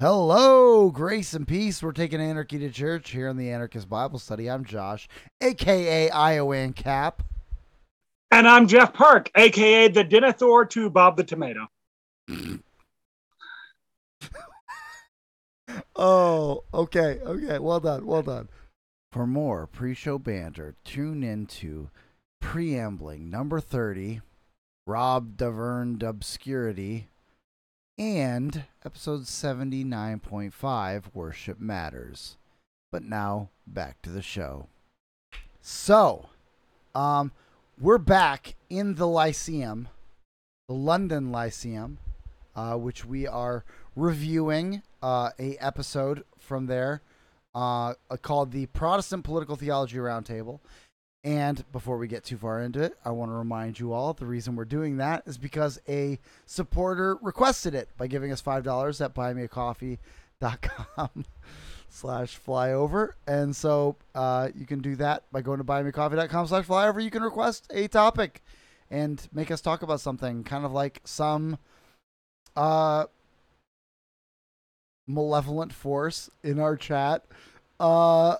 [0.00, 1.82] Hello, grace and peace.
[1.82, 4.48] We're taking anarchy to church here in the Anarchist Bible Study.
[4.48, 5.08] I'm Josh,
[5.40, 7.14] aka Iowancap.
[8.30, 11.66] And I'm Jeff Park, aka the Denethor to Bob the Tomato.
[16.00, 17.58] Oh, okay, okay.
[17.58, 18.48] Well done, well done.
[19.10, 21.90] For more pre-show banter, tune into
[22.40, 24.20] preambling number thirty,
[24.86, 27.08] Rob Davern Obscurity,
[27.98, 32.36] and episode seventy-nine point five, Worship Matters.
[32.90, 34.68] But now back to the show.
[35.60, 36.30] So,
[36.94, 37.32] um,
[37.78, 39.88] we're back in the Lyceum,
[40.68, 41.98] the London Lyceum,
[42.56, 47.02] uh, which we are reviewing uh, a episode from there
[47.54, 50.60] uh, called the Protestant Political Theology Roundtable.
[51.24, 54.26] And before we get too far into it, I want to remind you all the
[54.26, 59.00] reason we're doing that is because a supporter requested it by giving us five dollars
[59.00, 61.24] at buymeacoffee.com
[61.88, 63.10] slash flyover.
[63.26, 67.02] And so uh, you can do that by going to buymeacoffee.com slash flyover.
[67.02, 68.42] You can request a topic
[68.90, 71.58] and make us talk about something kind of like some
[72.56, 73.04] uh
[75.06, 77.24] malevolent force in our chat
[77.80, 78.36] uh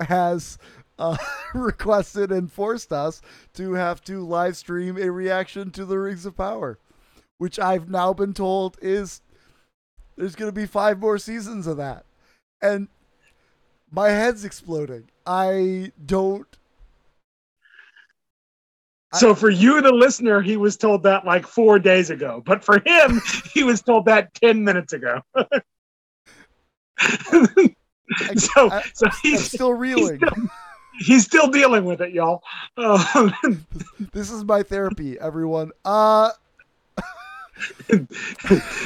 [0.00, 0.58] has
[0.98, 1.16] uh
[1.54, 3.20] requested and forced us
[3.52, 6.78] to have to live stream a reaction to the rings of power
[7.38, 9.20] which i've now been told is
[10.16, 12.04] there's going to be five more seasons of that
[12.62, 12.88] and
[13.90, 16.56] my head's exploding i don't
[19.14, 22.42] So for you, the listener, he was told that like four days ago.
[22.44, 23.20] But for him,
[23.54, 25.20] he was told that 10 minutes ago.
[28.36, 30.48] so I- so i'm he's, still reeling he's, still,
[30.98, 32.42] he's still dealing with it, y'all.
[32.76, 33.32] Um,
[34.12, 36.30] this is my therapy everyone uh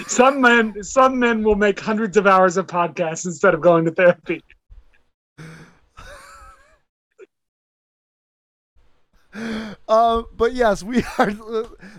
[0.07, 3.91] some men some men will make hundreds of hours of podcasts instead of going to
[3.91, 4.43] therapy.
[9.89, 11.33] Um, but yes, we are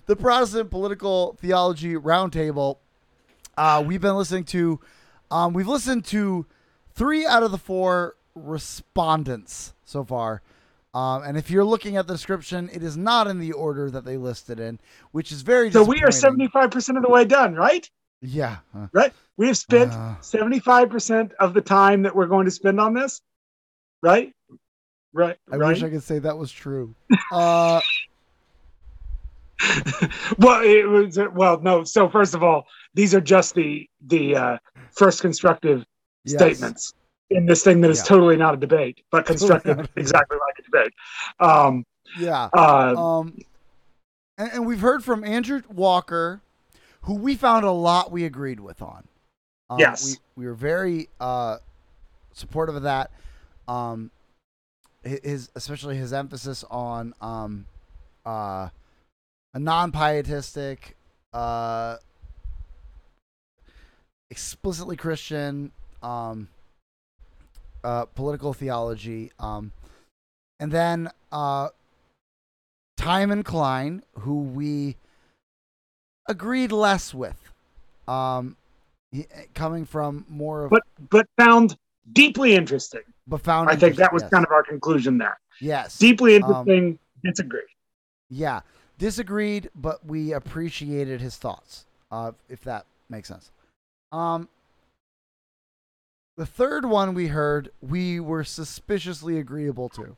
[0.05, 2.77] the Protestant Political Theology Roundtable.
[3.57, 4.79] Uh, we've been listening to,
[5.31, 6.45] um, we've listened to
[6.93, 10.41] three out of the four respondents so far.
[10.93, 14.05] Um, and if you're looking at the description, it is not in the order that
[14.05, 14.79] they listed in,
[15.11, 17.89] which is very So we are 75% of the way done, right?
[18.21, 18.57] Yeah.
[18.75, 19.13] uh, Right?
[19.37, 23.21] We have spent uh, 75% of the time that we're going to spend on this,
[24.01, 24.33] right?
[25.13, 25.37] Right.
[25.51, 25.69] I right.
[25.69, 26.95] wish I could say that was true.
[27.31, 27.79] Uh,
[30.39, 31.83] well, it was well, no.
[31.83, 34.57] So first of all, these are just the the uh,
[34.91, 35.85] first constructive
[36.23, 36.39] yes.
[36.39, 36.93] statements
[37.29, 38.03] in this thing that is Yeah.
[38.05, 40.01] totally not a debate, but constructed not a debate.
[40.01, 40.93] exactly like a debate.
[41.39, 41.85] Um,
[42.17, 42.49] Yeah.
[42.53, 43.37] uh, Um,
[44.37, 46.41] and, and we've heard from Andrew Walker,
[47.03, 49.07] who we found a lot we agreed with on.
[49.69, 50.05] Um, Yes.
[50.05, 51.57] we, we were very uh,
[52.33, 53.11] supportive of that.
[53.67, 54.11] Um,
[55.03, 57.65] his especially his emphasis on um,
[58.25, 58.69] uh,
[59.53, 60.95] a non-pietistic,
[61.31, 61.97] uh,
[64.29, 65.71] explicitly Christian
[66.03, 66.49] um,
[67.83, 69.31] uh, political theology.
[69.39, 69.71] Um,
[70.59, 71.69] and then uh,
[72.97, 74.97] Timon Cline, who we
[76.27, 77.37] agreed less with,
[78.07, 78.57] um,
[79.11, 81.77] he, coming from more of but but found
[82.13, 83.01] deeply interesting.
[83.27, 85.39] but found I think that was yes, kind of our conclusion there.
[85.59, 86.55] yes Deeply interesting.
[86.55, 86.99] Um, interesting.
[87.23, 87.61] disagree.
[88.29, 88.61] yeah
[88.99, 91.85] disagreed, but we appreciated his thoughts.
[92.11, 93.51] Uh, if that makes sense.
[94.11, 94.49] Um,
[96.39, 100.15] the third one we heard, we were suspiciously agreeable to.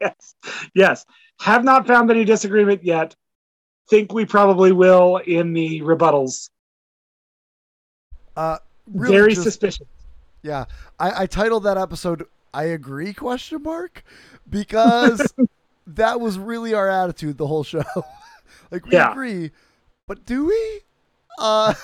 [0.00, 0.34] Yes.
[0.74, 1.04] Yes.
[1.40, 3.14] Have not found any disagreement yet.
[3.90, 6.48] Think we probably will in the rebuttals.
[8.34, 8.56] Uh,
[8.90, 9.86] really Very just- suspicious.
[10.42, 10.64] Yeah,
[10.98, 12.24] I, I titled that episode
[12.54, 14.04] "I agree?" question mark
[14.48, 15.34] because
[15.86, 17.82] that was really our attitude the whole show.
[18.70, 19.10] like we Yeah.
[19.10, 19.50] agree,
[20.08, 20.80] but do we?
[21.38, 21.74] Uh,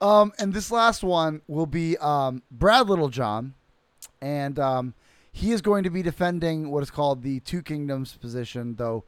[0.00, 3.54] um, and this last one will be um, Brad Littlejohn,
[4.20, 4.94] and um,
[5.32, 9.04] he is going to be defending what is called the Two Kingdoms position, though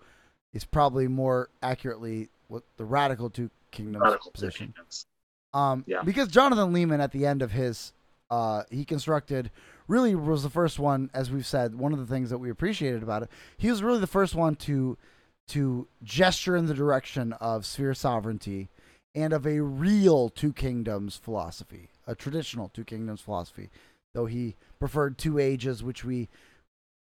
[0.52, 4.70] it's probably more accurately what the radical Two Kingdoms Radical position.
[4.70, 5.06] opinions.
[5.54, 6.02] Um, Yeah.
[6.02, 7.92] because Jonathan Leeman at the end of his,
[8.30, 9.50] uh, he constructed
[9.88, 13.02] really was the first one, as we've said, one of the things that we appreciated
[13.02, 13.30] about it.
[13.58, 14.96] He was really the first one to,
[15.48, 18.68] to gesture in the direction of sphere sovereignty
[19.14, 23.70] and of a real two kingdoms philosophy, a traditional two kingdoms philosophy,
[24.14, 26.28] though he preferred two ages, which we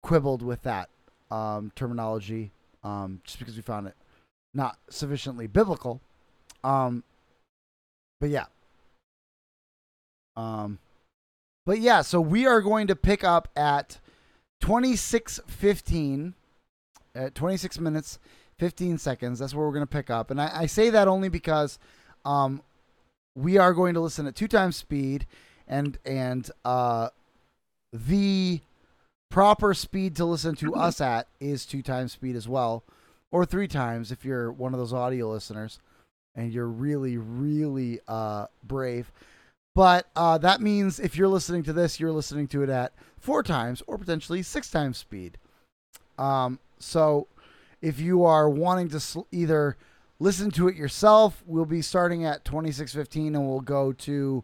[0.03, 0.89] quibbled with that
[1.31, 2.51] um, terminology
[2.83, 3.95] um, just because we found it
[4.53, 6.01] not sufficiently biblical.
[6.63, 7.03] Um,
[8.21, 8.45] but yeah,
[10.35, 10.79] Um,
[11.65, 13.99] but yeah, so we are going to pick up at
[14.61, 16.33] 26:15
[17.13, 18.19] at 26 minutes
[18.59, 19.39] 15 seconds.
[19.39, 21.79] That's where we're going to pick up, and I, I say that only because
[22.23, 22.61] um,
[23.35, 25.25] we are going to listen at two times speed,
[25.67, 27.09] and and uh,
[27.91, 28.61] the
[29.29, 32.83] proper speed to listen to us at is two times speed as well,
[33.31, 35.79] or three times if you're one of those audio listeners
[36.35, 39.11] and you're really really uh, brave.
[39.73, 43.43] But uh, that means if you're listening to this, you're listening to it at four
[43.43, 45.37] times or potentially six times speed.
[46.17, 47.27] Um, so
[47.85, 49.77] if you are wanting to sl- either
[50.19, 54.43] listen to it yourself, we'll be starting at 2615 and we'll go to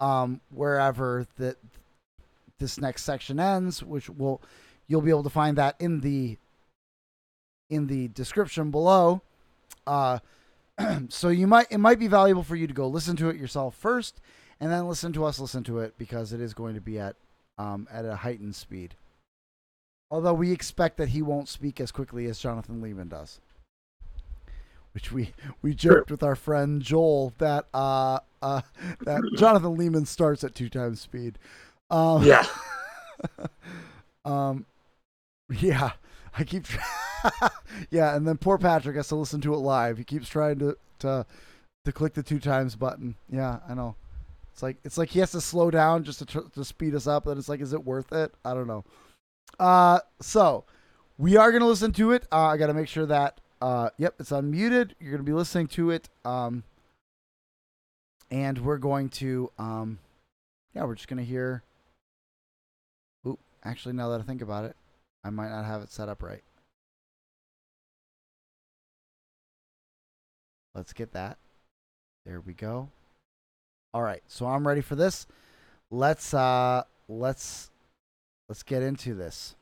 [0.00, 1.56] um, wherever that
[2.58, 4.42] this next section ends, which will
[4.86, 6.36] you'll be able to find that in the
[7.70, 9.22] in the description below.
[9.86, 10.18] Uh,
[11.08, 13.74] so you might it might be valuable for you to go listen to it yourself
[13.74, 14.20] first,
[14.60, 17.16] and then listen to us listen to it because it is going to be at
[17.56, 18.94] um, at a heightened speed.
[20.10, 23.40] Although we expect that he won't speak as quickly as Jonathan Leeman does,
[24.92, 28.62] which we we joked with our friend Joel that uh uh
[29.02, 31.38] that Jonathan Leeman starts at two times speed.
[31.90, 32.46] Um, Yeah.
[34.24, 34.64] um,
[35.50, 35.92] yeah,
[36.36, 36.66] I keep.
[37.90, 39.98] yeah, and then poor Patrick has to listen to it live.
[39.98, 41.26] He keeps trying to to
[41.84, 43.14] to click the two times button.
[43.30, 43.94] Yeah, I know.
[44.52, 47.06] It's like it's like he has to slow down just to tr- to speed us
[47.06, 47.26] up.
[47.26, 48.32] And it's like, is it worth it?
[48.44, 48.84] I don't know.
[49.58, 50.64] Uh, so
[51.16, 52.26] we are gonna listen to it.
[52.30, 54.92] Uh, I gotta make sure that uh, yep, it's unmuted.
[55.00, 56.08] You're gonna be listening to it.
[56.24, 56.62] Um,
[58.30, 59.98] and we're going to um,
[60.74, 61.62] yeah, we're just gonna hear.
[63.26, 64.76] Oop, actually, now that I think about it,
[65.24, 66.42] I might not have it set up right.
[70.74, 71.38] Let's get that.
[72.24, 72.90] There we go.
[73.92, 75.26] All right, so I'm ready for this.
[75.90, 77.70] Let's uh let's
[78.48, 79.54] let's get into this.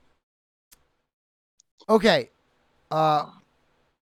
[1.88, 2.30] Okay.
[2.90, 3.26] Uh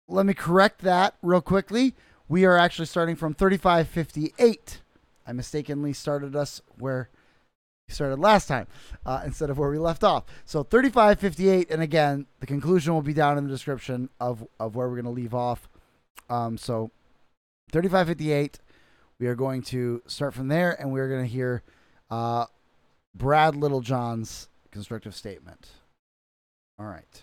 [0.09, 1.95] let me correct that real quickly.
[2.29, 4.81] We are actually starting from 3558.
[5.27, 7.09] I mistakenly started us where
[7.89, 8.67] we started last time
[9.05, 10.25] uh, instead of where we left off.
[10.45, 14.89] So 3558, and again, the conclusion will be down in the description of, of where
[14.89, 15.69] we're going to leave off.
[16.29, 16.91] Um, so
[17.73, 18.59] 3558,
[19.19, 21.63] we are going to start from there, and we're going to hear
[22.11, 22.47] uh,
[23.15, 25.71] Brad Littlejohn's constructive statement.
[26.79, 27.23] All right.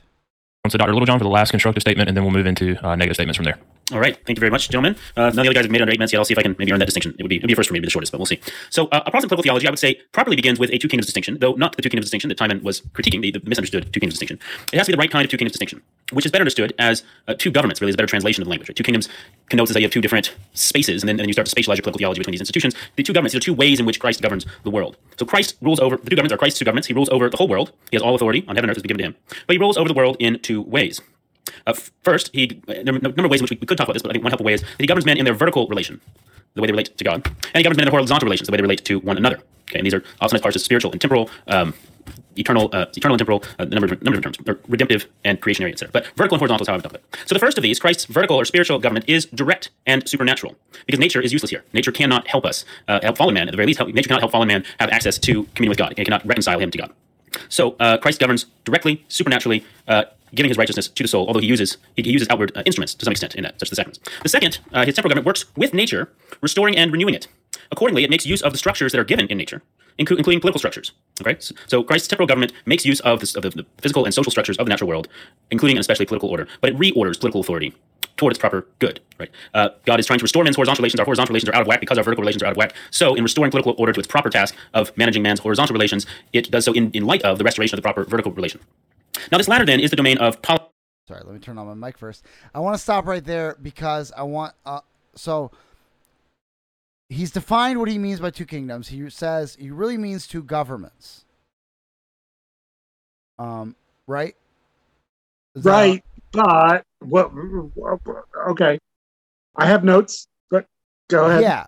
[0.65, 0.93] Once to Dr.
[0.93, 3.45] Littlejohn for the last constructive statement, and then we'll move into uh, negative statements from
[3.45, 3.59] there.
[3.91, 4.15] All right.
[4.25, 4.95] Thank you very much, gentlemen.
[5.17, 6.19] Uh, none of the other guys have made under eight minutes yet.
[6.19, 7.13] I'll see if I can maybe earn that distinction.
[7.19, 8.17] It would be, it would be a first for me, it'd be the shortest, but
[8.17, 8.39] we'll see.
[8.69, 11.05] So, uh, a Protestant political theology, I would say, properly begins with a two kingdoms
[11.05, 13.99] distinction, though not the two kingdoms distinction that Timon was critiquing, the, the misunderstood two
[13.99, 14.39] kingdoms distinction.
[14.71, 15.81] It has to be the right kind of two kingdoms distinction,
[16.13, 18.51] which is better understood as uh, two governments, really, is a better translation of the
[18.51, 18.69] language.
[18.69, 18.75] Right?
[18.75, 19.09] Two kingdoms
[19.49, 21.75] connotes that you have two different spaces, and then, and then you start to spatialize
[21.75, 22.75] your political theology between these institutions.
[22.95, 24.95] The two governments, these are two ways in which Christ governs the world.
[25.19, 26.87] So, Christ rules over, the two governments are Christ's two governments.
[26.87, 27.73] He rules over the whole world.
[27.91, 29.43] He has all authority on heaven and earth has been given to him.
[29.45, 31.01] But he rules over the world in two ways.
[31.65, 31.73] Uh,
[32.03, 33.93] first, he there are a number of ways in which we, we could talk about
[33.93, 35.67] this, but I think one helpful way is that he governs men in their vertical
[35.67, 36.01] relation,
[36.55, 38.57] the way they relate to God, and he governs men in horizontal relations, the way
[38.57, 39.39] they relate to one another.
[39.69, 41.73] Okay, and these are often as parts of spiritual and temporal, um,
[42.35, 45.91] eternal, uh, eternal and temporal, uh, number of, number of terms, redemptive and creationary, etc.
[45.91, 47.27] But vertical and horizontal is how I would talk about it.
[47.27, 50.55] So the first of these, Christ's vertical or spiritual government, is direct and supernatural,
[50.85, 51.63] because nature is useless here.
[51.73, 53.79] Nature cannot help us, uh, help fallen man at the very least.
[53.79, 55.93] Help, nature cannot help fallen man have access to communion with God.
[55.97, 56.91] It cannot reconcile him to God.
[57.49, 61.27] So uh, Christ governs directly, supernaturally, uh, giving his righteousness to the soul.
[61.27, 63.67] Although he uses he, he uses outward uh, instruments to some extent in that, such
[63.67, 63.99] as the sacraments.
[64.23, 66.11] The second, uh, his temporal government works with nature,
[66.41, 67.27] restoring and renewing it.
[67.71, 69.61] Accordingly, it makes use of the structures that are given in nature,
[69.99, 70.91] inclu- including political structures.
[71.21, 74.13] Okay, so, so Christ's temporal government makes use of, this, of the, the physical and
[74.13, 75.07] social structures of the natural world,
[75.51, 77.73] including and especially political order, but it reorders political authority
[78.17, 78.99] toward its proper good.
[79.19, 79.29] Right?
[79.53, 80.99] Uh, God is trying to restore men's horizontal relations.
[80.99, 82.73] Our horizontal relations are out of whack because our vertical relations are out of whack.
[82.91, 86.51] So, in restoring political order to its proper task of managing man's horizontal relations, it
[86.51, 88.59] does so in, in light of the restoration of the proper vertical relation.
[89.31, 90.69] Now, this latter then is the domain of politics.
[91.07, 92.23] Sorry, let me turn on my mic first.
[92.55, 94.79] I want to stop right there because I want uh
[95.15, 95.51] so
[97.09, 98.87] he's defined what he means by two kingdoms.
[98.87, 101.25] He says he really means two governments.
[103.37, 103.75] Um,
[104.07, 104.35] right?
[105.55, 107.31] Is that- Right, but what?
[108.49, 108.79] Okay,
[109.55, 110.65] I have notes, but
[111.09, 111.43] go ahead.
[111.43, 111.65] Yeah.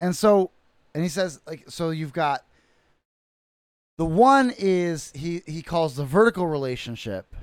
[0.00, 0.50] And so,
[0.94, 2.44] and he says like so you've got
[4.02, 7.36] the one is he he calls the vertical relationship,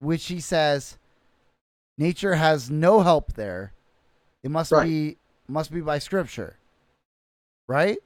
[0.00, 0.98] which he says
[1.96, 3.72] nature has no help there.
[4.42, 4.84] It must Right.
[4.88, 6.56] be must be by scripture.
[7.68, 7.98] Right?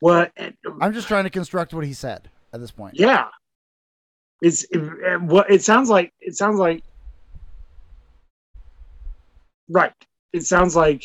[0.00, 0.30] What?
[0.38, 2.96] Um, I'm just trying to construct what he said at this point.
[2.98, 3.28] Yeah,
[4.42, 6.12] it's it, what it sounds like.
[6.20, 6.84] It sounds like.
[9.70, 9.94] Right.
[10.34, 11.02] It sounds like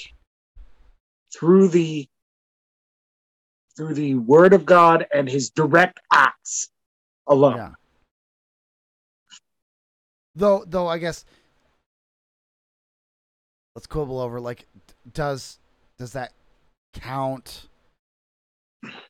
[1.34, 2.10] through the
[3.78, 6.70] through the word of God and his direct acts
[7.28, 7.56] alone.
[7.58, 7.72] Yeah.
[10.36, 11.24] Though, though, I guess
[13.76, 14.66] let's quibble over like,
[15.14, 15.60] does
[15.98, 16.34] does that
[16.94, 17.68] count?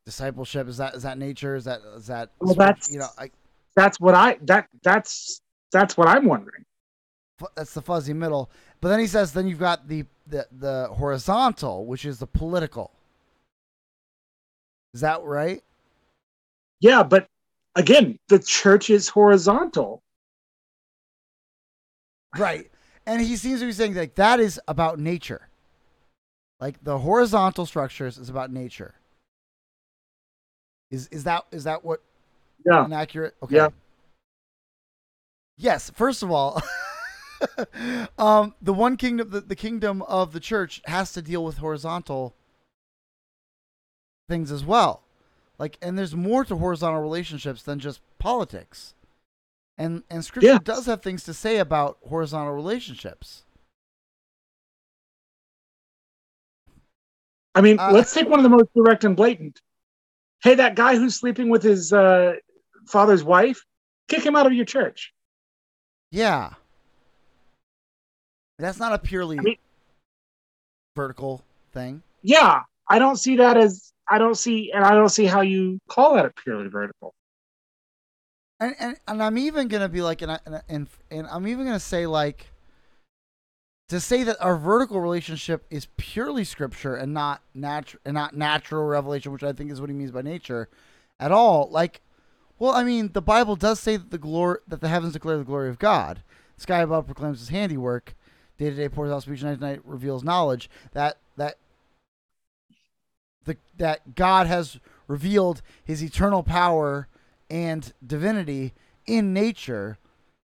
[0.05, 1.55] Discipleship is that is that nature?
[1.55, 3.29] Is that is that Well, that's- you know I,
[3.75, 6.63] That's what I that that's that's what I'm wondering.
[7.55, 8.49] that's the fuzzy middle.
[8.79, 12.91] But then he says, then you've got the the the horizontal, which is the political.
[14.93, 15.63] Is that right?
[16.79, 17.27] Yeah, but
[17.75, 20.01] again, the church is horizontal.
[22.37, 22.69] Right.
[23.05, 25.47] And he seems to be saying like that is about nature.
[26.59, 28.95] Like the horizontal structures is about nature.
[30.91, 32.01] Is is that is that what
[32.65, 32.85] Yeah.
[32.85, 33.35] inaccurate?
[33.43, 33.55] Okay.
[33.55, 33.69] Yeah.
[35.57, 36.61] Yes, first of all,
[38.17, 42.35] um the one kingdom the, the kingdom of the church has to deal with horizontal
[44.27, 45.01] things as well.
[45.57, 48.93] Like and there's more to horizontal relationships than just politics.
[49.77, 50.59] And and scripture Yeah.
[50.63, 53.43] does have things to say about horizontal relationships.
[57.55, 59.61] I mean, Uh, let's take one of the most direct and blatant.
[60.43, 62.33] Hey, that guy who's sleeping with his uh,
[62.85, 63.65] father's wife,
[64.07, 65.13] kick him out of your church.
[66.11, 66.53] Yeah.
[68.59, 69.57] That's not a purely I mean-
[70.95, 71.43] vertical
[71.73, 72.03] thing.
[72.21, 75.79] Yeah, I don't see that as I don't see, and I don't see how you
[75.89, 77.13] call that a purely vertical.
[78.59, 81.65] And and, and I'm even gonna be like, and I, and and and I'm even
[81.65, 82.47] gonna say like,
[83.89, 88.85] to say that our vertical relationship is purely scripture and not natural and not natural
[88.85, 90.69] revelation, which I think is what he means by nature,
[91.19, 91.69] at all.
[91.69, 92.01] Like,
[92.59, 95.43] well, I mean, the Bible does say that the glory that the heavens declare the
[95.43, 96.23] glory of God.
[96.57, 98.15] Sky above proclaims His handiwork.
[98.57, 100.69] Day to day pours out speech, night to night reveals knowledge.
[100.93, 101.57] That that
[103.47, 107.07] the that God has revealed His eternal power
[107.49, 108.73] and divinity
[109.07, 109.97] in nature.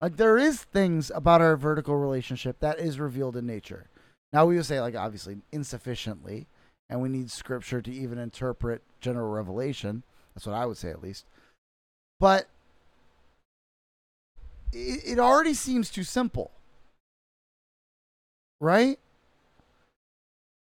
[0.01, 3.87] Like there is things about our vertical relationship that is revealed in nature.
[4.31, 6.47] Now we would say like obviously insufficiently,
[6.89, 10.03] and we need scripture to even interpret general revelation.
[10.35, 11.25] That's what I would say at least.
[12.19, 12.47] But
[14.71, 16.51] it, it already seems too simple.
[18.61, 18.99] Right?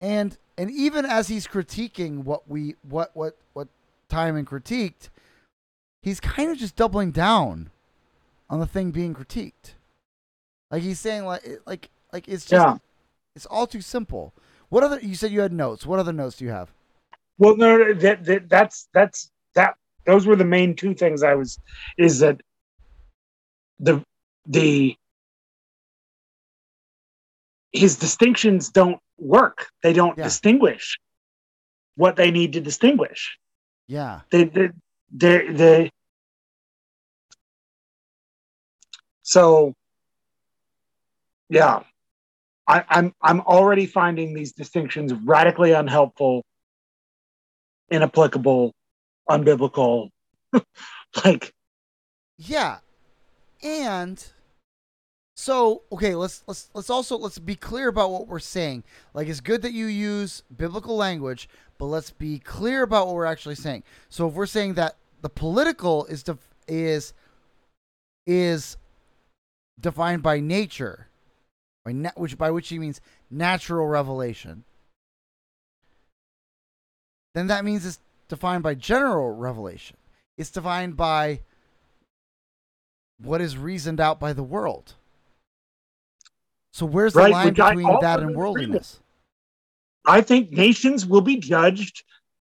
[0.01, 3.67] And and even as he's critiquing what we what what what
[4.09, 5.09] Timon critiqued,
[6.01, 7.69] he's kind of just doubling down
[8.49, 9.73] on the thing being critiqued.
[10.71, 12.77] Like he's saying like like like it's just Yeah.
[13.35, 14.33] it's all too simple.
[14.69, 15.85] What other you said you had notes.
[15.85, 16.71] What other notes do you have?
[17.37, 19.75] Well, no, no, that, that that's that's that.
[20.05, 21.59] Those were the main two things I was.
[21.97, 22.39] Is that
[23.79, 24.03] the
[24.45, 24.95] the
[27.73, 29.67] his distinctions don't work.
[29.83, 30.25] They don't Yeah.
[30.25, 30.97] distinguish
[31.95, 33.37] what they need to distinguish.
[33.87, 34.21] Yeah.
[34.31, 34.69] They they
[35.11, 35.91] they, they
[39.23, 39.73] so
[41.49, 41.83] yeah.
[42.67, 46.43] I, I'm I'm already finding these distinctions radically unhelpful,
[47.91, 48.73] inapplicable,
[49.29, 50.09] unbiblical.
[51.25, 51.53] like
[52.37, 52.79] Yeah.
[53.63, 54.25] And
[55.45, 58.83] so, okay, let's let's let's also let's be clear about what we're saying.
[59.13, 61.47] Like it's good that you use biblical language,
[61.77, 63.83] but let's be clear about what we're actually saying.
[64.09, 67.13] So if we're saying that the political is def- is
[68.25, 68.77] is
[69.79, 71.09] defined by nature,
[71.83, 72.99] by na- which by which he means
[73.29, 74.63] natural revelation,
[77.35, 77.99] then that means it's
[78.29, 79.97] defined by general revelation.
[80.39, 81.41] It's defined by
[83.21, 84.95] what is reasoned out by the world.
[86.75, 88.99] So where's the Right, line which between that and worldliness?
[90.05, 92.03] I think nations will be judged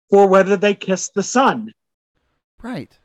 [0.08, 1.72] for whether they kiss the Son.
[2.62, 2.96] Right.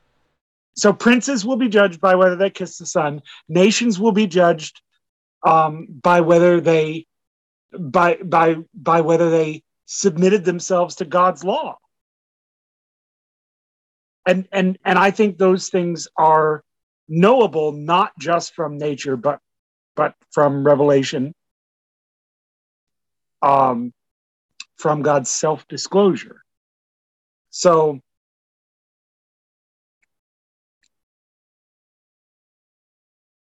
[0.76, 3.24] So princes will be judged by whether they kiss the Son.
[3.50, 4.84] Nations will be judged
[5.44, 7.08] um, by whether they
[7.76, 11.80] by by by whether they submitted themselves to God's law.
[14.28, 16.64] And and and I think those things are
[17.08, 19.40] knowable not just from nature but
[19.96, 21.34] but from revelation
[23.42, 23.94] um
[24.78, 26.42] from God's self-disclosure.
[27.50, 28.02] So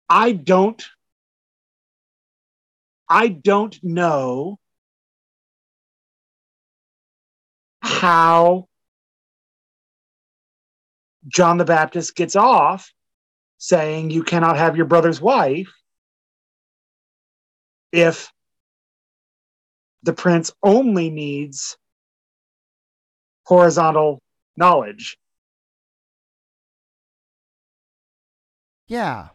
[0.09, 0.85] I don't
[3.09, 4.59] I don't know
[7.83, 8.67] how
[11.29, 12.93] John the Baptist gets off
[13.59, 15.69] saying you cannot have your brother's wife
[17.93, 18.33] if
[20.03, 21.77] the prince only needs
[23.45, 24.21] horizontal
[24.57, 25.19] knowledge.
[28.89, 29.29] Yeah.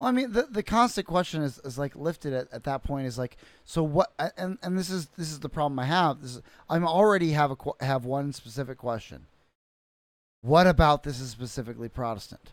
[0.00, 3.06] Well, I mean, the the constant question is, is like lifted at, at that point
[3.06, 4.12] is like, so what?
[4.36, 6.22] And and this is this is the problem I have.
[6.22, 9.26] This is, I'm already have a have one specific question.
[10.42, 12.50] What about this is specifically Protestant?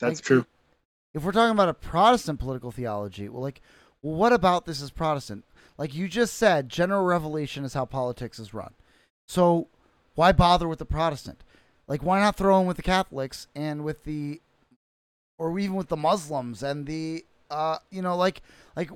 [0.00, 0.46] That's Like, true.
[1.14, 3.60] If we're talking about a Protestant political theology, well, like,
[4.02, 5.44] well, what about this is Protestant?
[5.78, 8.74] Like you just said, general revelation is how politics is run.
[9.26, 9.68] So
[10.16, 11.42] why bother with the Protestant?
[11.86, 14.40] Like, why not throw in with the Catholics and with the,
[15.38, 18.42] or even with the Muslims and the, uh, you know, like,
[18.76, 18.90] like,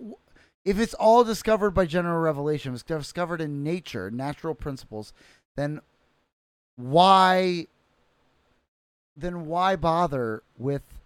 [0.65, 5.13] if it's all discovered by general revelation, it's discovered in nature, natural principles,
[5.57, 5.81] then
[6.77, 7.67] why,
[9.17, 10.98] then why bother with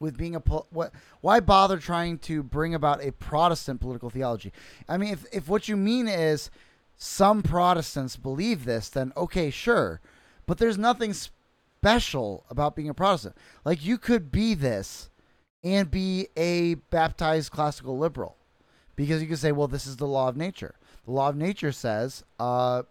[0.00, 0.40] with being a
[0.70, 4.52] what why bother trying to bring about a Protestant political theology?
[4.88, 6.50] I mean, if if what you mean is
[6.96, 10.00] some Protestants believe this, then okay, sure,
[10.46, 13.36] but there's nothing special about being a Protestant.
[13.64, 15.10] Like you could be this
[15.64, 18.36] and be a baptized classical liberal,
[18.96, 20.74] because you could say, well, this is the law of nature.
[21.04, 22.82] The law of nature says uh,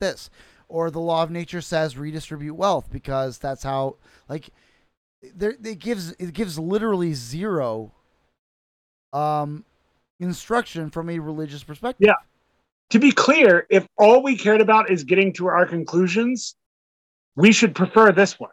[0.00, 0.30] this,
[0.68, 3.96] or the law of nature says redistribute wealth because that's how
[4.28, 4.50] like
[5.34, 7.92] there it gives it gives literally zero
[9.12, 9.64] um
[10.18, 12.06] instruction from a religious perspective.
[12.06, 12.14] Yeah.
[12.90, 16.56] To be clear, if all we cared about is getting to our conclusions,
[17.36, 18.50] we should prefer this one.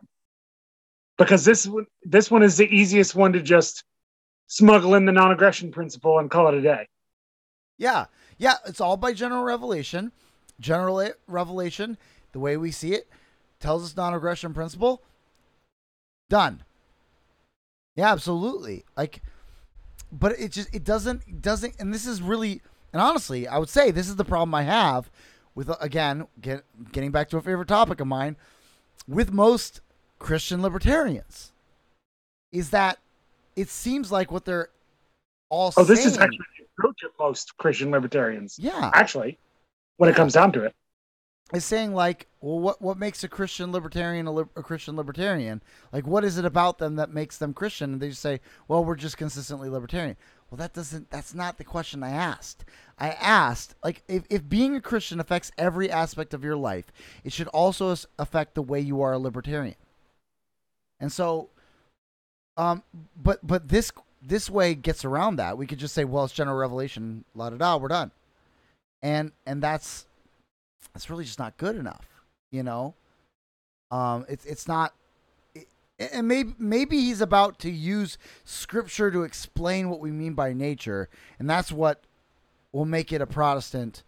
[1.18, 3.84] Because this one this one is the easiest one to just
[4.48, 6.88] smuggle in the non-aggression principle and call it a day.
[7.78, 8.06] Yeah.
[8.38, 10.12] Yeah, it's all by general revelation.
[10.60, 11.98] General revelation,
[12.32, 13.08] the way we see it,
[13.60, 15.02] tells us non-aggression principle.
[16.30, 16.64] Done.
[17.96, 18.86] Yeah, absolutely.
[18.96, 19.22] Like
[20.12, 22.62] but it just it doesn't it doesn't and this is really
[22.94, 25.10] and honestly, I would say this is the problem I have
[25.56, 28.38] with uh, again, get, getting back to a favorite topic of mine,
[29.08, 29.82] with most
[30.20, 31.52] Christian libertarians
[32.52, 33.00] is that
[33.56, 34.70] it seems like what they're
[35.50, 38.58] all Oh, this is actually the approach of most Christian libertarians.
[38.60, 39.38] yeah Actually,
[39.98, 40.76] when it comes down to it.
[41.54, 45.62] Is saying like, well, what what makes a Christian libertarian a, lib- a Christian libertarian?
[45.94, 47.94] Like, what is it about them that makes them Christian?
[47.94, 50.18] And they just say, well, we're just consistently libertarian.
[50.50, 51.10] Well, that doesn't.
[51.10, 52.66] That's not the question I asked.
[53.00, 56.92] I asked like, if if being a Christian affects every aspect of your life,
[57.24, 59.76] it should also affect the way you are a libertarian.
[61.00, 61.50] And so,
[62.58, 62.84] um,
[63.16, 65.58] but but this this way gets around that.
[65.58, 68.12] We could just say, well, it's general revelation, la da da, we're done,
[69.02, 70.08] and and that's
[70.94, 72.08] that's really just not good enough,
[72.52, 72.96] you know.
[73.92, 74.94] Um, it's it's not,
[76.00, 81.10] and maybe maybe he's about to use scripture to explain what we mean by nature,
[81.40, 82.06] and that's what
[82.72, 84.04] will make it a Protestant,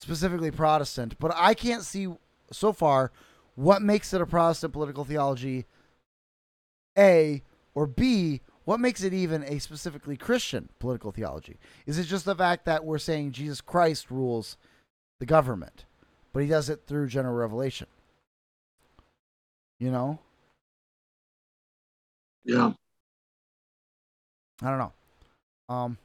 [0.00, 1.18] specifically Protestant.
[1.18, 2.08] But I can't see
[2.50, 3.12] so far
[3.54, 5.66] what makes it a Protestant political theology.
[6.98, 7.42] A
[7.74, 11.58] or B, what makes it even a specifically Christian political theology?
[11.86, 14.56] Is it just the fact that we're saying Jesus Christ rules
[15.22, 15.84] the government,
[16.32, 17.86] but he does it through general revelation?
[19.78, 20.18] You know,
[22.44, 22.72] Yeah.
[24.60, 24.92] I don't know.
[25.68, 25.96] Um,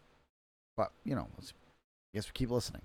[0.75, 1.51] but you know, let's,
[2.13, 2.83] I guess we keep listening.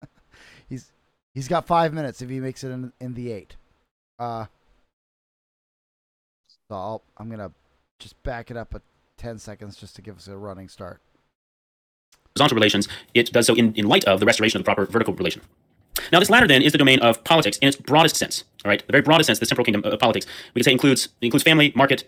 [0.68, 0.92] he's
[1.34, 3.56] he's got five minutes if he makes it in in the eight.
[4.20, 4.46] Uh,
[6.68, 7.50] so I'll, I'm gonna
[7.98, 8.82] just back it up at
[9.18, 11.00] ten seconds just to give us a running start.
[12.36, 15.14] horizontal relations, it does so in, in light of the restoration of the proper vertical
[15.14, 15.42] relation.
[16.12, 18.44] Now, this latter then is the domain of politics in its broadest sense.
[18.64, 21.08] All right, the very broadest sense, the temporal kingdom of politics, we can say includes
[21.20, 22.04] includes family, market,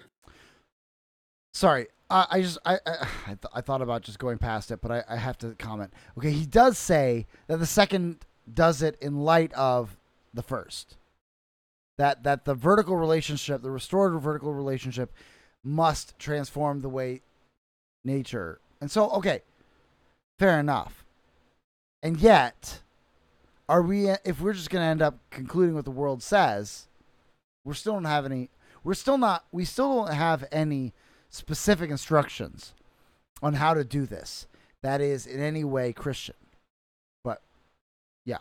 [1.57, 4.91] Sorry, I, I just I I, th- I thought about just going past it, but
[4.91, 5.91] I, I have to comment.
[6.19, 9.97] Okay, he does say that the second does it in light of
[10.35, 10.99] the first.
[11.97, 15.15] That that the vertical relationship, the restored vertical relationship,
[15.65, 17.23] must transform the way
[18.05, 18.61] nature.
[18.79, 19.41] And so, okay,
[20.39, 21.07] fair enough.
[22.03, 22.83] And yet,
[23.69, 24.09] are we?
[24.25, 26.87] If we're just going to end up concluding what the world says,
[27.65, 28.51] we're still don't have any.
[28.85, 29.45] We're still not.
[29.53, 30.93] We still don't have any
[31.31, 32.75] specific instructions
[33.43, 34.47] on how to do this
[34.83, 36.37] that is in any way Christian.
[37.25, 37.43] But
[38.25, 38.39] yeah.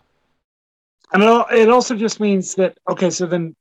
[1.12, 3.56] And it it also just means that okay, so then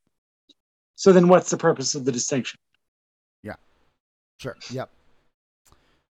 [0.96, 2.58] so then what's the purpose of the distinction?
[3.42, 3.56] Yeah.
[4.38, 4.90] Sure, yep,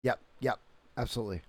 [0.02, 0.58] yep, yep,
[0.96, 1.42] absolutely.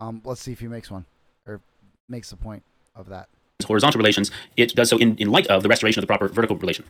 [0.00, 1.04] Um, let's see if he makes one
[1.46, 1.60] or
[2.08, 2.62] makes a point
[2.94, 3.28] of that.
[3.66, 6.56] horizontal relations, it does so in, in light of the restoration of the proper vertical
[6.56, 6.84] relation.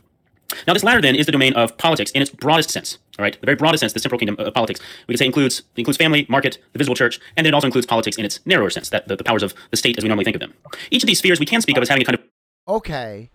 [0.67, 2.97] Now, this latter then is the domain of politics in its broadest sense.
[3.17, 5.25] All right, the very broadest sense, the temporal kingdom uh, of politics, we could say
[5.25, 8.39] includes includes family, market, the visible church, and then it also includes politics in its
[8.45, 10.53] narrower sense, that the, the powers of the state as we normally think of them.
[10.89, 12.25] Each of these spheres we can speak of as having a kind of
[12.67, 13.29] Okay,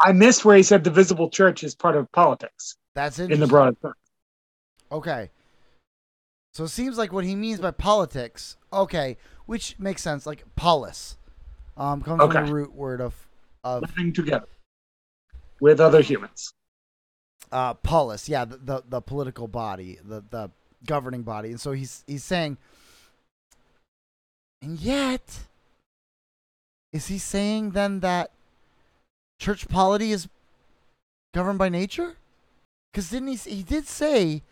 [0.00, 3.46] I missed where he said the visible church is part of politics that's in the
[3.46, 3.94] broad sense.
[4.90, 5.30] Okay.
[6.54, 11.18] So it seems like what he means by politics, okay, which makes sense, like polis,
[11.76, 13.14] um, comes from the root word of
[13.64, 14.48] of living together
[15.60, 16.52] with other humans.
[17.52, 20.50] uh, polis, yeah, the, the the political body, the the
[20.86, 22.58] governing body, and so he's he's saying,
[24.62, 25.40] and yet,
[26.92, 28.30] is he saying then that
[29.38, 30.28] church polity is
[31.34, 32.16] governed by nature?
[32.92, 33.36] Because didn't he?
[33.36, 34.42] He did say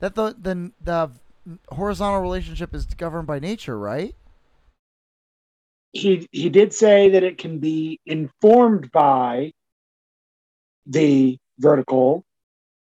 [0.00, 1.10] that the the the
[1.70, 4.14] horizontal relationship is governed by nature, right?
[5.94, 9.52] He he did say that it can be informed by
[10.86, 12.24] the vertical,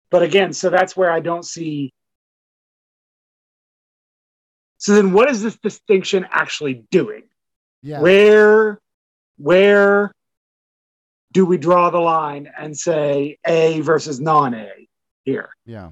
[0.09, 1.93] but again, so that's where I don't see.
[4.77, 7.23] So then, what is this distinction actually doing?
[7.81, 7.99] Yeah.
[7.99, 8.79] Where
[9.37, 10.11] where
[11.33, 14.87] do we draw the line and say A versus non-A
[15.25, 15.49] here?
[15.65, 15.89] Yeah.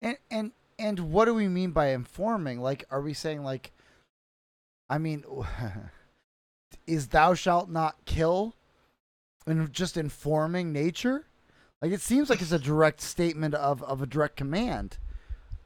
[0.00, 2.60] And and and what do we mean by informing?
[2.60, 3.72] Like, are we saying like,
[4.88, 5.24] I mean,
[6.86, 8.54] is "thou shalt not kill"
[9.46, 11.26] and just informing nature?
[11.82, 14.98] Like, it seems like it's a direct statement of of a direct command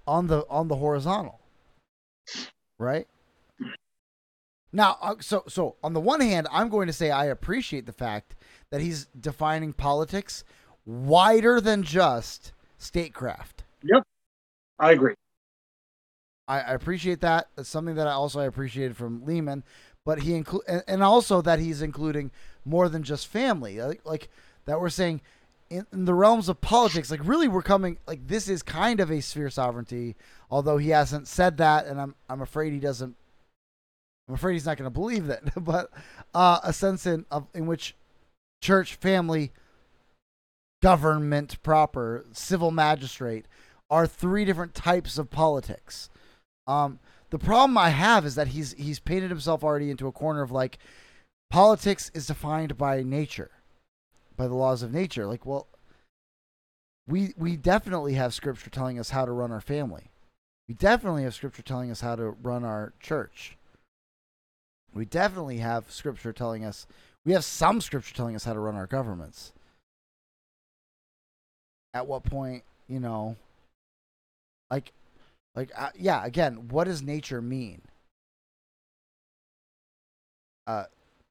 [0.06, 1.40] on the on the horizontal,
[2.78, 3.06] right?
[4.72, 7.92] Now, uh, so so on the one hand, I'm going to say I appreciate the
[7.92, 8.36] fact
[8.70, 10.44] that he's defining politics
[10.86, 13.64] wider than just statecraft.
[13.82, 14.02] Yep,
[14.78, 15.14] I agree.
[16.50, 17.46] I, I appreciate that.
[17.54, 19.62] That's something that I also I appreciated from Leeman,
[20.04, 22.32] but he include and, and also that he's including
[22.64, 23.80] more than just family.
[23.80, 24.28] Like, like
[24.64, 25.20] that we're saying
[25.70, 29.12] in, in the realms of politics, like really we're coming like this is kind of
[29.12, 30.16] a sphere sovereignty,
[30.50, 33.14] although he hasn't said that, and I'm I'm afraid he doesn't.
[34.28, 35.90] I'm afraid he's not going to believe that, but
[36.34, 37.94] uh, a sense in of in which
[38.60, 39.52] church, family,
[40.82, 43.46] government proper, civil magistrate
[43.88, 46.10] are three different types of politics.
[46.66, 46.98] Um,
[47.30, 50.50] the problem I have is that he's he's painted himself already into a corner of
[50.50, 50.78] like
[51.50, 53.50] politics is defined by nature,
[54.36, 55.26] by the laws of nature.
[55.26, 55.66] Like, well,
[57.06, 60.10] we we definitely have scripture telling us how to run our family.
[60.68, 63.56] We definitely have scripture telling us how to run our church.
[64.94, 66.86] We definitely have scripture telling us
[67.24, 69.52] we have some scripture telling us how to run our governments.
[71.92, 73.36] At what point, you know,
[74.70, 74.92] like
[75.54, 77.82] like uh, yeah again what does nature mean?
[80.66, 80.84] Uh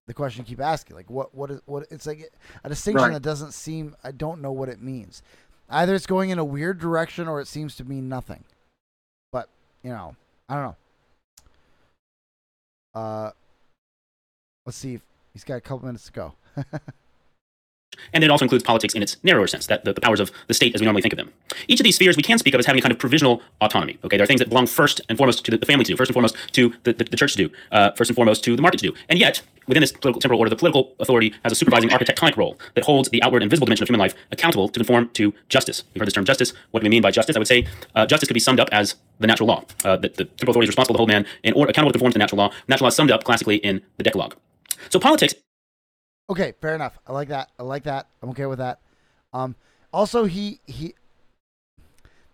[0.07, 2.31] the question you keep asking like what what is what it's like
[2.63, 3.13] a distinction Right.
[3.13, 5.21] that doesn't seem i don't know what it means.
[5.69, 8.43] Either it's going in a weird direction or it seems to mean nothing.
[9.31, 9.49] But
[9.83, 10.15] you know
[10.49, 10.75] i don't know.
[12.99, 13.31] Uh
[14.65, 15.01] let's see if
[15.33, 16.33] he's got a couple minutes to go
[18.13, 20.53] and it also includes politics in its narrower sense, that the, the powers of the
[20.53, 21.31] state as we normally think of them.
[21.67, 23.97] Each of these spheres we can speak of as having a kind of provisional autonomy.
[24.03, 25.97] Okay, there are things that belong first and foremost to the, the family to do,
[25.97, 28.55] first and foremost to the, the, the church to do, uh, first and foremost to
[28.55, 28.93] the market to do.
[29.09, 32.59] And yet, within this political temporal order, the political authority has a supervising architectonic role
[32.75, 35.83] that holds the outward and visible dimension of human life accountable to conform to justice.
[35.93, 36.53] You've heard this term justice.
[36.71, 37.35] What do we mean by justice?
[37.35, 39.63] I would say uh, justice could be summed up as the natural law.
[39.85, 42.11] Uh, that the temporal authority is responsible to hold man in order, accountable to conform
[42.11, 42.51] to the natural law.
[42.67, 44.35] Natural law is summed up classically in the Decalogue.
[44.89, 45.33] So politics
[46.29, 46.97] Okay, fair enough.
[47.07, 47.49] I like that.
[47.57, 48.07] I like that.
[48.21, 48.79] I'm okay with that.
[49.33, 49.55] Um,
[49.91, 50.93] also, he he.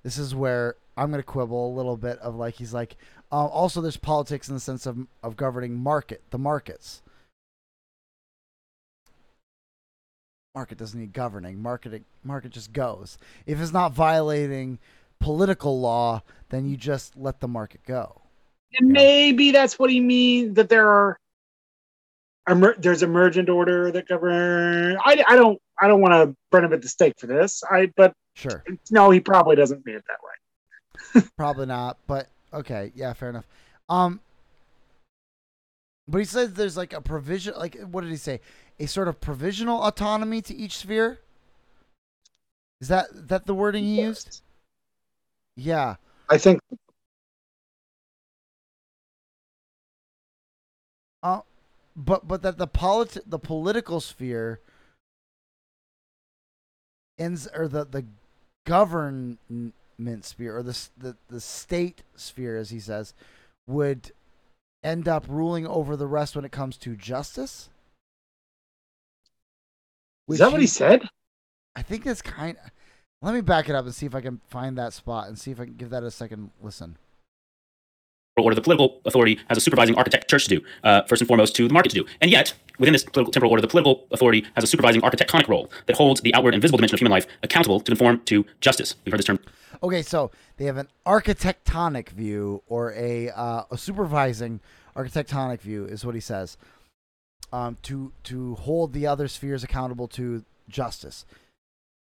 [0.03, 2.97] This is where I'm gonna quibble a little bit of like he's like.
[3.31, 7.01] Um, also, there's politics in the sense of of governing market, the markets.
[10.53, 11.61] Market doesn't need governing.
[11.61, 13.17] Market market just goes.
[13.45, 14.79] If it's not violating
[15.19, 18.21] political law, then you just let the market go.
[18.77, 21.17] And maybe that's what he means that there are
[22.49, 24.97] emer- there's emergent order that govern.
[25.03, 27.63] I, I don't I don't want to burn him at the stake for this.
[27.69, 28.63] I but Sure.
[28.91, 31.27] no, he probably doesn't mean it that way.
[31.37, 33.47] Probably not, but okay, yeah, fair enough.
[33.87, 34.19] Um,
[36.07, 38.41] but he says there's like a provision, like what did he say?
[38.79, 41.19] A sort of provisional autonomy to each sphere.
[42.81, 44.41] Is that that the wording he used?
[45.55, 45.95] Yeah.
[46.29, 46.59] I think
[51.23, 51.41] Uh,
[51.95, 54.59] but but that the polit- the political sphere
[57.17, 58.05] ends or the the
[58.65, 59.39] government
[60.21, 63.13] sphere or the the the state sphere as he says
[63.67, 64.11] would
[64.83, 67.69] end up ruling over the rest when it comes to justice.
[70.29, 71.07] is that what he said?
[71.75, 72.57] I think that's kind.
[72.63, 72.71] Of,
[73.21, 75.51] Let me back it up and see if I can find that spot and see
[75.51, 76.97] if I can give that a second listen.
[78.43, 81.55] Order the political authority has a supervising architect church to do, uh, first and foremost
[81.55, 82.05] to the market to do.
[82.21, 85.71] And yet, within this political temporal order, the political authority has a supervising architectonic role
[85.85, 88.95] that holds the outward and visible dimension of human life accountable to conform to justice.
[89.05, 89.39] We've heard this term
[89.83, 94.59] Okay, so they have an architectonic view or a uh, a supervising
[94.95, 96.57] architectonic view is what he says.
[97.53, 101.25] Um, to to hold the other spheres accountable to justice,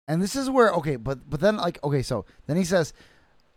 [0.07, 2.93] and this is where okay, but but then like okay, so then he says,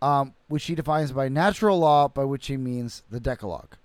[0.03, 3.77] um, which he defines by natural law, by which he means the Decalogue.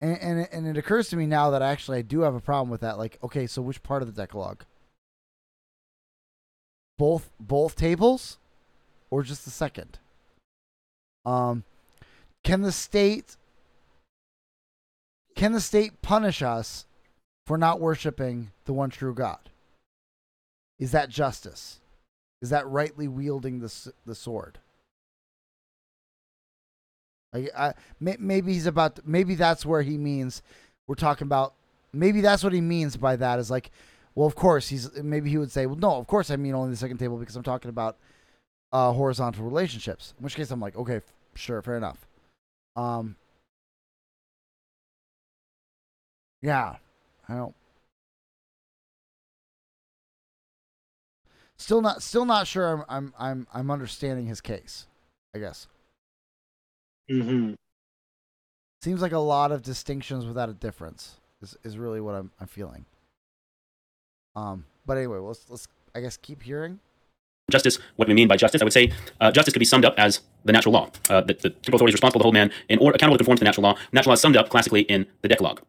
[0.00, 2.40] And and it, and it occurs to me now that actually I do have a
[2.40, 2.98] problem with that.
[2.98, 4.64] Like, okay, so which part of the Decalogue?
[7.02, 8.38] both both tables
[9.10, 9.98] or just the second
[11.26, 11.64] um
[12.44, 13.36] can the state
[15.34, 16.86] can the state punish us
[17.44, 19.50] for not worshiping the one true god
[20.78, 21.80] is that justice
[22.42, 24.58] is that rightly wielding the the sword
[27.32, 30.42] like I, may, maybe he's about to- maybe that's where he means
[30.86, 31.54] we're talking about
[31.92, 33.70] maybe that's what he means by that is like
[34.14, 36.70] well, of course, he's maybe he would say, "Well, no, of course I mean only
[36.70, 37.96] the second table because I'm talking about
[38.72, 42.06] uh, horizontal relationships." In which case, I'm like, "Okay, f- sure, fair enough."
[42.76, 43.16] Um,
[46.42, 46.76] yeah,
[47.28, 47.54] I don't.
[51.62, 52.68] Still not, still not sure.
[52.68, 54.86] I'm, I'm, I'm, I'm understanding his case.
[55.34, 55.68] I guess
[57.08, 57.54] hmm
[58.82, 62.48] seems like a lot of distinctions without a difference is, is really what I'm, I'm
[62.48, 62.84] feeling.
[64.34, 66.80] Um, but anyway, let's, let's, I guess, keep hearing.
[67.50, 69.84] justice, what do we mean by justice, I would say uh, justice could be summed
[69.84, 70.90] up as the natural law.
[71.08, 73.36] Uh, the, the temporal authority is responsible to hold man in or accountable to conform
[73.36, 73.76] to the natural law.
[73.92, 75.62] Natural law is summed up classically in the Decalogue.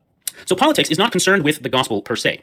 [0.46, 2.42] So politics is not concerned with the gospel per se,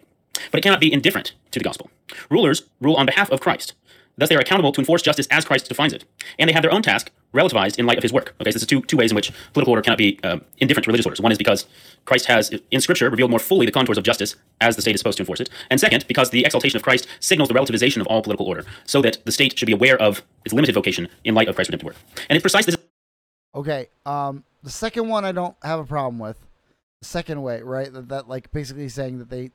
[0.50, 1.90] but it cannot be indifferent to the gospel.
[2.30, 3.74] Rulers rule on behalf of Christ.
[4.16, 6.04] Thus, they are accountable to enforce justice as Christ defines it,
[6.38, 8.34] and they have their own task relativized in light of His work.
[8.40, 10.84] Okay, so this is two two ways in which political order cannot be um, indifferent
[10.84, 11.20] to religious orders.
[11.22, 11.66] One is because
[12.04, 15.00] Christ has, in Scripture, revealed more fully the contours of justice as the state is
[15.00, 18.06] supposed to enforce it, and second, because the exaltation of Christ signals the relativization of
[18.08, 21.34] all political order, so that the state should be aware of its limited vocation in
[21.34, 21.96] light of Christ's redemptive work.
[22.28, 22.80] And it's precisely this
[23.54, 23.88] Okay.
[24.06, 26.38] Um, the second one I don't have a problem with.
[27.00, 27.92] The second way, right?
[27.92, 29.50] That, that like basically saying that they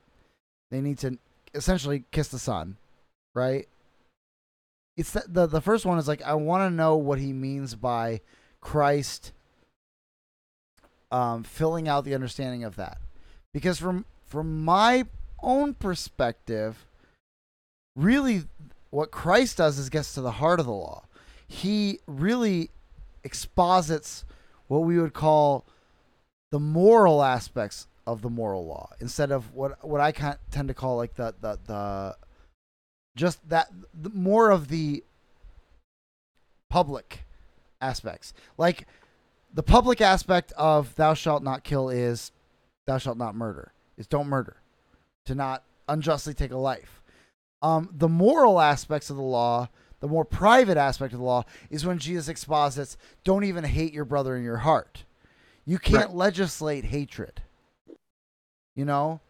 [0.70, 1.18] they need to
[1.54, 2.76] essentially kiss the Son,
[3.34, 3.68] right?
[4.96, 7.74] It's the the, the first one is like I want to know what he means
[7.74, 8.20] by
[8.60, 9.32] Christ
[11.10, 12.98] um, filling out the understanding of that,
[13.52, 15.04] because from from my
[15.42, 16.86] own perspective,
[17.94, 18.44] really,
[18.90, 21.04] what Christ does is gets to the heart of the law.
[21.46, 22.70] He really
[23.22, 24.24] exposits
[24.66, 25.64] what we would call
[26.50, 30.96] the moral aspects of the moral law instead of what what I tend to call
[30.96, 32.16] like the the the
[33.16, 35.02] just that the, more of the
[36.70, 37.24] public
[37.80, 38.86] aspects like
[39.52, 42.32] the public aspect of thou shalt not kill is
[42.86, 44.56] thou shalt not murder is don't murder
[45.24, 47.02] to not unjustly take a life
[47.62, 49.68] um the moral aspects of the law
[50.00, 54.04] the more private aspect of the law is when Jesus exposits, don't even hate your
[54.04, 55.04] brother in your heart.
[55.64, 57.42] You can't legislate hatred.
[58.76, 59.20] You know?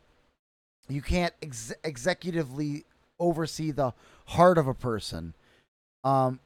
[0.88, 2.84] You can't ex- executively
[3.18, 3.94] oversee the
[4.26, 5.32] heart of a person.
[6.04, 6.40] Um,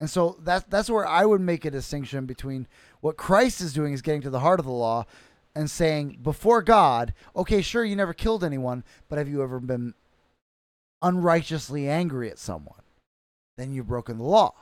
[0.00, 2.68] and so that, that's where I would make a distinction between
[3.00, 5.04] what Christ is doing is getting to the heart of the law
[5.56, 9.94] and saying, before God, okay, sure, you never killed anyone, but have you ever been
[11.02, 12.78] unrighteously angry at someone?
[13.58, 14.54] then you've broken the law.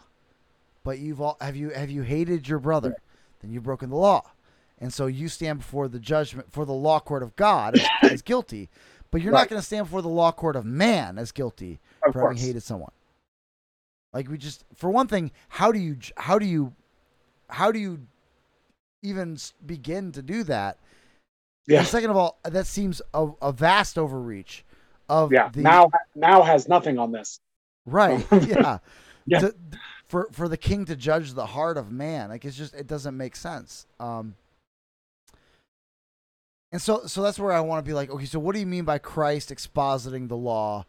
[0.83, 2.97] But you've all have you have you hated your brother?
[3.41, 4.33] Then you've broken the law.
[4.79, 8.23] And so you stand before the judgment for the law court of God as, as
[8.23, 8.69] guilty,
[9.11, 12.13] but you're not going to stand before the law court of man as guilty Of
[12.13, 12.91] for having hated someone.
[14.13, 16.73] Like we just for one thing, how do you how do you
[17.49, 18.01] how do you
[19.03, 20.79] even begin to do that?
[21.67, 21.81] Yeah.
[21.81, 24.65] And second of all, that seems a, a vast overreach
[25.09, 25.49] of Yeah.
[25.49, 27.41] the Now now has nothing on this.
[27.87, 28.25] Right.
[28.47, 28.79] Yeah.
[29.29, 29.41] Yeah.
[29.41, 29.55] To,
[30.07, 33.17] for for the king to judge the heart of man, like it's just it doesn't
[33.17, 33.87] make sense.
[33.99, 34.37] Um.
[36.77, 38.67] And so so that's where I want to be like, okay, so what do you
[38.67, 40.85] mean by Christ expositing the law,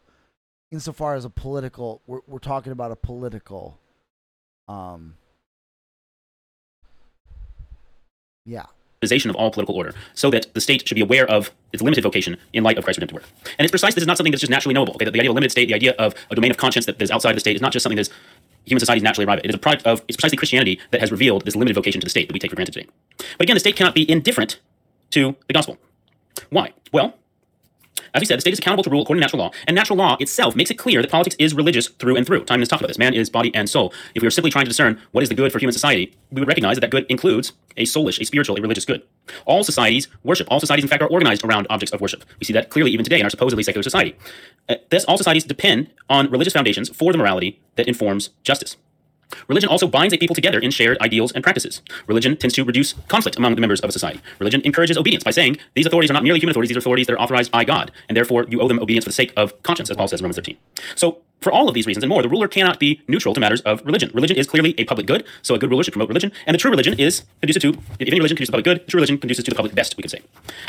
[0.70, 2.02] insofar as a political?
[2.06, 3.80] We're we're talking about a political.
[4.68, 5.14] Um.
[8.44, 8.66] Yeah.
[9.02, 12.36] of all political order, so that the state should be aware of its limited vocation
[12.52, 13.30] in light of Christ's redemptive work.
[13.58, 13.94] And it's precise.
[13.94, 14.92] This is not something that's just naturally knowable.
[14.96, 16.84] Okay, the, the idea of a limited state, the idea of a domain of conscience
[16.84, 18.10] that is outside of the state, is not just something that
[18.66, 19.46] human societies naturally arrive at.
[19.46, 22.04] It is a product of it's precisely Christianity that has revealed this limited vocation to
[22.04, 22.88] the state that we take for granted today.
[23.38, 24.60] But again, the state cannot be indifferent
[25.10, 25.78] to the gospel.
[26.50, 26.72] Why?
[26.92, 27.14] Well,
[28.14, 29.98] As we said, the state is accountable to rule according to natural law, and natural
[29.98, 32.44] law itself makes it clear that politics is religious through and through.
[32.44, 32.98] Time has talked about this.
[32.98, 33.92] Man is body and soul.
[34.14, 36.40] If we were simply trying to discern what is the good for human society, we
[36.40, 39.02] would recognize that that good includes a soulish, a spiritual, a religious good.
[39.46, 40.48] All societies worship.
[40.50, 42.24] All societies, in fact, are organized around objects of worship.
[42.40, 44.16] We see that clearly even today in our supposedly secular society.
[44.68, 48.76] Uh, this, all societies depend on religious foundations for the morality that informs justice.
[49.48, 51.82] Religion also binds a people together in shared ideals and practices.
[52.06, 54.20] Religion tends to reduce conflict among the members of a society.
[54.38, 57.06] Religion encourages obedience by saying these authorities are not merely human authorities, these are authorities
[57.06, 59.62] that are authorized by God, and therefore you owe them obedience for the sake of
[59.62, 60.56] conscience, as Paul says in Romans 13.
[60.94, 63.60] So, for all of these reasons and more, the ruler cannot be neutral to matters
[63.60, 64.10] of religion.
[64.12, 66.58] Religion is clearly a public good, so a good ruler should promote religion, and the
[66.58, 67.68] true religion is conducive to,
[68.00, 69.96] if any religion conduces to public good, the true religion conduces to the public best,
[69.96, 70.20] we could say.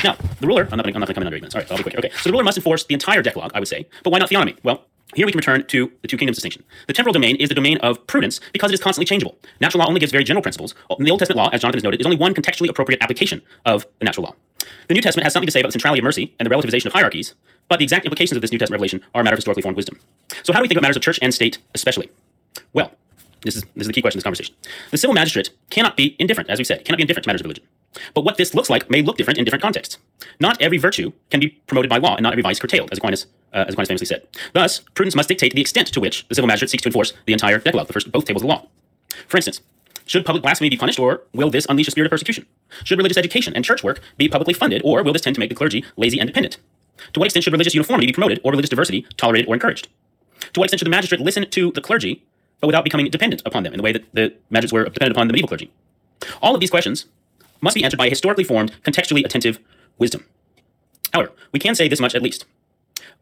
[0.04, 1.54] Now, the ruler, I'm not going to come in under minutes.
[1.54, 1.96] All right, I'll be quick.
[1.98, 4.30] Okay, so the ruler must enforce the entire Decalogue, I would say, but why not
[4.30, 4.56] theonomy?
[4.62, 6.64] Well, here we can return to the two kingdoms distinction.
[6.86, 9.36] The temporal domain is the domain of prudence because it is constantly changeable.
[9.60, 10.74] Natural law only gives very general principles.
[10.98, 13.42] In the Old Testament law, as Jonathan has noted, is only one contextually appropriate application
[13.66, 14.34] of the natural law.
[14.88, 16.86] The New Testament has something to say about the centrality of mercy and the relativization
[16.86, 17.34] of hierarchies,
[17.68, 19.76] but the exact implications of this New Testament revelation are a matter of historically formed
[19.76, 19.98] wisdom.
[20.42, 22.10] So, how do we think about matters of church and state, especially?
[22.72, 22.92] Well,
[23.42, 24.54] this is, this is the key question in this conversation.
[24.90, 27.46] The civil magistrate cannot be indifferent, as we said, cannot be indifferent to matters of
[27.46, 27.64] religion.
[28.14, 29.98] But what this looks like may look different in different contexts.
[30.38, 33.26] Not every virtue can be promoted by law, and not every vice curtailed, as Aquinas,
[33.52, 34.26] uh, as Aquinas famously said.
[34.52, 37.32] Thus, prudence must dictate the extent to which the civil magistrate seeks to enforce the
[37.32, 38.66] entire Decalogue, the first both tables of law.
[39.26, 39.60] For instance,
[40.06, 42.46] should public blasphemy be punished, or will this unleash a spirit of persecution?
[42.84, 45.50] Should religious education and church work be publicly funded, or will this tend to make
[45.50, 46.58] the clergy lazy and dependent?
[47.12, 49.88] To what extent should religious uniformity be promoted, or religious diversity tolerated or encouraged?
[50.52, 52.24] To what extent should the magistrate listen to the clergy,
[52.60, 55.26] but without becoming dependent upon them in the way that the magistrates were dependent upon
[55.26, 55.70] the medieval clergy?
[56.42, 57.06] All of these questions
[57.60, 59.58] must be answered by a historically formed, contextually attentive
[59.98, 60.24] wisdom.
[61.12, 62.44] However, we can say this much at least.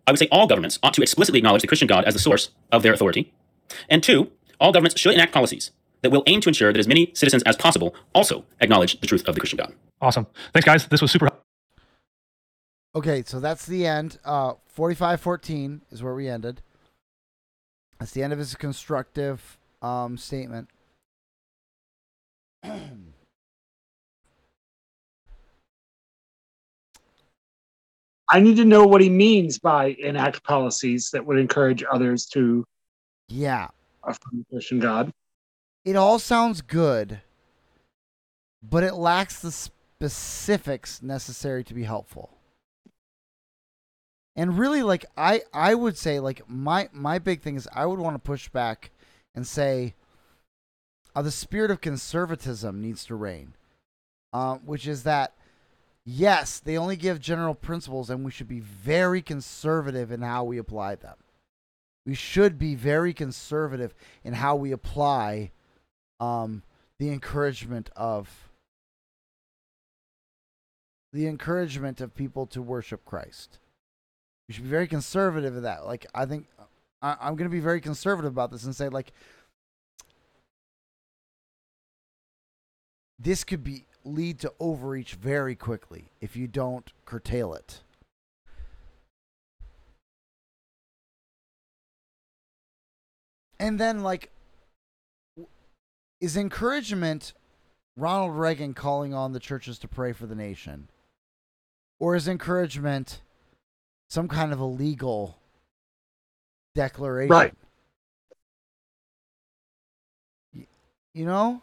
[0.07, 2.51] I would say all governments ought to explicitly acknowledge the Christian God as the source
[2.72, 3.33] of their authority.
[3.88, 5.70] And two, all governments should enact policies
[6.03, 9.27] that will aim to ensure that as many citizens as possible also acknowledge the truth
[9.27, 9.74] of the Christian God.
[10.01, 10.27] Awesome.
[10.53, 10.87] Thanks, guys.
[10.87, 11.27] This was super.
[11.27, 11.44] helpful.
[12.94, 14.18] Okay, so that's the end.
[14.24, 16.62] Uh, 4514 is where we ended.
[17.98, 20.68] That's the end of his constructive um, statement.
[28.30, 32.64] I need to know what he means by enact policies that would encourage others to
[33.28, 33.68] yeah,
[34.04, 35.12] affirm the Christian God.
[35.84, 37.20] it all sounds good,
[38.62, 42.38] but it lacks the specifics necessary to be helpful.
[44.38, 47.98] And really, like I, I would say, like my my big thing is I would
[47.98, 48.92] want to push back
[49.35, 49.96] and say,
[51.16, 53.55] uh, the spirit of conservatism needs to reign,
[54.33, 55.35] um, which is that
[56.05, 60.57] yes, they only give general principles, and we should be very conservative in how we
[60.57, 61.16] apply them.
[62.07, 65.51] We should be very conservative in how we apply
[66.20, 66.62] um,
[67.01, 68.51] the encouragement of
[71.12, 73.59] the encouragement of people to worship Christ.
[74.48, 75.87] We should be very conservative of that.
[75.87, 76.46] Like I think
[77.02, 79.12] I, I'm going to be very conservative about this and say like
[83.18, 87.80] this could be lead to overreach very quickly if you don't curtail it.
[93.61, 94.30] And then like
[96.20, 97.34] is encouragement
[97.96, 100.88] Ronald Reagan calling on the churches to pray for the nation?
[101.98, 103.20] Or is encouragement
[104.09, 105.38] some kind of a legal
[106.75, 107.31] declaration?
[107.31, 107.55] Right.
[110.55, 110.66] Y-
[111.14, 111.62] You know?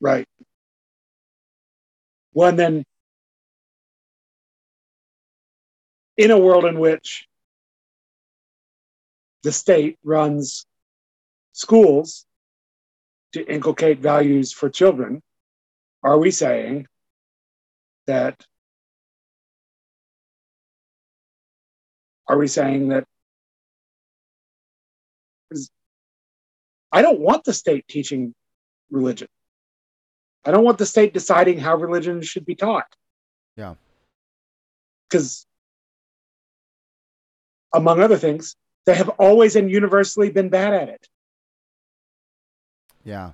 [0.00, 0.26] Right.
[2.32, 2.84] Well, and then
[6.16, 7.26] in a world in which
[9.42, 10.66] the state runs
[11.52, 12.26] schools
[13.32, 15.22] to inculcate values for children,
[16.06, 16.86] are we saying
[18.06, 18.40] that?
[22.28, 23.04] Are we saying that?
[26.92, 28.34] I don't want the state teaching
[28.90, 29.28] religion.
[30.44, 32.86] I don't want the state deciding how religion should be taught.
[33.56, 33.74] Yeah.
[35.08, 35.44] Because,
[37.74, 38.54] among other things,
[38.86, 41.08] they have always and universally been bad at it.
[43.04, 43.32] Yeah.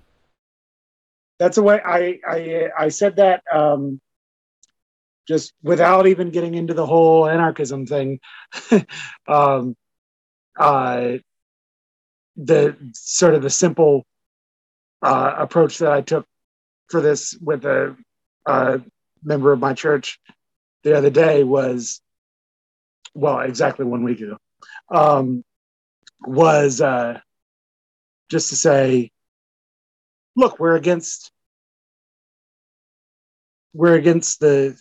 [1.43, 4.01] That's the way I I, I said that um,
[5.27, 8.21] just without even getting into the whole anarchism thing.
[9.29, 9.77] um,
[10.57, 11.15] uh,
[12.37, 14.07] the sort of the simple
[15.03, 16.27] uh, approach that I took
[16.89, 17.97] for this with a,
[18.47, 18.81] a
[19.25, 20.21] member of my church
[20.85, 22.01] the other day was,
[23.15, 24.37] well, exactly one week ago,
[24.95, 25.43] um,
[26.25, 27.19] was uh,
[28.31, 29.11] just to say,
[30.37, 31.32] look, we're against
[33.75, 34.77] we're against the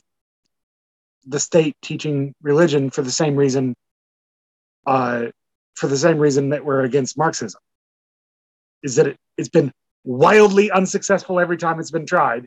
[1.26, 3.76] the state teaching religion for the same reason
[4.88, 5.26] uh,
[5.76, 7.62] for the same reason that we're against Marxism
[8.84, 9.72] is that it, it's been
[10.04, 12.46] wildly unsuccessful every time it's been tried.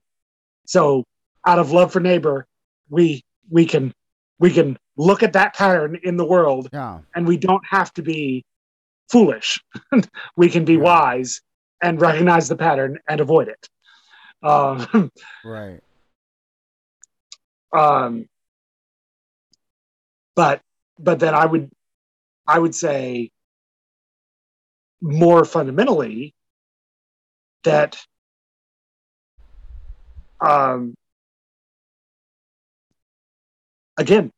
[0.67, 1.05] So
[1.47, 2.47] out of love for neighbor,
[2.89, 3.93] we we can
[4.41, 6.99] we can look at that pattern in the world Yeah.
[7.15, 8.45] and we don't have to be
[9.11, 9.63] foolish.
[10.37, 10.81] we can be Yeah.
[10.81, 11.41] wise
[11.81, 13.69] and recognize the pattern and avoid it.
[14.43, 15.11] Um,
[15.45, 15.81] Right.
[17.75, 18.29] Um,
[20.37, 20.61] but
[20.99, 21.71] but then I would
[22.47, 23.31] I would say
[25.01, 26.35] more fundamentally
[27.65, 27.99] that
[30.41, 30.95] um,
[33.97, 34.31] again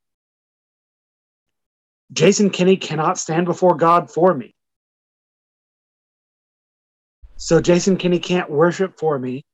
[2.12, 4.55] Jason Kenney cannot stand before God for me.
[7.37, 9.45] So Jason Kenney can't worship for me.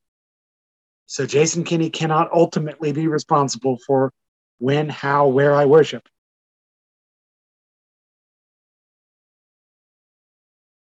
[1.07, 4.13] So Jason Kenney cannot ultimately be responsible for
[4.59, 6.09] when, how, where I worship.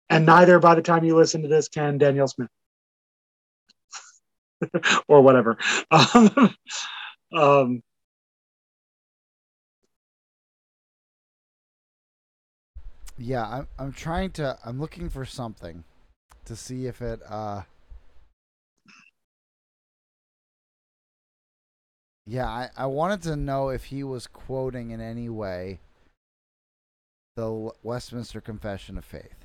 [0.08, 2.50] And neither, by the time you listen to this, can Danielle Smith
[5.08, 5.56] or whatever.
[5.90, 6.54] Um,
[7.34, 7.82] um,
[13.18, 15.84] Yeah, I'm I'm trying to I'm looking for something
[16.44, 17.62] to see if it uh
[22.26, 25.80] Yeah, I, I wanted to know if he was quoting in any way
[27.36, 29.44] the Westminster Confession of Faith.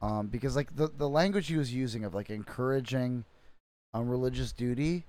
[0.00, 3.24] Um, because like the, the language he was using of like encouraging
[3.94, 5.04] um religious duty,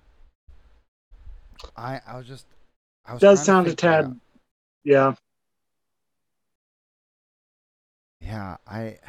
[1.75, 2.45] I I was just
[3.05, 4.15] I was does sound a tad, out.
[4.84, 5.15] yeah.
[8.21, 8.99] Yeah, I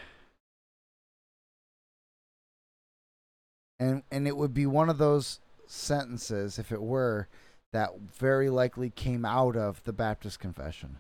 [3.78, 5.40] and and it would be one of those
[5.74, 7.28] sentences if it were
[7.72, 10.98] that very likely came out of the Baptist confession.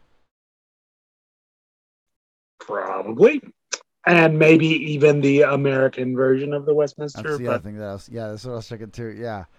[2.58, 3.40] Probably.
[4.06, 7.22] And maybe even the American version of the Westminster.
[7.22, 9.16] That's the other thing that I was yeah, that's what I was checking too.
[9.18, 9.44] Yeah.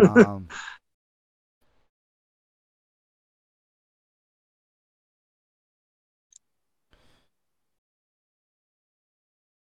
[0.00, 0.48] Um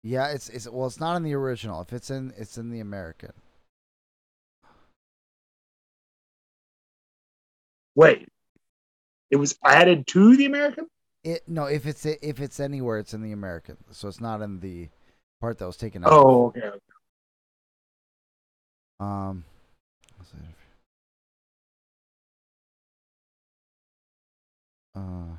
[0.04, 1.82] Yeah, it's it's well it's not in the original.
[1.82, 3.34] If it's in it's in the American.
[7.96, 8.28] Wait,
[9.30, 10.88] it was added to the American?
[11.24, 13.78] It no, if it's if it's anywhere it's in the American.
[13.92, 14.90] So it's not in the
[15.40, 16.12] part that was taken out.
[16.12, 16.72] Oh, okay.
[19.00, 19.46] Um.
[24.94, 25.36] Uh,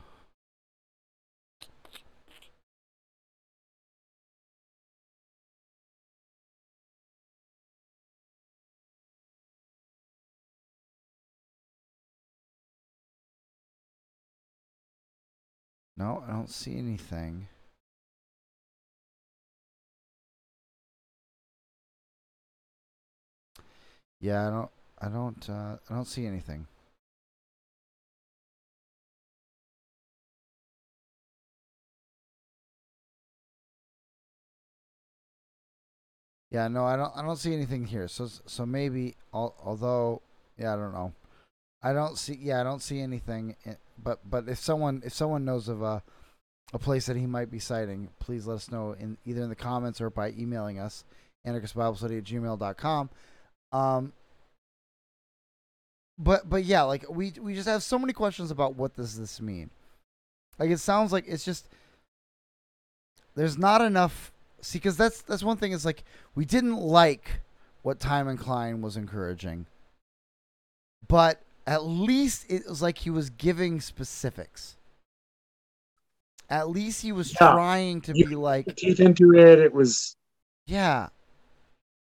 [16.03, 17.47] no, I don't see anything.
[24.21, 24.71] Yeah, I don't.
[25.01, 25.51] I don't.
[25.51, 26.67] Uh, I don't see anything.
[36.51, 37.13] Yeah, no, I don't.
[37.17, 38.09] I don't see anything here.
[38.09, 40.21] So, so maybe, although,
[40.59, 41.13] yeah, I don't know.
[41.83, 42.35] I don't see.
[42.41, 43.57] Yeah, I don't see anything.
[43.67, 46.03] i- But, but if someone, if someone knows of a,
[46.73, 49.57] a place that he might be citing, please let us know in either in the
[49.57, 51.05] comments or by emailing us,
[51.47, 53.11] anarchistbiblestudy at gmail.com.
[53.73, 54.13] Um,
[56.19, 59.41] but but yeah, like we we just have so many questions about what does this
[59.41, 59.71] mean.
[60.59, 61.69] Like it sounds like it's just
[63.35, 64.33] there's not enough.
[64.61, 65.73] See, because that's that's one thing.
[65.73, 67.41] Is like we didn't like
[67.83, 69.67] what Timon Cline was encouraging,
[71.09, 74.77] but at least it was like he was giving specifics.
[76.49, 77.53] At least he was Yeah.
[77.53, 79.59] trying to You- be like, Teeth into it.
[79.59, 80.17] It was
[80.67, 81.09] yeah,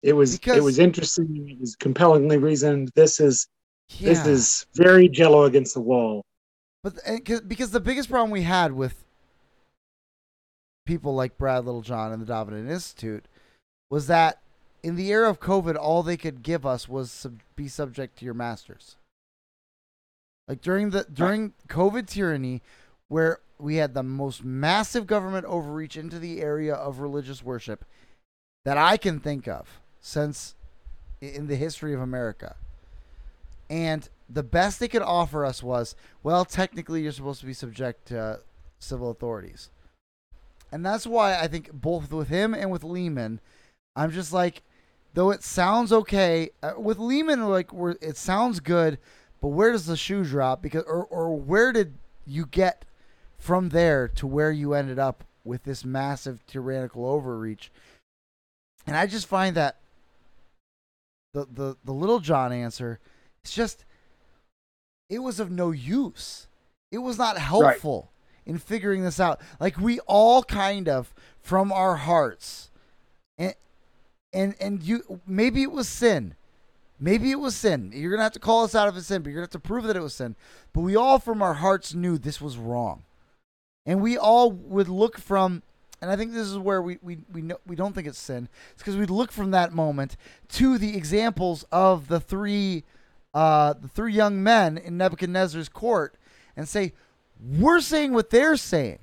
[0.01, 1.49] it was Because- it was interesting.
[1.49, 2.91] It was compellingly reasoned.
[2.95, 3.47] This is
[3.89, 4.09] yeah.
[4.09, 6.23] this is very jello against the wall.
[6.83, 9.03] But uh, 'cause- because the biggest problem we had with
[10.85, 13.25] people like Brad Littlejohn and the Davenant Institute
[13.89, 14.41] was that
[14.83, 18.25] in the era of COVID, all they could give us was sub- be subject to
[18.25, 18.97] your masters.
[20.47, 22.61] Like during the during COVID tyranny,
[23.07, 27.85] where we had the most massive government overreach into the area of religious worship
[28.63, 30.55] that I can think of since
[31.21, 32.55] in the history of America.
[33.69, 38.07] And the best they could offer us was, well, technically you're supposed to be subject
[38.07, 38.39] to
[38.79, 39.69] civil authorities.
[40.71, 43.39] And that's why I think both with him and with Leeman,
[43.95, 44.61] I'm just like,
[45.13, 47.69] though it sounds okay uh, with Leeman, like
[48.01, 48.99] it sounds good,
[49.45, 50.63] but where does the shoe drop?
[50.63, 51.93] Because or or where did
[52.25, 52.83] you get
[53.37, 57.71] from there to where you ended up with this massive tyrannical overreach?
[58.87, 59.77] And I just find that
[61.35, 62.99] the the the Littlejohn answer
[63.43, 63.85] is just
[65.11, 66.47] it was of no use.
[66.91, 68.09] It was not helpful
[68.47, 69.39] in figuring this out.
[69.59, 72.71] Like we all kind of from our hearts
[73.37, 73.53] and
[74.33, 76.33] and and you maybe it was sin.
[76.99, 77.91] Maybe it was sin.
[77.93, 79.59] You're gonna have to call us out of a sin, but you're gonna have to
[79.59, 80.35] prove that it was sin.
[80.73, 83.03] But we all from our hearts knew this was wrong.
[83.85, 85.63] And we all would look from
[86.01, 88.47] and I think this is where we we we know we don't think it's sin.
[88.73, 90.17] It's because we'd look from that moment
[90.49, 92.83] to the examples of the three
[93.33, 96.15] uh, the three young men in Nebuchadnezzar's court
[96.55, 96.93] and say,
[97.39, 98.99] we're saying what they're saying.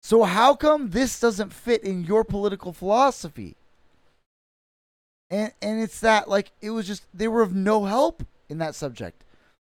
[0.00, 3.56] So how come this doesn't fit in your political philosophy?
[5.30, 8.74] And and it's that like it was just they were of no help in that
[8.74, 9.22] subject.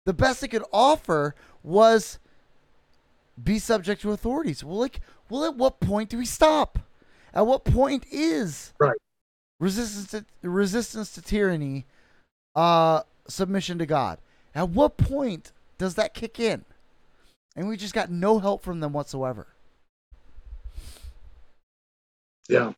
[0.06, 1.34] The best they could offer
[1.64, 2.20] was
[3.42, 4.64] be subject to authorities.
[4.64, 6.80] Well, like, well, at what point do we stop?
[7.34, 8.98] At what point is Right.
[9.60, 11.86] resistance to resistance to tyranny,
[12.56, 14.20] uh, submission to God?
[14.54, 16.64] At what point does that kick in?
[17.56, 19.48] And we just got no help from them whatsoever.
[22.48, 22.74] Yeah.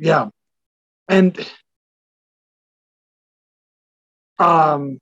[0.00, 0.30] Yeah.
[1.08, 1.38] And
[4.38, 4.98] um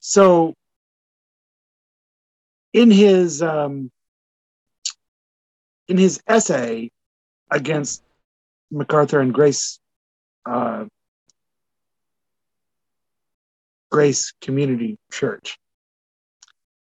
[0.00, 0.52] so
[2.74, 3.90] in his um
[5.88, 6.90] in his essay
[7.50, 8.02] against
[8.70, 9.78] MacArthur and Grace
[10.46, 10.84] uh,
[13.90, 15.58] Grace Community Church.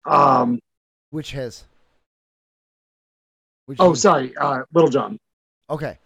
[0.06, 0.60] Um,
[1.10, 1.64] Which has?
[3.66, 5.20] Which oh, sorry, uh, Littlejohn.
[5.70, 5.98] Okay.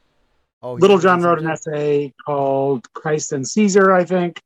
[0.62, 4.42] Oh, Little John wrote an essay called "Christ and Caesar," I think.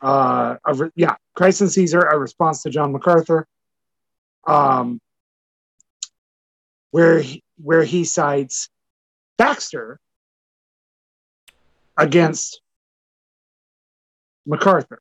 [0.00, 3.46] Uh, re- yeah, Christ and Caesar, a response to John MacArthur.
[4.46, 5.00] Um,
[6.90, 8.70] where he, where he cites
[9.36, 10.00] Baxter
[11.96, 12.62] against
[14.46, 15.00] MacArthur,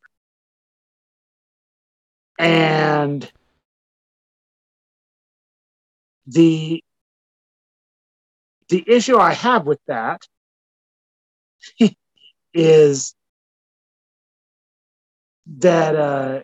[2.37, 3.31] and
[6.27, 6.83] the
[8.69, 10.21] the issue I have with that
[12.53, 13.15] is
[15.59, 16.41] that uh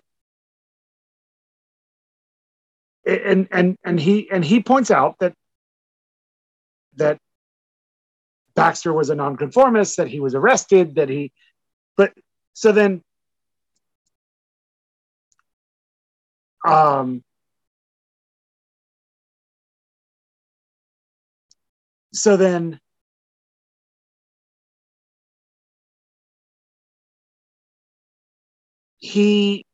[3.05, 5.33] and and and he and he points out that
[6.95, 7.17] that
[8.55, 11.33] Baxter was a nonconformist, that he was arrested, that he
[11.97, 12.13] but
[12.53, 13.03] so then
[16.65, 17.23] um
[22.13, 22.79] so then
[28.99, 29.65] he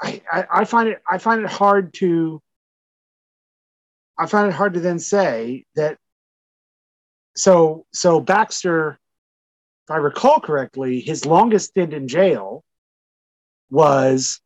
[0.00, 2.40] I, I, find it I find it hard to
[4.18, 5.98] I find it hard to then say that
[7.36, 8.98] so so Baxter
[9.86, 12.64] if I recall correctly his longest stint in jail
[13.70, 14.40] was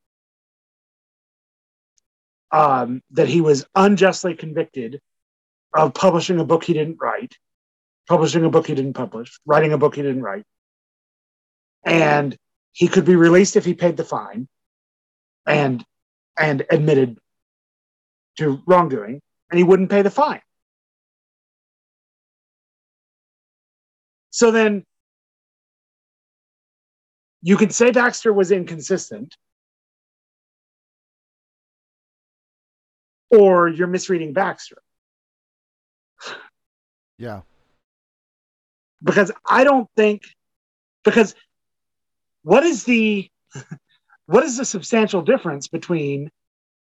[2.50, 5.00] um, that he was unjustly convicted
[5.74, 7.34] of publishing a book he didn't write,
[8.08, 10.44] publishing a book he didn't publish, writing a book he didn't write.
[11.84, 12.36] And
[12.72, 14.48] he could be released if he paid the fine
[15.46, 15.84] and
[16.36, 17.18] and admitted
[18.38, 19.20] to wrongdoing,
[19.50, 20.40] and he wouldn't pay the fine.
[24.30, 24.84] So then
[27.42, 29.36] you could say Baxter was inconsistent,
[33.34, 34.78] or you're misreading Baxter.
[37.18, 37.42] Yeah.
[39.02, 40.22] because I don't think
[41.04, 41.34] because
[42.42, 43.28] what is the
[44.26, 46.30] what is the substantial difference between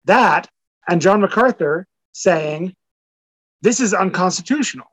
[0.04, 0.48] that
[0.88, 2.74] and John MacArthur saying
[3.62, 4.86] this is unconstitutional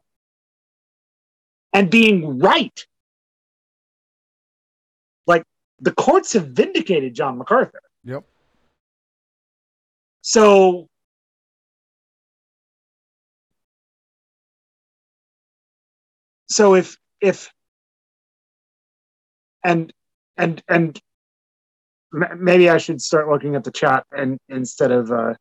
[1.74, 2.86] and being right?
[5.28, 5.44] Like
[5.80, 7.82] the courts have vindicated John MacArthur.
[8.06, 8.24] Yep.
[10.22, 10.88] So
[16.48, 17.52] so if if
[19.64, 19.92] and
[20.38, 21.02] and and
[22.12, 25.34] maybe I should start looking at the chat and instead of uh,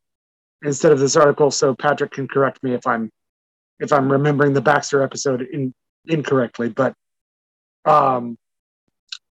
[0.63, 3.11] instead of this article, so Patrick can correct me if I'm
[3.79, 5.73] if I'm remembering the Baxter episode in,
[6.07, 6.69] incorrectly.
[6.69, 6.95] But
[7.85, 8.37] Um,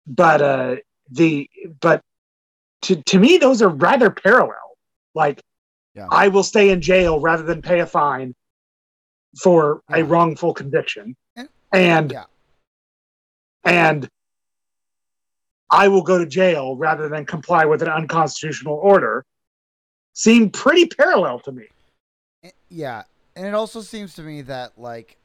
[0.05, 0.75] but uh,
[1.11, 1.49] the
[1.81, 2.01] but
[2.83, 4.77] to to me those are rather parallel.
[5.13, 5.41] Like
[5.95, 6.07] Yeah.
[6.11, 8.35] I will stay in jail rather than pay a fine
[9.41, 11.15] for a wrongful conviction,
[11.77, 12.25] And- and Yeah.
[13.63, 14.09] and
[15.69, 19.25] I will go to jail rather than comply with an unconstitutional order.
[20.13, 21.67] Seem pretty parallel to me.
[22.43, 23.03] Eh, Yeah,
[23.35, 25.17] and it also seems to me that like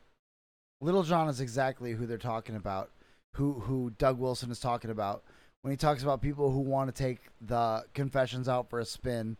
[0.81, 2.91] Littlejohn is exactly who they're talking about,
[3.35, 5.23] who who Doug Wilson is talking about
[5.63, 9.37] when he talks about people who want to take the confessions out for a spin,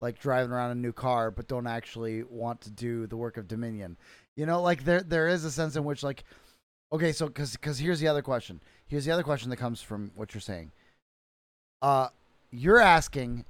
[0.00, 3.48] like driving around a new car, but don't actually want to do the work of
[3.48, 3.96] Dominion.
[4.36, 6.22] You know, like there there is a sense in which like
[6.94, 8.60] okay, so because because here's the other question.
[8.86, 10.72] Here's the other question that comes from what you're saying.
[11.82, 12.08] Uh,
[12.50, 13.44] you're asking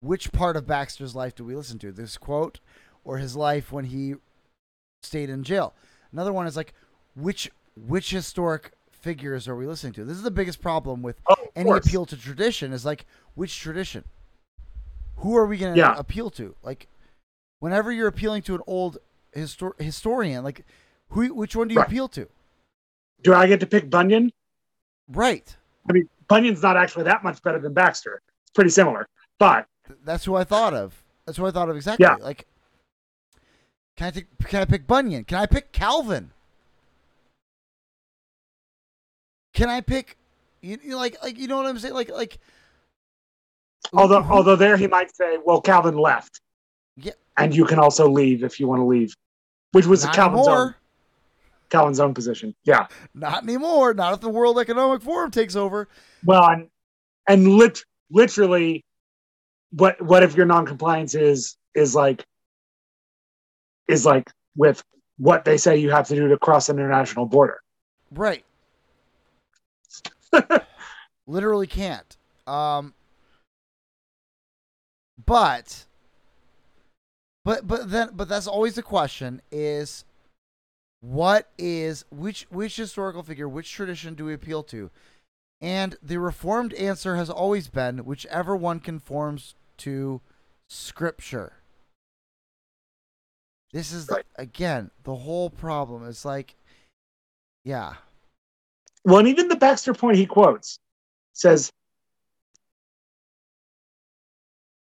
[0.00, 1.92] which part of Baxter's life do we listen to?
[1.92, 2.60] This quote
[3.04, 4.14] or his life when he
[5.02, 5.74] stayed in jail.
[6.12, 6.74] Another one is like
[7.16, 10.04] which which historic figures are we listening to?
[10.04, 11.86] This is the biggest problem with Oh, any course.
[11.86, 14.04] appeal to tradition is like which tradition?
[15.16, 15.94] Who are we going to Yeah.
[15.96, 16.54] appeal to?
[16.62, 16.88] Like
[17.60, 18.98] whenever you're appealing to an old
[19.36, 20.64] histor- historian, like
[21.10, 21.88] who which one do you Right.
[21.88, 22.28] appeal to?
[23.24, 24.30] Do I get to pick Bunyan?
[25.08, 25.54] Right.
[25.88, 28.20] I mean, Bunyan's not actually that much better than Baxter.
[28.44, 29.08] It's pretty similar,
[29.38, 29.66] but
[30.04, 31.02] That's who I thought of.
[31.26, 32.04] That's who I thought of exactly.
[32.04, 32.14] Yeah.
[32.20, 32.46] Like
[33.96, 35.24] can I take, can I pick Bunyan?
[35.24, 36.30] Can I pick Calvin?
[39.54, 40.16] Can I pick
[40.62, 41.94] you, you like like you know what I'm saying?
[41.94, 42.38] Like like
[43.92, 46.40] although who- although there he might say, "Well, Calvin left,
[46.96, 47.12] Yeah.
[47.36, 49.14] and you can also leave if you want to leave,"
[49.72, 50.58] which was Calvin's anymore.
[50.66, 50.74] own
[51.74, 52.54] Calvin's own position.
[52.64, 52.86] Yeah.
[53.14, 53.94] Not anymore.
[53.94, 55.88] Not if the World Economic Forum takes over.
[56.24, 56.68] Well, and
[57.28, 58.84] and lit- literally,
[59.72, 62.24] what what if your noncompliance is is like
[63.88, 64.82] is like with
[65.18, 67.60] what they say you have to do to cross an international border.
[68.10, 68.44] Right.
[71.26, 72.16] Literally can't.
[72.46, 72.94] Um
[75.24, 75.84] but
[77.44, 80.04] but but then but that's always the question is
[81.04, 84.90] what is which which historical figure, which tradition do we appeal to?
[85.60, 90.22] And the reformed answer has always been whichever one conforms to
[90.66, 91.54] scripture.
[93.72, 94.24] This is Right.
[94.36, 96.06] again the whole problem.
[96.08, 96.56] It's like
[97.64, 97.96] yeah.
[99.04, 100.78] Well, and even the Baxter point he quotes
[101.34, 101.70] says,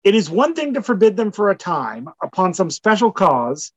[0.02, 3.72] It is one thing to forbid them for a time upon some special cause,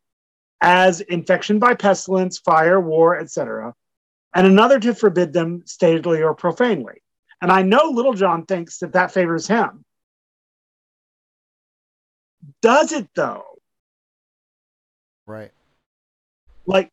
[0.63, 3.73] as infection by pestilence, fire, war, etc.,
[4.33, 7.03] and another to forbid them statedly or profanely.
[7.41, 9.85] And I know Littlejohn thinks that that favors him.
[12.61, 13.43] Does it though?
[15.27, 15.51] Right.
[16.65, 16.89] like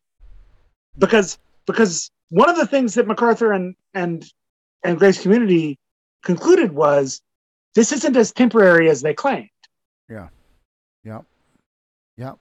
[0.97, 4.25] because because one of the things that MacArthur and and
[4.83, 5.79] and Grace Community
[6.23, 7.21] concluded was
[7.75, 9.49] this isn't as temporary as they claimed.
[10.09, 10.27] Yeah.
[11.03, 11.25] Yep.
[12.17, 12.37] Yep.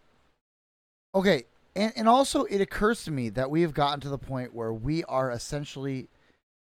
[1.14, 1.44] Okay.
[1.76, 4.72] And and also it occurs to me that we have gotten to the point where
[4.72, 6.08] we are essentially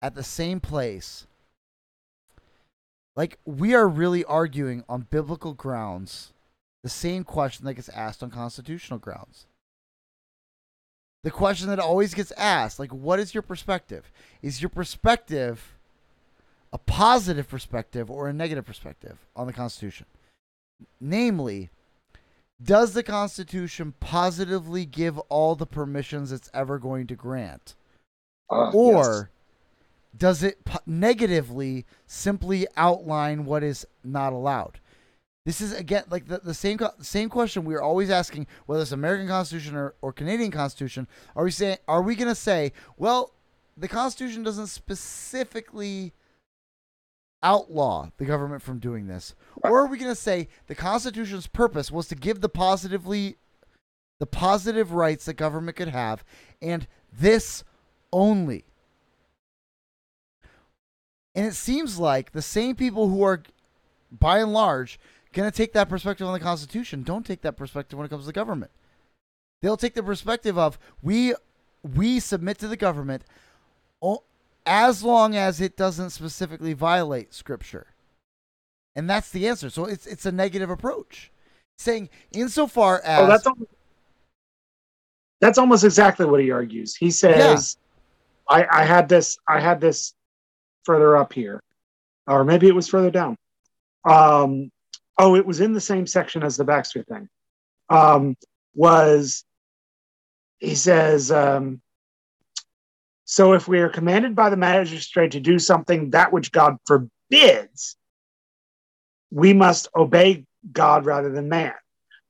[0.01, 1.27] at the same place.
[3.15, 6.33] Like we are really arguing on biblical grounds
[6.83, 9.47] the same question that gets asked on constitutional grounds.
[11.23, 14.11] The question that always gets asked, like what is your perspective?
[14.41, 15.75] Is your perspective
[16.71, 20.05] a positive perspective or a negative perspective on the Constitution?
[20.99, 21.69] Namely,
[22.62, 27.76] does the Constitution positively give all the permissions it's ever going to grant?
[28.49, 29.30] Ah, or
[30.18, 34.80] does it po- negatively simply outline what is not allowed?
[35.45, 38.91] This is again like the, the same same question we are always asking whether it's
[38.91, 41.08] American Constitution or, or Canadian Constitution.
[41.36, 43.32] Are we saying are we going to say, well,
[43.78, 46.14] the Constitution doesn't specifically
[47.45, 51.91] outlaw the government from doing this, or are we going to say the Constitution's purpose
[51.91, 53.37] was to give the positively
[54.19, 56.25] the positive rights that government could have,
[56.61, 57.63] and this
[58.11, 58.65] only?
[61.35, 63.43] And it seems like the same people who are,
[64.11, 64.99] by and large,
[65.31, 68.23] going to take that perspective on the Constitution don't take that perspective when it comes
[68.23, 68.71] to the government.
[69.61, 71.35] They'll take the perspective of we
[71.83, 73.23] we submit to the government
[74.66, 77.88] as long as it doesn't specifically violate Scripture,
[78.95, 79.70] and that's the answer.
[79.70, 81.32] So it's it's a negative approach,
[81.78, 83.72] saying insofar as Oh, that's almost,
[85.41, 86.95] that's almost exactly what he argues.
[86.95, 87.78] He says,
[88.49, 90.13] I, I had this I had this
[90.84, 91.59] further up here.
[92.28, 93.38] Or maybe it was further down.
[94.09, 94.72] Um
[95.18, 97.28] oh, it was in the same section as the Baxter thing.
[97.89, 98.36] Um
[98.74, 99.45] was
[100.59, 101.82] he says um
[103.36, 107.97] So if we are commanded by the magistrate to do something that which God forbids,
[109.29, 111.73] we must obey God rather than man.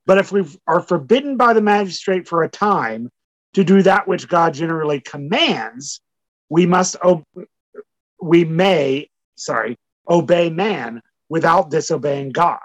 [0.04, 3.08] But if we are forbidden by the magistrate for a time
[3.54, 6.00] to do that which God generally commands,
[6.48, 7.22] we must ob-
[8.20, 9.78] we may, sorry,
[10.10, 12.58] obey man without disobeying God.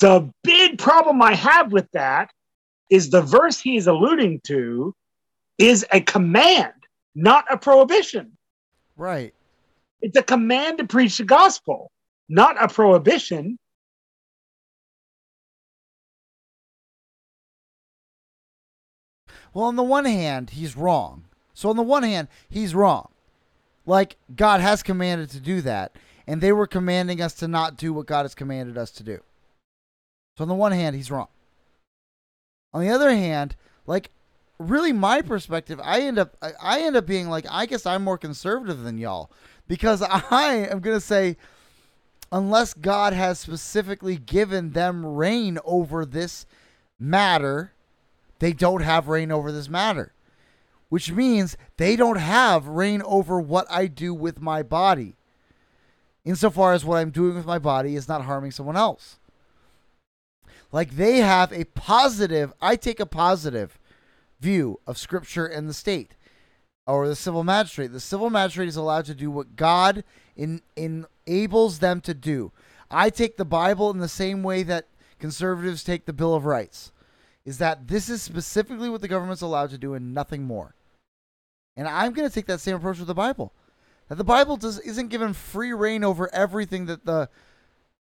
[0.00, 2.30] The big problem I have with that
[2.88, 4.94] is the verse he's alluding to
[5.58, 6.72] is a command,
[7.14, 8.36] not a prohibition.
[8.96, 9.34] Right.
[10.00, 11.90] It's a command to preach the gospel,
[12.28, 13.58] not a prohibition.
[19.54, 21.24] Well, on the one hand, he's wrong.
[21.54, 23.08] So on the one hand, he's wrong.
[23.84, 25.96] Like God has commanded to do that,
[26.26, 29.20] and they were commanding us to not do what God has commanded us to do.
[30.36, 31.28] So on the one hand, he's wrong.
[32.72, 33.54] On the other hand,
[33.86, 34.10] like
[34.68, 38.18] really my perspective, I end up I- end up being like I guess I'm more
[38.18, 39.30] conservative than y'all
[39.68, 41.36] because I am going to say
[42.30, 46.46] unless God has specifically given them reign over this
[46.98, 47.72] matter,
[48.38, 50.14] they don't have reign over this matter.
[50.88, 55.16] Which means they don't have reign over what I do with my body.
[56.24, 59.18] Insofar as what I'm doing with my body is not harming someone else.
[60.70, 63.78] Like they have a positive, I take a positive
[64.42, 66.16] view of scripture and the state
[66.86, 67.92] or the civil magistrate.
[67.92, 70.04] The civil magistrate is allowed to do what God
[70.36, 72.52] in, enables them to do.
[72.90, 74.88] I take the Bible in the same way that
[75.18, 76.92] conservatives take the Bill of Rights.
[77.44, 80.74] Is that this is specifically what the government's allowed to do and nothing more.
[81.76, 83.52] And I'm going to take that same approach with the Bible.
[84.08, 87.28] That the Bible does isn't given free reign over everything that the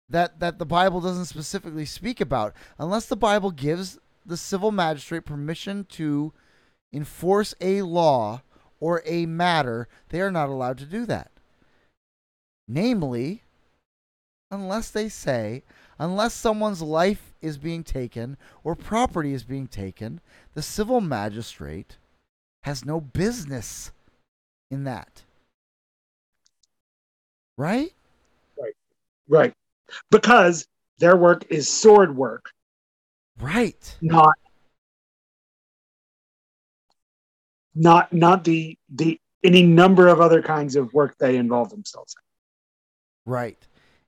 [0.09, 5.25] that that the Bible doesn't specifically speak about unless the Bible gives the civil magistrate
[5.25, 6.33] permission to
[6.93, 8.43] enforce a law
[8.81, 11.31] or a matter, they are not allowed to do that.
[12.69, 13.43] Namely,
[14.51, 15.63] unless they say,
[15.99, 20.21] unless someone's life is being taken or property is being taken,
[20.55, 21.97] the civil magistrate
[22.65, 23.93] has no business
[24.71, 25.23] in that.
[27.57, 27.93] Right?
[28.59, 28.75] Right.
[29.29, 29.55] Right.
[30.11, 30.67] Because
[30.99, 32.51] their work is sword work,
[33.43, 33.97] Right.
[34.01, 34.35] not
[37.75, 43.33] not not the the any number of other kinds of work they involve themselves in.
[43.33, 43.59] Right.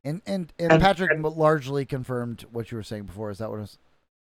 [0.04, 3.30] And and, and, And- Patrick and- largely confirmed what you were saying before.
[3.30, 3.76] Is that what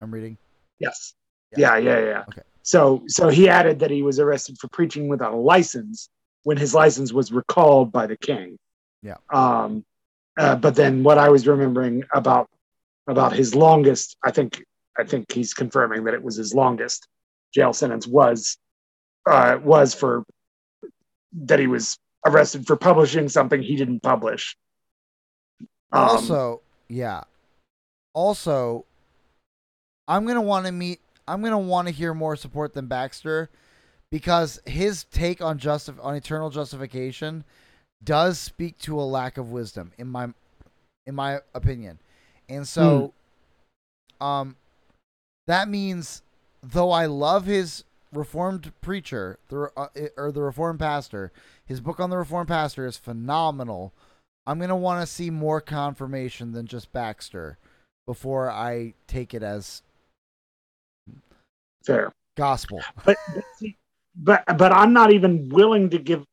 [0.01, 0.38] I'm reading?
[0.80, 1.14] Yes.
[1.55, 1.78] Yeah.
[1.78, 2.24] Yeah, yeah, yeah.
[2.30, 2.41] Okay.
[2.64, 6.10] So so he added that he was arrested for preaching without a license
[6.43, 8.58] when his license was recalled by the king.
[9.01, 9.16] Yeah.
[9.32, 9.86] Um
[10.38, 12.49] uh, but then what I was remembering about
[13.08, 14.64] about his longest, I think
[14.98, 17.08] I think he's confirming that it was his longest
[17.54, 18.58] jail sentence was
[19.30, 20.24] uh was for
[21.34, 24.58] that he was arrested for publishing something he didn't publish.
[25.91, 27.24] Um, also, yeah.
[28.14, 28.86] Also,
[30.08, 31.00] I'm gonna want to meet.
[31.28, 33.50] I'm gonna want to hear more support than Baxter,
[34.12, 37.43] because his take on justif- on eternal justification
[38.04, 40.30] does speak to a lack of wisdom in my
[41.06, 42.00] in my opinion,
[42.50, 43.14] and so,
[44.20, 44.56] um,
[45.48, 46.22] that means
[46.62, 47.84] though I love his
[48.14, 51.32] reformed preacher, the uh, or the reformed pastor,
[51.66, 53.93] his book on the reformed pastor is phenomenal.
[54.45, 57.58] I'm gonna want to see more confirmation than just Baxter
[58.06, 59.82] before I take it as
[61.86, 62.14] fair.
[62.36, 62.82] gospel.
[63.06, 63.18] but
[64.16, 66.24] but but I'm not even willing to give.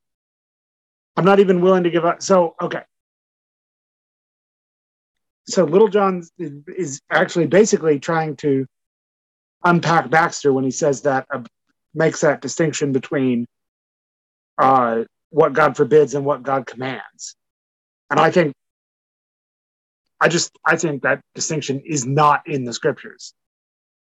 [1.16, 2.22] I'm not even willing to give up.
[2.22, 2.82] So okay.
[5.46, 8.66] So Littlejohn is, is actually basically trying to
[9.64, 11.42] unpack Baxter when he says that uh,
[11.94, 13.46] makes that distinction between
[14.58, 17.36] uh, what God forbids and what God commands,
[18.10, 18.54] and I think
[20.20, 23.34] I just I think that distinction is not in the scriptures.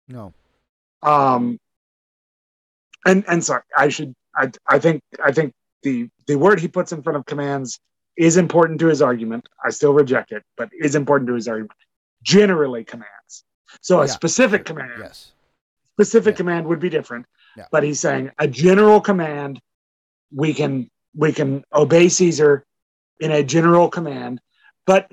[0.09, 0.33] No.
[1.03, 1.59] Um,
[3.07, 5.53] and and sorry, I should I I think I think
[5.83, 7.81] the the word he puts in front of commands
[8.17, 9.49] is important to his argument.
[9.65, 11.73] I still reject it, but is important to his argument.
[12.23, 13.45] Generally commands.
[13.81, 14.13] So a Yeah.
[14.13, 15.33] specific command, Yes.
[15.97, 16.36] Specific Yeah.
[16.38, 17.26] command would be different.
[17.57, 17.66] Yeah.
[17.70, 19.61] But he's saying a general command,
[20.34, 22.64] we can we can obey Caesar
[23.20, 24.40] in a general command,
[24.86, 25.11] but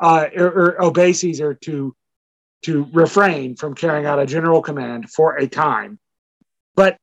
[0.00, 1.94] uh, or, or obey Caesar to
[2.62, 5.98] to refrain from carrying out a general command for a time.
[6.74, 6.96] But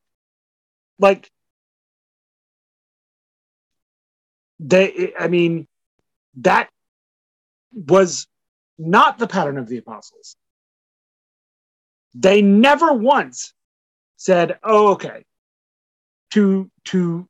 [0.98, 1.30] like
[4.58, 5.66] they I mean
[6.42, 6.68] that
[7.72, 8.26] was
[8.78, 10.36] not the pattern of the apostles.
[12.14, 13.52] They never once
[14.16, 15.24] said, "Oh, okay.
[16.32, 17.28] to to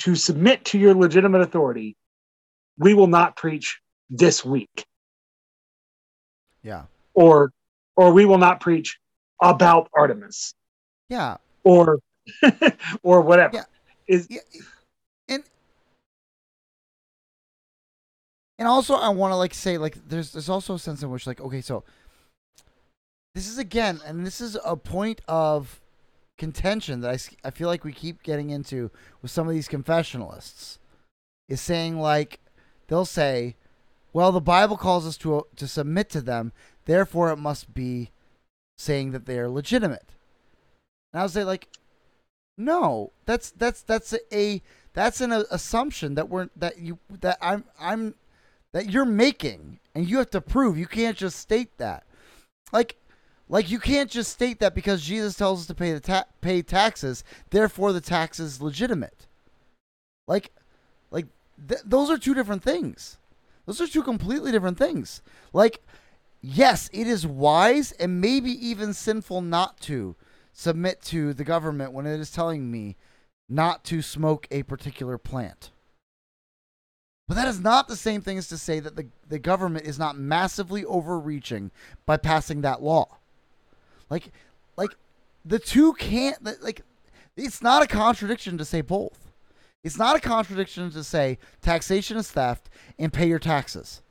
[0.00, 1.96] to submit to your legitimate authority,
[2.76, 4.84] we will not preach this week,
[6.62, 6.84] Yeah.
[7.14, 7.52] or
[7.96, 8.98] or we will not preach
[9.40, 10.54] about Artemis,
[11.08, 11.36] Yeah.
[11.62, 12.00] or
[13.02, 13.54] or whatever.
[13.54, 13.64] Yeah.
[14.08, 14.40] Is Yeah,
[15.28, 15.44] and
[18.58, 21.26] and also I want to like say like there's there's also a sense in which
[21.26, 21.84] like okay so
[23.34, 25.80] this is again and this is a point of
[26.38, 30.78] contention that I, I feel like we keep getting into with some of these confessionalists
[31.48, 32.40] is saying like
[32.88, 33.56] they'll say
[34.12, 36.52] well the bible calls us to to submit to them
[36.86, 38.10] therefore it must be
[38.76, 40.14] saying that they are legitimate.
[41.12, 41.68] And i would say like
[42.58, 44.62] no that's that's that's a
[44.94, 48.14] that's an uh, assumption that we're that you that i'm i'm
[48.72, 50.78] that you're making and you have to prove.
[50.78, 52.04] You can't just state that.
[52.72, 52.96] Like
[53.52, 56.62] like you can't just state that because jesus tells us to pay the ta- pay
[56.62, 59.28] taxes therefore the tax is legitimate
[60.26, 60.50] like
[61.12, 61.26] like
[61.68, 63.18] th- those are two different things
[63.66, 65.22] those are two completely different things
[65.52, 65.82] like
[66.40, 70.16] yes it is wise and maybe even sinful not to
[70.52, 72.96] submit to the government when it is telling me
[73.48, 75.70] not to smoke a particular plant.
[77.28, 79.98] But that is not the same thing as to say that the, the government is
[79.98, 81.70] not massively overreaching
[82.04, 83.18] by passing that law.
[84.12, 84.30] Like
[84.76, 84.90] like
[85.42, 86.82] the two can't like
[87.34, 89.32] it's not a contradiction to say both.
[89.82, 94.02] It's not a contradiction to say taxation is theft and pay your taxes.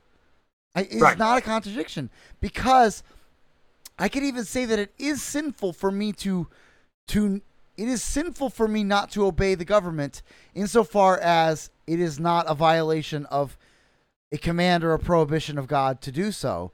[0.74, 1.16] It's Right.
[1.16, 3.04] not a contradiction because
[3.96, 6.48] I could even say that it is sinful for me to
[7.08, 7.40] to
[7.76, 10.22] it is sinful for me not to obey the government
[10.52, 13.56] insofar as it is not a violation of
[14.32, 16.72] a command or a prohibition of God to do so.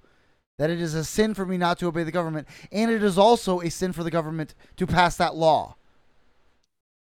[0.58, 3.16] That it is a sin for me not to obey the government, and it is
[3.16, 5.76] also a sin for the government to pass that law.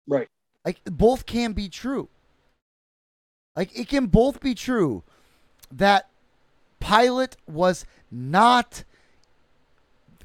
[0.07, 0.29] right.
[0.65, 2.09] Like both can be true.
[3.57, 5.03] Like it can both be true
[5.73, 6.09] that
[6.81, 8.85] Pilate was not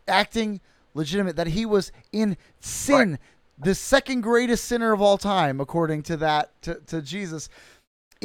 [0.07, 0.59] acting
[0.93, 3.19] legitimate, that he was in sin,
[3.57, 7.49] the second greatest sinner of all time, according to that to, to Jesus,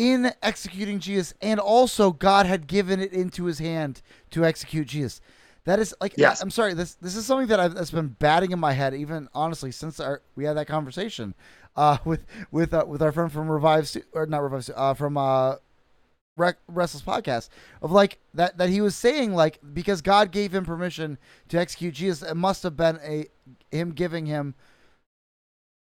[0.00, 5.20] in executing Jesus, and also God had given it into his hand to execute Jesus.
[5.64, 6.40] That is like Yes.
[6.40, 6.72] I'm sorry.
[6.72, 10.00] This this is something that I've that's been batting in my head, even honestly, since
[10.00, 11.34] our, we had that conversation
[11.76, 15.56] uh, with with uh, with our friend from Revive or not Revive uh, from uh,
[16.38, 17.50] Restless Podcast
[17.82, 21.92] of like that that he was saying like because God gave him permission to execute
[21.92, 23.26] Jesus, it must have been a
[23.70, 24.54] him giving him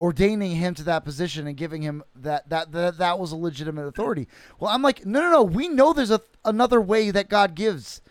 [0.03, 3.87] ordaining him to that position and giving him that that that, that was a legitimate
[3.87, 4.27] authority.
[4.59, 5.43] Well, I'm like, no, no, no.
[5.43, 8.01] We know there's a another way that God gives.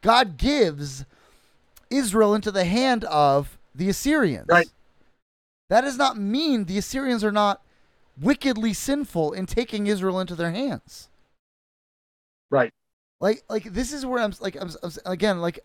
[0.00, 1.04] God gives
[1.90, 4.46] Israel into the hand of the Assyrians.
[4.48, 4.70] Right.
[5.68, 7.62] That does not mean the Assyrians are not
[8.20, 11.08] wickedly sinful in taking Israel into their hands.
[12.48, 12.72] Right.
[13.20, 15.58] Like, like this is where I'm like, I'm, I'm again like,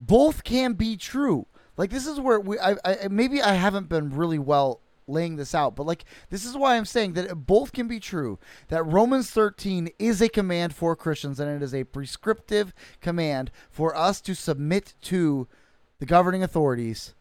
[0.00, 1.46] both can be true.
[1.80, 5.54] Like this is where we, I, I maybe I haven't been really well laying this
[5.54, 8.38] out, but like this is why I'm saying that both can be true.
[8.68, 13.96] That Romans 13 is a command for Christians, and it is a prescriptive command for
[13.96, 15.48] us to submit to
[16.00, 17.14] the governing authorities,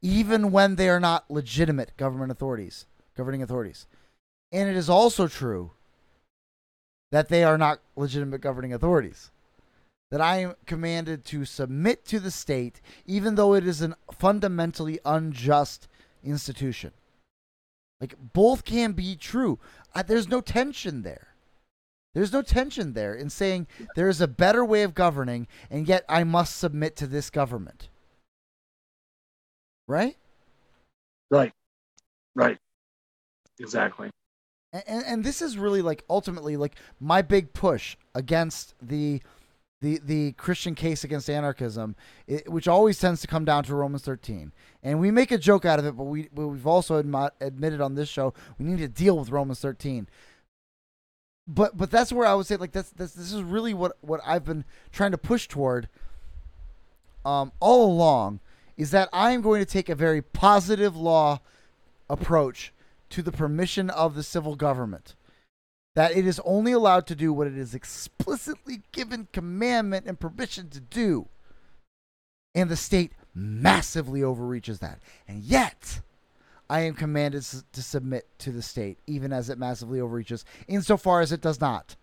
[0.00, 2.86] even when they are not legitimate government authorities,
[3.16, 3.86] governing authorities.
[4.50, 5.70] And it is also true
[7.12, 9.30] that they are not legitimate governing authorities.
[10.12, 15.00] That I am commanded to submit to the state, even though it is a fundamentally
[15.06, 15.88] unjust
[16.22, 16.92] institution.
[17.98, 19.58] Like both can be true.
[19.94, 21.28] Uh, there's no tension there.
[22.12, 26.04] There's no tension there in saying there is a better way of governing, and yet
[26.10, 27.88] I must submit to this government.
[29.88, 30.18] Right?
[31.30, 31.54] Right.
[32.34, 32.58] Right.
[33.58, 34.10] Exactly.
[34.74, 39.22] and, and, and this is really like ultimately like my big push against the
[39.82, 44.02] the the Christian case against anarchism, it, which always tends to come down to Romans
[44.02, 44.52] 13.
[44.82, 47.80] And we make a joke out of it, but we but we've also admi- admitted
[47.80, 50.08] on this show we need to deal with Romans 13.
[51.46, 54.20] But but that's where I would say like that's, that's this is really what what
[54.24, 55.88] I've been trying to push toward
[57.24, 58.40] um all along
[58.76, 61.40] is that I'm going to take a very positive law
[62.08, 62.72] approach
[63.10, 65.16] to the permission of the civil government.
[65.94, 70.70] That it is only allowed to do what it is explicitly given commandment and permission
[70.70, 71.28] to do.
[72.54, 75.00] And the state massively overreaches that.
[75.28, 76.00] And yet,
[76.70, 81.32] I am commanded to submit to the state, even as it massively overreaches, insofar as
[81.32, 81.96] it does not.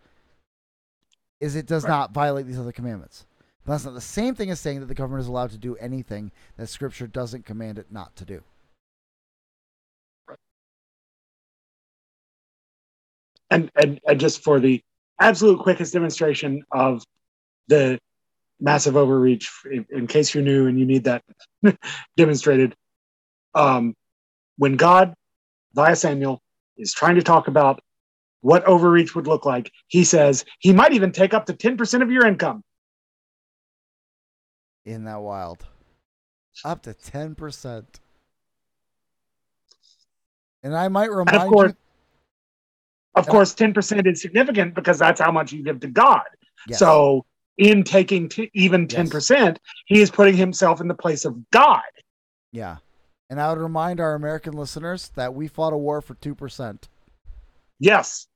[1.39, 1.89] Is it does Right.
[1.89, 3.25] not violate these other commandments.
[3.65, 5.75] But that's not the same thing as saying that the government is allowed to do
[5.77, 8.43] anything that Scripture doesn't command it not to do.
[13.51, 14.81] And, and and just for the
[15.19, 17.03] absolute quickest demonstration of
[17.67, 17.99] the
[18.59, 21.23] massive overreach, in, in case you're new and you need that
[22.17, 22.75] demonstrated,
[23.55, 23.95] um,
[24.57, 25.13] when God
[25.73, 26.41] via Samuel
[26.77, 27.79] is trying to talk about
[28.41, 32.03] what overreach would look like, he says he might even take up to ten percent
[32.03, 32.63] of your income.
[34.85, 35.65] In that wild,
[36.63, 37.99] up to ten percent.
[40.63, 41.77] And I might remind course- you.
[43.15, 46.23] Of course, ten percent is significant because that's how much you give to God.
[46.67, 46.79] Yes.
[46.79, 47.25] So,
[47.57, 51.81] in taking t- even ten percent, he is putting himself in the place of God.
[52.51, 52.77] Yeah.
[53.29, 56.79] And I would remind our American listeners that we fought a war for 2%.
[57.77, 58.27] Yes,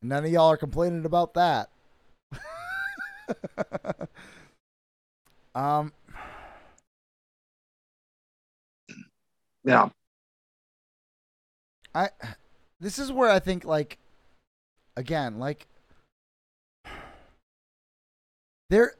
[0.00, 1.70] None of y'all are complaining about that.
[5.54, 5.92] um,
[9.68, 9.90] yeah,
[11.94, 12.08] I
[12.80, 13.98] this is where I think like
[14.96, 15.66] again, like
[18.70, 18.94] there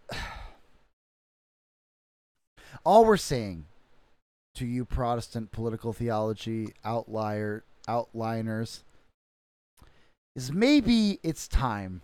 [2.85, 3.64] all we're saying
[4.57, 8.83] to you Protestant political theology outlier outliners
[10.37, 12.03] is maybe it's time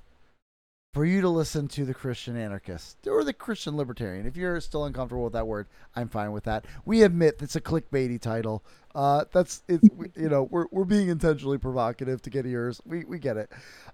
[0.94, 4.26] for you to listen to the Christian anarchist or the Christian libertarian.
[4.26, 5.66] If you're still uncomfortable with that word,
[5.96, 6.66] I'm fine with that.
[6.84, 8.64] We admit it's a clickbaity title.
[8.94, 12.80] Uh, that's it's you know we're we're being intentionally provocative to get ears.
[12.86, 13.50] We we get it.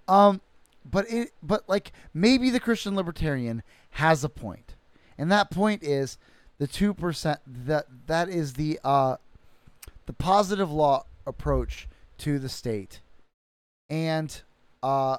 [0.07, 0.41] Um,
[0.89, 4.75] but it but like maybe the Christian libertarian has a point,
[5.17, 6.19] and that point is
[6.59, 9.17] the two percent that that is the uh
[10.05, 11.87] the positive law approach
[12.19, 13.01] to the state,
[13.89, 14.43] and
[14.83, 15.17] uh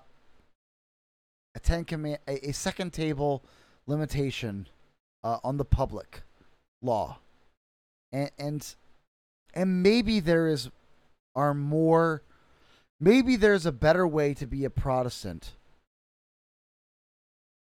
[1.54, 3.42] a ten command a, a second table
[3.86, 4.68] limitation
[5.24, 6.22] uh, on the public
[6.80, 7.18] law,
[8.12, 8.74] and and
[9.54, 10.70] and maybe there is
[11.34, 12.22] are more
[13.00, 15.52] maybe there's a better way to be a Protestant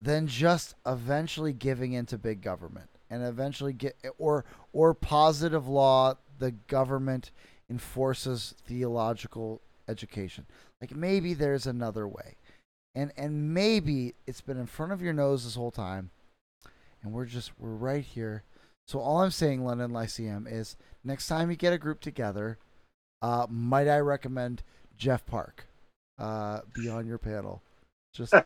[0.01, 6.51] than just eventually giving into big government and eventually get or or positive law the
[6.51, 7.31] government
[7.71, 10.47] enforces theological education.
[10.81, 12.37] Like maybe there's another way
[12.97, 16.11] and and maybe it's been in front of your nose this whole time
[17.03, 18.43] and we're just we're right here.
[18.89, 22.59] So all i'm saying london lyceum is next time you get a group together
[23.21, 24.63] uh might i recommend
[24.97, 25.67] jeff park
[26.19, 27.63] uh be on your panel?
[28.15, 28.33] Just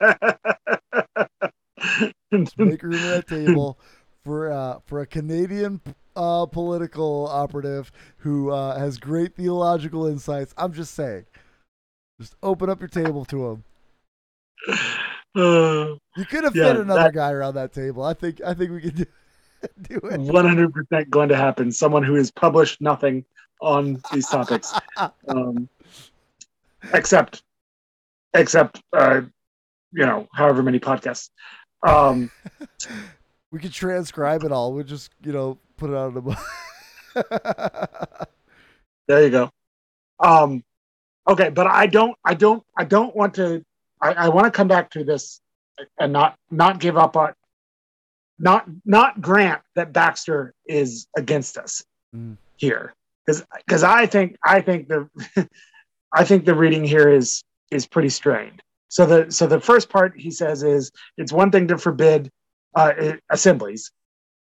[2.33, 3.79] just make room at that table
[4.25, 5.83] for uh for a canadian
[6.17, 10.55] uh political operative who uh has great theological insights.
[10.57, 11.27] I'm just saying.
[12.19, 13.65] Just open up your table to him
[14.69, 14.77] Uh,
[16.17, 18.03] You could have Yeah, fit another that- guy around that table.
[18.03, 19.05] I think I think we could do,
[19.83, 20.21] do it.
[20.21, 21.71] 100% going to happen.
[21.71, 23.25] Someone who has published nothing
[23.63, 24.73] on these topics,
[25.29, 25.69] um,
[26.95, 27.43] except,
[28.35, 29.21] except, uh,
[29.93, 31.29] you know, however many podcasts.
[31.87, 32.31] Um,
[33.53, 34.73] we could transcribe it all.
[34.73, 36.37] We'll just you know put it out of the.
[39.07, 39.51] there you go.
[40.19, 40.65] Um,
[41.29, 43.65] okay, but I don't, I don't, I don't want to.
[44.01, 45.41] I, I want to come back to this
[45.99, 47.33] and not not give up on,
[48.39, 52.37] not not grant that Baxter is against us Mm.
[52.57, 52.93] here
[53.25, 55.09] because because I think I think the
[56.13, 58.61] I think the reading here is is pretty strained.
[58.89, 62.29] So the so the first part he says is it's one thing to forbid
[62.75, 63.93] uh, assemblies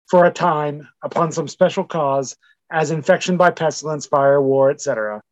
[0.08, 2.36] for a time upon some special cause
[2.72, 5.22] as infection by pestilence, fire, war, etc.,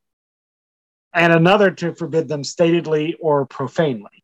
[1.18, 4.22] and another to forbid them statedly or profanely.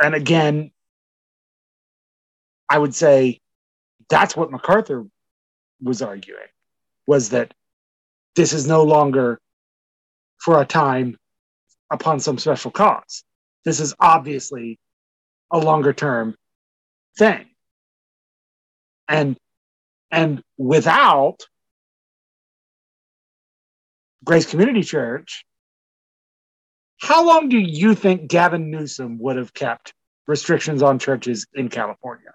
[0.00, 0.72] And again,
[2.68, 3.40] I would say
[4.10, 5.06] that's what MacArthur
[5.80, 6.50] was arguing
[7.06, 7.54] was that
[8.34, 9.40] this is no longer
[10.40, 11.16] for a time
[11.88, 13.22] upon some special cause.
[13.64, 14.80] This is obviously
[15.52, 16.34] a longer term
[17.16, 17.46] thing.
[19.08, 19.38] And
[20.10, 21.46] and without
[24.24, 25.44] Grace Community Church,
[27.00, 29.94] how long do you think Gavin Newsom would have kept
[30.26, 32.32] restrictions on churches in California?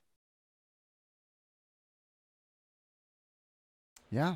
[4.10, 4.36] yeah,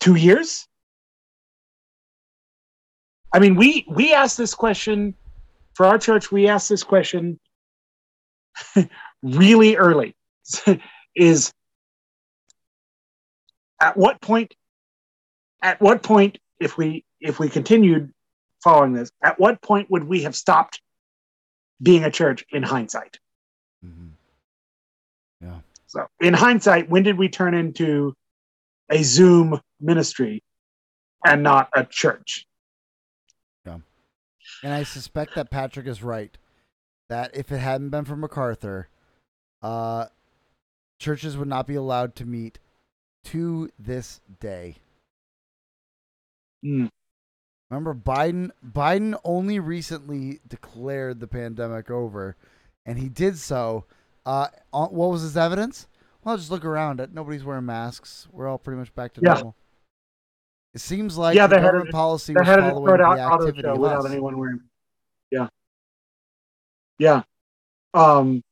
[0.00, 0.66] Two years?
[3.32, 5.14] I mean, we we asked this question
[5.74, 6.32] for our church.
[6.32, 7.38] We asked this question
[9.22, 10.16] really early.
[11.14, 11.52] is
[13.80, 14.54] at what point?
[15.62, 18.12] At what point, if we if we continued
[18.62, 20.80] following this, at what point would we have stopped
[21.82, 23.18] being a church in hindsight?
[23.84, 24.12] Mhm.
[25.86, 28.14] So, in hindsight, when did we turn into
[28.90, 30.42] a Zoom ministry
[31.24, 32.46] and not a church.
[33.64, 33.78] Yeah.
[34.62, 36.36] And I suspect that Patrick is right.
[37.08, 38.88] That if it hadn't been for MacArthur,
[39.62, 40.06] uh,
[40.98, 42.58] churches would not be allowed to meet
[43.24, 44.76] to this day.
[46.64, 46.90] Mm.
[47.70, 52.36] Remember, Biden Biden only recently declared the pandemic over,
[52.84, 53.84] and he did so.
[54.26, 55.86] Uh, on, what was his evidence?
[56.24, 57.00] Well, just look around.
[57.00, 58.28] It nobody's wearing masks.
[58.32, 59.34] We're all pretty much back to Yeah.
[59.34, 59.56] normal.
[60.74, 63.16] It seems like Yeah, the they had government policy They was had a following Detroit
[63.16, 64.60] the auto activity show without anyone wearing.
[65.30, 65.48] Yeah.
[66.98, 67.22] Yeah.
[67.94, 68.42] Um.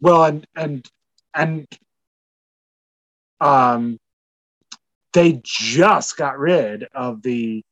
[0.00, 0.90] Well, and and
[1.34, 1.66] and
[3.40, 3.98] um,
[5.12, 7.62] they just got rid of the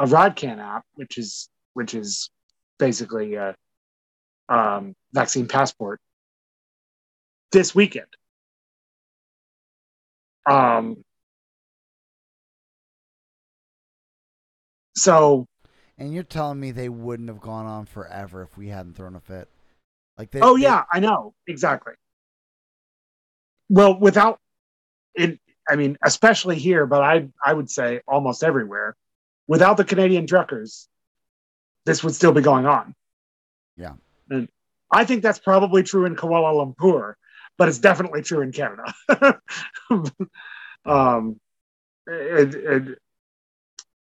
[0.00, 2.30] ArriveCAN app, which is which is
[2.78, 3.54] basically a
[4.48, 6.00] um, vaccine passport
[7.52, 8.06] this weekend.
[10.46, 11.04] Um.
[14.96, 15.46] So
[15.98, 19.20] And you're telling me they wouldn't have gone on forever if we hadn't thrown a
[19.20, 19.48] fit?
[20.18, 21.94] Like they, oh they- yeah, I know exactly.
[23.68, 24.38] Well, without
[25.14, 28.96] it, I mean, especially here, but I I would say almost everywhere,
[29.46, 30.88] without the Canadian truckers,
[31.86, 32.94] this would still be going on.
[33.76, 33.94] Yeah.
[34.28, 34.48] and
[34.90, 37.14] I think that's probably true in Kuala Lumpur,
[37.56, 38.92] but it's definitely true in Canada.
[40.84, 41.40] um,
[42.06, 42.98] it, it,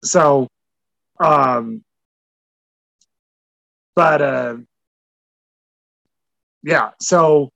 [0.02, 0.48] so,
[1.20, 1.84] um,
[3.94, 4.56] but uh,
[6.62, 7.50] yeah, so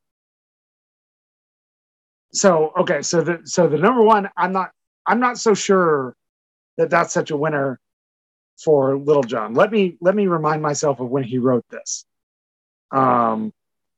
[2.33, 4.71] so okay, so the so the number one, I'm not
[5.07, 6.17] I'm not so sure
[6.79, 7.79] that that's such a winner
[8.63, 9.55] for Littlejohn.
[9.55, 12.05] Let me let me remind myself of when he wrote this.
[12.91, 13.53] Um,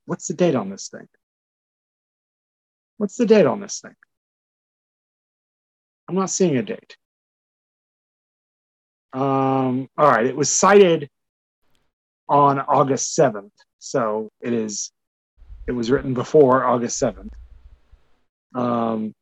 [0.07, 1.09] what's the date on this thing?
[2.97, 3.95] What's the date on this thing?
[6.09, 6.97] I'm not seeing a date.
[9.13, 11.09] Um, all right, it was cited
[12.29, 13.51] on August 7th.
[13.79, 14.91] So it is
[15.67, 17.33] it was written before August 7th.
[18.55, 19.15] Um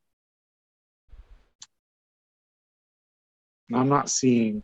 [3.73, 4.63] I'm not seeing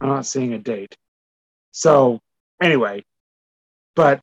[0.00, 0.96] I'm not seeing a date.
[1.72, 2.20] So
[2.62, 3.04] anyway,
[3.94, 4.22] but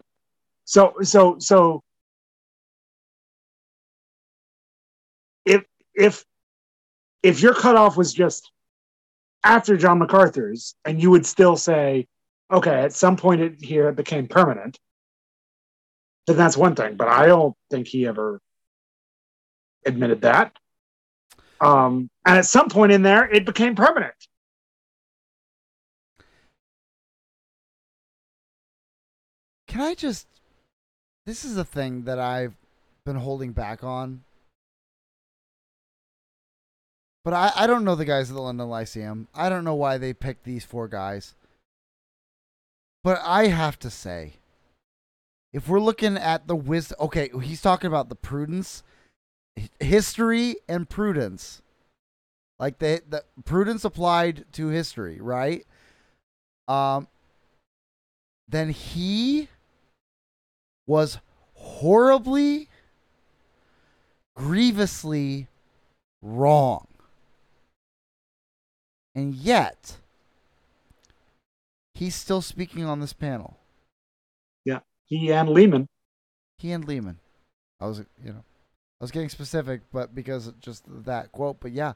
[0.65, 1.81] so so so
[5.45, 5.63] if
[5.93, 6.23] if
[7.21, 8.51] if your cutoff was just
[9.43, 12.07] after John MacArthur's and you would still say,
[12.51, 14.79] okay, at some point it, here it became permanent,
[16.27, 16.95] then that's one thing.
[16.95, 18.39] But I don't think he ever
[19.85, 20.53] admitted that.
[21.59, 24.13] Um, and at some point in there, it became permanent.
[29.67, 30.27] Can I just?
[31.25, 32.53] This is a thing that I've
[33.05, 34.23] been holding back on.
[37.23, 39.29] But I, I don't know the guys at the London Lyceum.
[39.33, 41.35] I don't know why they picked these four guys.
[43.03, 44.33] But I have to say,
[45.53, 48.83] if we're looking at the wisdom, okay, he's talking about the prudence,
[49.79, 51.61] history, and prudence.
[52.59, 55.65] Like the the prudence applied to history, right?
[56.67, 57.07] Um.
[58.47, 59.47] Then he
[60.85, 61.17] was
[61.53, 62.67] horribly,
[64.35, 65.47] grievously
[66.21, 66.87] wrong.
[69.15, 69.97] And yet,
[71.95, 73.57] he's still speaking on this panel.
[75.13, 75.85] He and Leeman.
[76.57, 77.17] He and Leeman.
[77.79, 78.43] I was, you know,
[78.99, 81.59] I was getting specific, but because just that quote.
[81.59, 81.93] But yeah,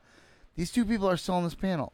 [0.56, 1.94] these two people are still on this panel.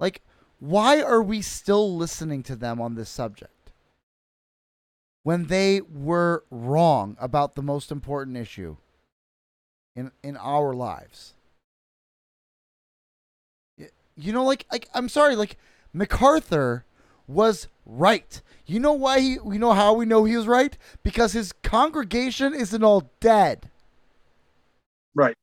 [0.00, 0.22] Like,
[0.58, 3.72] why are we still listening to them on this subject
[5.22, 8.76] when they were wrong about the most important issue
[9.94, 11.34] in in our lives?
[14.16, 15.58] You know, like, like I'm sorry, like
[15.92, 16.86] MacArthur
[17.26, 18.42] was right.
[18.66, 19.30] You know why he?
[19.34, 20.76] You know how we know he was right?
[21.02, 23.70] Because his congregation isn't all dead.
[25.14, 25.36] Right.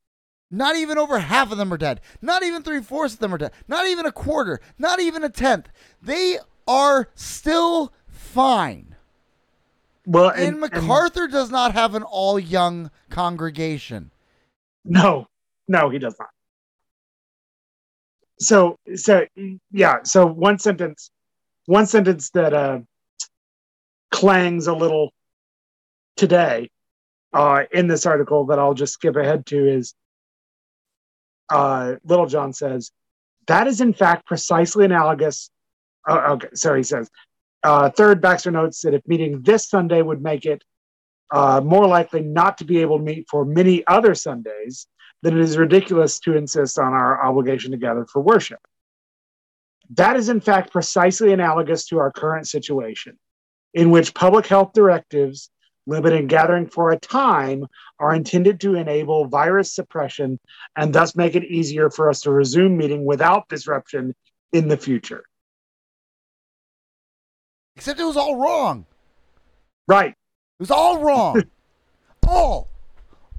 [0.52, 2.00] Not even over half of them are dead.
[2.22, 3.54] Not even three fourths of them are dead.
[3.68, 4.60] Not even a quarter.
[4.78, 5.70] Not even a tenth.
[6.02, 6.38] They
[6.68, 8.96] are still fine.
[10.06, 14.12] Well, And, and, and- MacArthur does not have an all young congregation.
[14.86, 15.28] no,
[15.68, 16.30] no, he does not.
[18.40, 19.26] So, so
[19.72, 20.04] yeah.
[20.04, 21.10] So one sentence,
[21.66, 22.80] one sentence that uh,
[24.12, 25.12] clangs a little
[26.16, 26.70] today
[27.34, 29.94] uh, in this article that I'll just skip ahead to is
[31.50, 32.92] uh, Littlejohn says
[33.48, 35.50] that is in fact precisely analogous.
[36.08, 37.10] Uh, okay, so he says
[37.64, 40.64] uh, third Baxter notes that if meeting this Sunday would make it
[41.32, 44.88] uh, more likely not to be able to meet for many other Sundays,
[45.24, 48.60] then it is ridiculous to insist on our obligation to gather for worship.
[49.92, 53.18] That is, in fact, precisely analogous to our current situation,
[53.74, 55.50] in which public health directives
[55.86, 57.66] limiting gathering for a time
[58.00, 60.40] are intended to enable virus suppression
[60.78, 64.16] and thus make it easier for us to resume meeting without disruption
[64.54, 65.26] in the future.
[67.76, 68.86] Except it was all wrong.
[69.88, 70.12] Right.
[70.12, 71.44] It was all wrong.
[72.28, 72.70] all.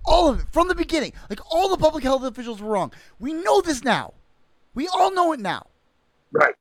[0.04, 1.12] All of it from the beginning.
[1.30, 2.92] Like all the public health officials were wrong.
[3.18, 4.12] We know this now.
[4.74, 5.68] We all know it now.
[6.34, 6.54] Right.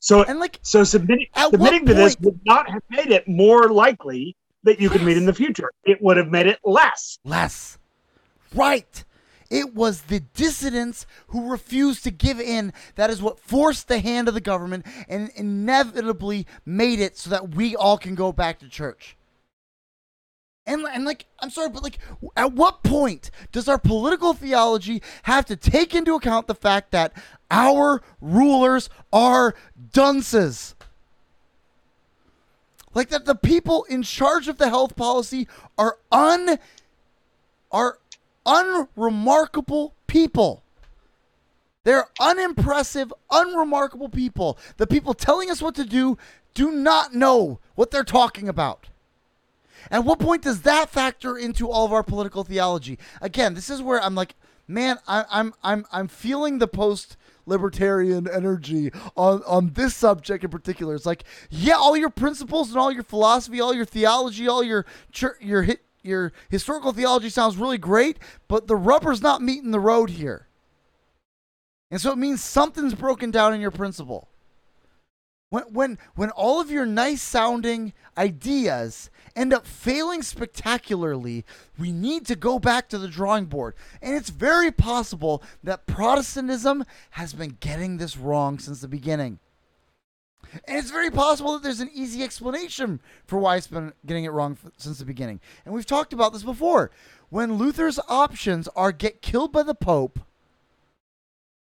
[0.00, 4.36] So, And like so submitting submitting to this would not have made it more likely
[4.64, 5.70] that you could meet in the future.
[5.84, 7.18] It would have made it less.
[7.24, 7.78] less.
[8.54, 9.04] Right.
[9.48, 14.26] It was the dissidents who refused to give in that is what forced the hand
[14.26, 18.68] of the government and inevitably made it so that we all can go back to
[18.68, 19.16] church.
[20.66, 21.98] And, and like, I'm sorry, but like,
[22.36, 27.12] at what point does our political theology have to take into account the fact that
[27.50, 29.54] our rulers are
[29.92, 30.76] dunces?
[32.94, 35.48] Like that the people in charge of the health policy
[35.78, 36.58] are un
[37.70, 37.98] are
[38.44, 40.62] unremarkable people.
[41.84, 44.58] They're unimpressive, unremarkable people.
[44.76, 46.18] The people telling us what to do
[46.54, 48.88] do not know what they're talking about.
[49.90, 52.98] At what point does that factor into all of our political theology?
[53.20, 54.34] Again, this is where I'm like,
[54.68, 60.50] man, I, I'm I'm I'm feeling the post libertarian energy on on this subject in
[60.50, 60.94] particular.
[60.94, 64.86] It's like, yeah, all your principles and all your philosophy, all your theology, all your
[65.40, 65.66] your
[66.02, 68.18] your historical theology sounds really great,
[68.48, 70.48] but the rubber's not meeting the road here.
[71.90, 74.28] And so it means something's broken down in your principle.
[75.50, 81.44] When when when all of your nice sounding ideas end up failing spectacularly,
[81.78, 83.74] we need to go back to the drawing board.
[84.00, 89.38] And it's very possible that Protestantism has been getting this wrong since the beginning.
[90.66, 94.32] And it's very possible that there's an easy explanation for why it's been getting it
[94.32, 95.40] wrong f- since the beginning.
[95.64, 96.90] And we've talked about this before.
[97.30, 100.20] When Luther's options are get killed by the Pope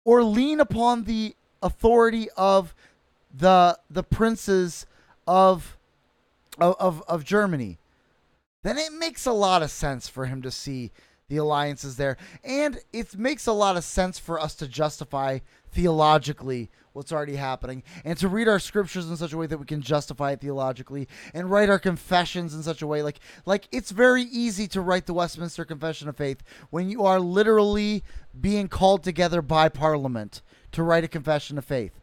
[0.05, 2.75] or lean upon the authority of
[3.35, 4.87] the the princes
[5.27, 5.78] of
[6.61, 7.79] of of, of Germany,
[8.63, 10.93] then it makes a lot of sense for him to see
[11.29, 15.39] the alliances there, and it makes a lot of sense for us to justify
[15.71, 19.67] theologically what's already happening, and to read our scriptures in such a way that we
[19.67, 23.03] can justify it theologically, and write our confessions in such a way.
[23.03, 27.21] Like like it's very easy to write the Westminster Confession of Faith when you are
[27.21, 28.03] literally
[28.41, 32.01] being called together by Parliament to write a confession of faith.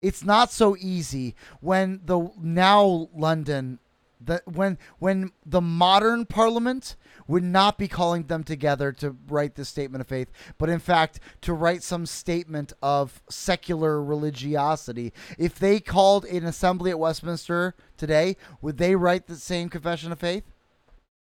[0.00, 3.80] It's not so easy when the now London
[4.20, 9.68] the when when the modern parliament would not be calling them together to write this
[9.68, 15.12] statement of faith but in fact to write some statement of secular religiosity.
[15.38, 20.18] If they called an assembly at Westminster today would they write the same confession of
[20.18, 20.44] faith?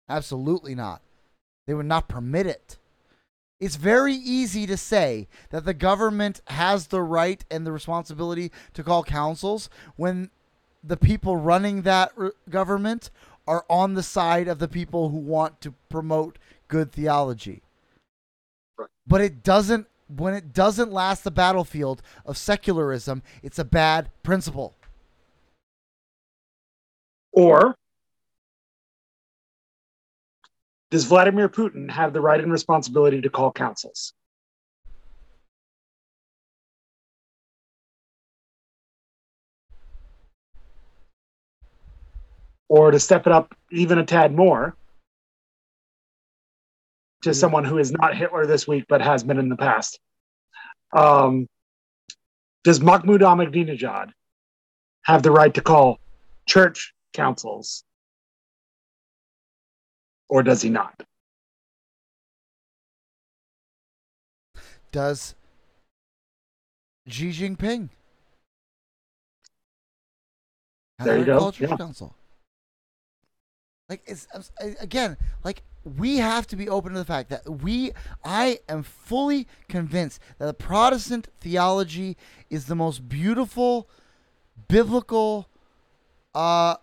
[0.09, 1.02] Absolutely not.
[1.66, 2.78] They would not permit it.
[3.59, 8.85] It's very easy to say that the government has the right and the responsibility to
[8.85, 10.31] call councils when
[10.86, 13.10] the people running that r- government
[13.46, 16.38] are on the side of the people who want to promote
[16.68, 17.62] good theology.
[18.78, 18.88] Right.
[19.06, 24.74] But it doesn't when it doesn't last the battlefield of secularism, it's a bad principle.
[27.32, 27.76] Or
[30.90, 34.12] does Vladimir Putin have the right and responsibility to call councils?
[42.68, 44.76] Or to step it up even a tad more
[47.22, 50.01] to someone who is not Hitler this week but has been in the past.
[50.93, 51.48] Um,
[52.64, 54.10] does Mahmoud Ahmadinejad
[55.05, 56.01] have the right to call
[56.47, 57.84] church councils
[60.28, 61.02] or does he not?
[64.90, 65.34] Does
[67.06, 67.90] Xi Jinping
[70.98, 71.76] have There you go, call church yeah.
[71.76, 72.15] council?
[73.88, 74.26] Like it's
[74.80, 77.92] again, like we have to be open to the fact that we
[78.24, 82.16] I am fully convinced that the Protestant theology
[82.50, 83.88] is the most beautiful
[84.68, 85.48] biblical
[86.34, 86.76] uh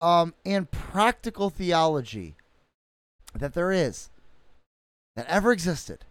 [0.00, 2.34] um and practical theology
[3.34, 4.08] that there is
[5.16, 6.06] that ever existed.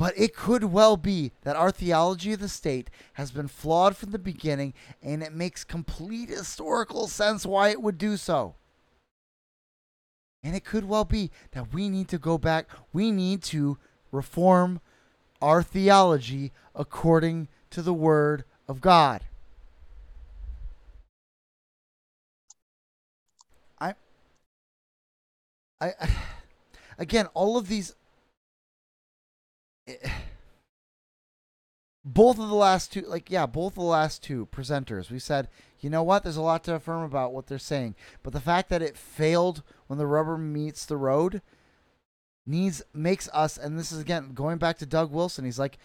[0.00, 4.12] But it could well be that our theology of the state has been flawed from
[4.12, 4.72] the beginning,
[5.02, 8.54] and it makes complete historical sense why it would do so.
[10.42, 13.76] And it could well be that we need to go back, we need to
[14.10, 14.80] reform
[15.42, 19.24] our theology according to the Word of God.
[23.78, 23.92] I,
[25.78, 25.92] I,
[26.98, 27.94] again, all of these
[32.04, 35.48] both of the last two like yeah both of the last two presenters we said
[35.80, 36.22] you know what?
[36.22, 37.94] There's a lot to affirm about what they're saying.
[38.22, 41.42] But the fact that it failed when the rubber meets the road
[42.46, 45.76] needs makes us and this is again going back to doug wilson he's like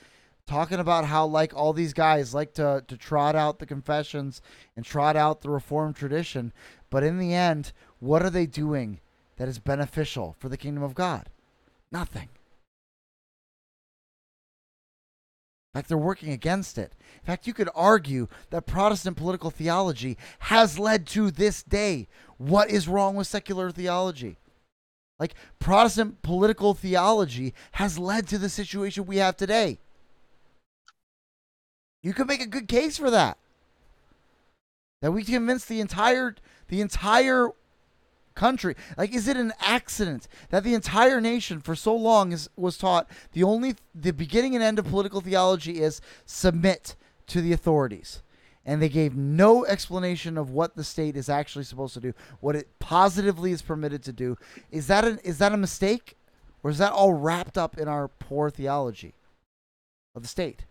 [0.47, 4.41] talking about how like all these guys like to to trot out the confessions
[4.75, 6.53] and trot out the reformed tradition
[6.89, 8.99] but in the end what are they doing
[9.35, 11.29] that is beneficial for the kingdom of god?
[11.91, 12.29] Nothing
[15.75, 16.93] Fact, they're working against it.
[17.15, 22.07] In fact, you could argue that Protestant political theology has led to this day.
[22.37, 24.37] What is wrong with secular theology?
[25.19, 29.79] Like, Protestant political theology has led to the situation we have today.
[32.01, 33.37] You could make a good case for that.
[35.01, 36.35] That we convince the entire
[36.69, 37.49] the entire
[38.35, 38.75] country.
[38.97, 43.09] Like, is it an accident that the entire nation for so long is was taught
[43.31, 46.95] the only the beginning and end of political theology is submit
[47.27, 48.21] to the authorities?
[48.67, 52.55] And they gave no explanation of what the state is actually supposed to do, what
[52.55, 54.37] it positively is permitted to do.
[54.71, 56.17] Is that an is that a mistake?
[56.63, 59.13] Or is that all wrapped up in our poor theology
[60.15, 60.65] of the state?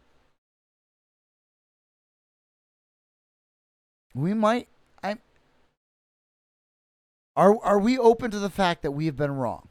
[4.13, 4.67] We might
[7.37, 9.69] are are we open to the fact that we have been wrong?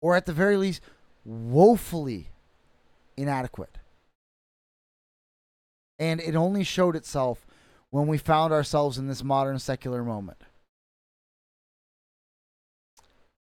[0.00, 0.82] Or at the very least
[1.24, 2.30] woefully
[3.16, 3.78] inadequate?
[5.98, 7.46] And it only showed itself
[7.90, 10.42] when we found ourselves in this modern secular moment.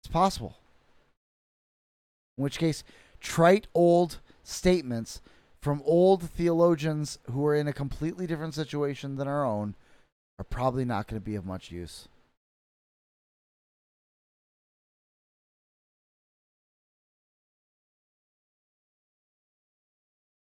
[0.02, 0.58] It's possible.
[2.38, 2.84] In which case,
[3.22, 5.22] trite old statements
[5.62, 9.76] from old theologians who are in a completely different situation than our own
[10.38, 12.10] are probably not going to be of much use.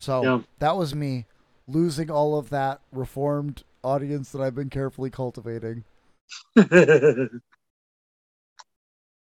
[0.06, 0.40] So Yeah.
[0.60, 1.26] that was me
[1.66, 5.82] losing all of that reformed audience that I've been carefully cultivating.
[6.56, 7.32] I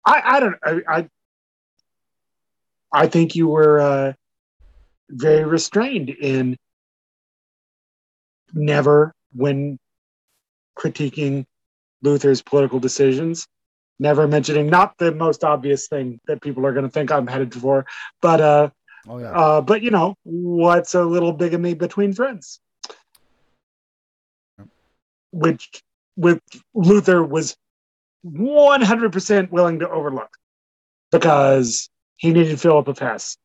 [0.05, 1.09] I don't I I,
[2.93, 4.13] I think you were uh,
[5.09, 6.55] very restrained in
[8.53, 9.79] never when
[10.77, 11.45] critiquing
[12.03, 13.47] Luther's political decisions,
[13.97, 17.55] never mentioning not the most obvious thing that people are going to think I'm headed
[17.55, 17.87] for,
[18.21, 18.69] but uh,
[19.07, 19.32] Oh yeah.
[19.32, 22.60] uh, but you know what's a little bigamy between friends,
[25.32, 25.84] which
[26.18, 26.40] with
[26.73, 27.56] Luther was
[28.26, 30.38] 100% willing to overlook
[31.11, 33.38] because he needed Philip of Hesse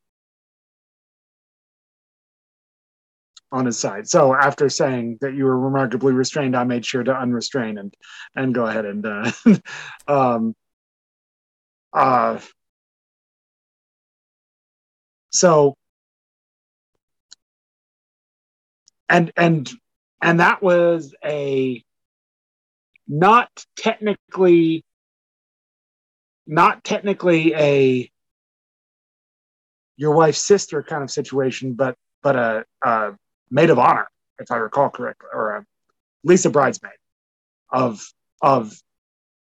[3.52, 4.08] on his side.
[4.08, 7.94] So after saying that you were remarkably restrained, I made sure to unrestrain and
[8.34, 9.32] and go ahead and uh,
[10.08, 10.54] um,
[11.92, 12.38] uh,
[15.30, 15.74] so
[19.08, 19.70] and and
[20.22, 21.82] and that was a
[23.08, 24.84] not technically
[26.46, 28.10] not technically a
[29.96, 33.12] your wife's sister kind of situation but but a, a
[33.50, 34.08] maid of honor
[34.38, 35.66] if i recall correctly or a
[36.24, 36.92] lisa bridesmaid
[37.70, 38.04] of
[38.42, 38.72] of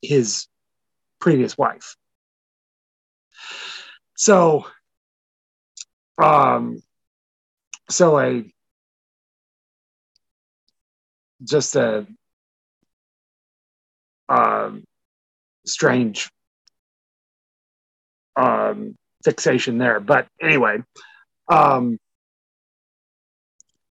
[0.02, 0.48] his
[1.20, 1.95] previous wife.
[4.16, 4.66] So
[6.18, 6.81] um
[7.89, 8.44] so a
[11.44, 12.06] just a
[14.30, 14.84] um
[15.65, 16.30] strange
[18.35, 19.99] um fixation there.
[19.99, 20.80] But anyway
[21.49, 21.98] um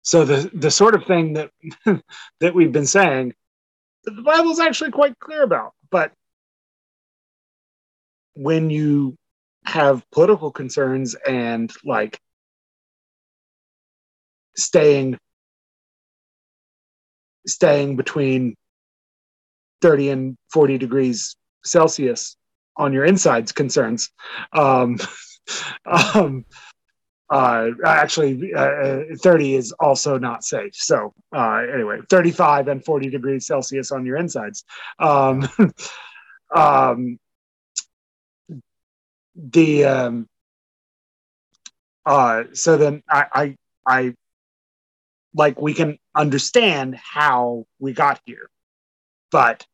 [0.03, 1.52] so the the sort of thing that
[2.39, 3.34] that we've been saying
[4.03, 5.73] the bible's actually quite clear about.
[5.89, 6.11] But
[8.34, 9.15] when you
[9.66, 12.20] have political concerns and like
[14.56, 15.18] staying
[17.48, 18.56] staying between
[19.82, 22.38] 30 and 40 degrees celsius
[22.78, 24.10] on your insides concerns
[24.54, 24.98] um,
[25.86, 26.46] um
[27.32, 30.76] uh actually uh, 30 is also not safe.
[30.76, 34.64] So uh anyway 35 and 40 degrees celsius on your insides.
[35.00, 35.48] Um
[36.56, 37.18] um
[39.36, 40.28] the um
[42.03, 43.56] Uh, so then I, I,
[43.86, 44.16] I,
[45.36, 48.49] like we can understand how we got here,
[49.30, 49.66] but,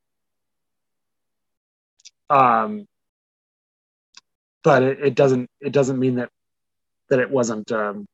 [2.30, 2.86] um,
[4.62, 6.30] but it, it doesn't, it doesn't mean that,
[7.10, 8.06] that it wasn't, um,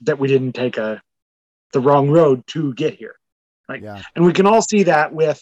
[0.00, 1.00] that we didn't take a,
[1.72, 3.14] the wrong road to get here.
[3.68, 4.02] Like, Yeah.
[4.16, 5.40] and we can all see that with,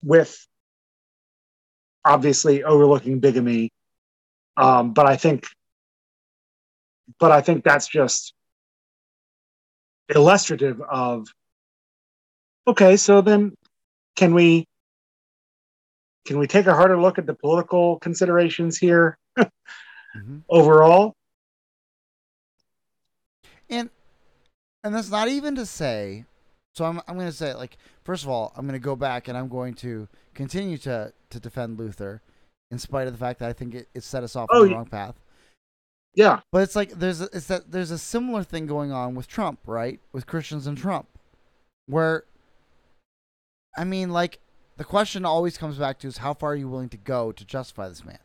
[0.00, 0.46] with
[2.06, 3.70] obviously overlooking bigamy.
[4.56, 5.46] Um, but I think,
[7.18, 8.32] but I think that's just
[10.14, 11.26] illustrative of,
[12.66, 13.54] okay, so then
[14.16, 14.66] can we,
[16.26, 19.18] can we take a harder look at the political considerations here
[20.16, 20.42] Mhm.
[20.48, 21.14] overall?
[23.68, 23.90] And
[24.84, 26.24] and that's not even to say.
[26.72, 29.28] So I'm I'm going to say like first of all I'm going to go back
[29.28, 32.22] and I'm going to continue to to defend Luther,
[32.70, 34.68] in spite of the fact that I think it, it set us off Oh, on
[34.68, 35.14] the wrong path.
[36.14, 36.40] Yeah.
[36.50, 39.60] But it's like there's a, it's that there's a similar thing going on with Trump,
[39.66, 40.00] right?
[40.12, 41.06] With Christians and Trump,
[41.86, 42.24] where
[43.76, 44.40] I mean, like
[44.78, 47.44] the question always comes back to is how far are you willing to go to
[47.44, 48.18] justify this man?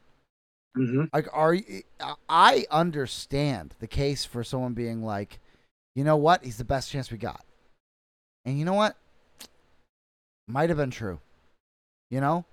[0.76, 1.84] hmm Like, are you?
[2.30, 5.40] I understand the case for someone being like,
[5.96, 7.44] you know what, he's the best chance we got,
[8.46, 8.96] and you know what,
[10.48, 11.20] might have been true,
[12.10, 12.46] you know,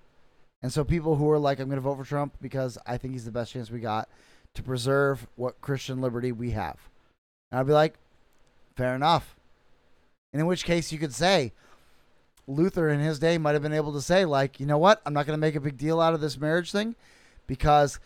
[0.63, 3.15] and so people who are like, I'm going to vote for Trump because I think
[3.15, 4.09] he's the best chance we got
[4.55, 6.79] to preserve what Christian liberty we have,
[7.51, 7.95] and I'd be like,
[8.77, 9.37] fair enough,
[10.33, 11.53] and in which case you could say.
[12.51, 15.03] Luther in his day might have been able to say, like, you know what?
[15.05, 16.95] I'm not going to make a big deal out of this marriage thing
[17.47, 18.01] because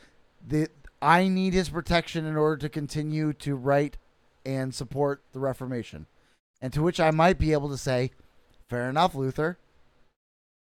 [0.44, 0.66] the
[1.02, 3.98] I need his protection in order to continue to write
[4.46, 6.06] and support the Reformation.
[6.60, 8.12] And to which I might be able to say,
[8.68, 9.58] fair enough, Luther.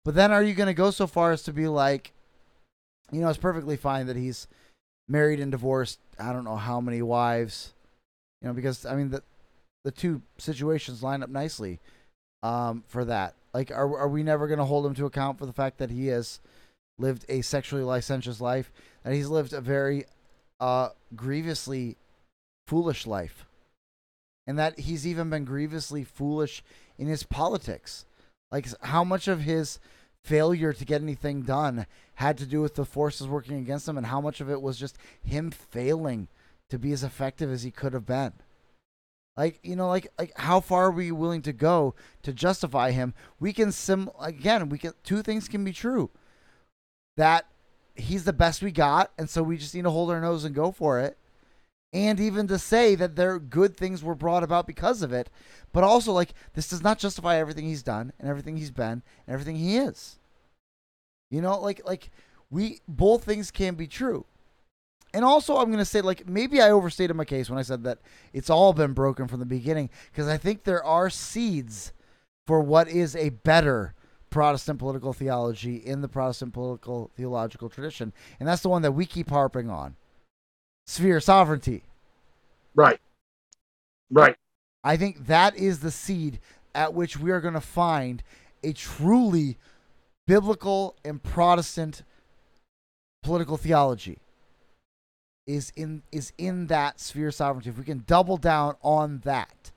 [0.05, 2.11] But then are you going to go so far as to be like,
[3.11, 4.47] you know, it's perfectly fine that he's
[5.07, 7.73] married and divorced, I don't know how many wives,
[8.41, 9.23] you know, because I mean the
[9.83, 11.79] the two situations line up nicely
[12.41, 13.35] um, for that.
[13.53, 15.91] Like, are are we never going to hold him to account for the fact that
[15.91, 16.39] he has
[16.97, 18.71] lived a sexually licentious life,
[19.03, 20.05] that he's lived a very
[20.59, 21.97] uh, grievously
[22.67, 23.45] foolish life,
[24.47, 26.63] and that he's even been grievously foolish
[26.97, 28.05] in his politics.
[28.53, 29.79] Like, how much of his
[30.23, 34.05] failure to get anything done had to do with the forces working against him, and
[34.05, 36.27] how much of it was just him failing
[36.69, 38.33] to be as effective as he could have been.
[39.35, 43.15] Like you know, like like how far are we willing to go to justify him?
[43.39, 44.69] We can sim again.
[44.69, 46.11] We can two things can be true.
[47.17, 47.47] That
[47.95, 50.53] he's the best we got, and so we just need to hold our nose and
[50.53, 51.17] go for it.
[51.93, 55.29] And even to say that their good things were brought about because of it,
[55.71, 59.33] but also like this does not justify everything he's done and everything he's been and
[59.33, 60.17] everything he is.
[61.29, 62.09] You know, like like
[62.49, 64.25] we both things can be true.
[65.15, 67.83] And also, I'm going to say, like, maybe I overstated my case when I said
[67.83, 67.99] that
[68.33, 71.93] it's all been broken from the beginning, because I think there are seeds
[72.47, 73.93] for what is a better
[74.31, 78.11] Protestant political theology in the Protestant political theological tradition.
[78.39, 79.95] And that's the one that we keep harping on
[80.87, 81.83] sphere sovereignty.
[82.75, 82.99] Right.
[84.09, 84.35] Right.
[84.83, 86.39] I think that is the seed
[86.75, 88.23] at which we are going to find
[88.63, 89.57] a truly
[90.27, 92.03] biblical and Protestant
[93.23, 94.19] political theology
[95.45, 97.69] is in is in that sphere of sovereignty.
[97.69, 99.71] If we can double down on that,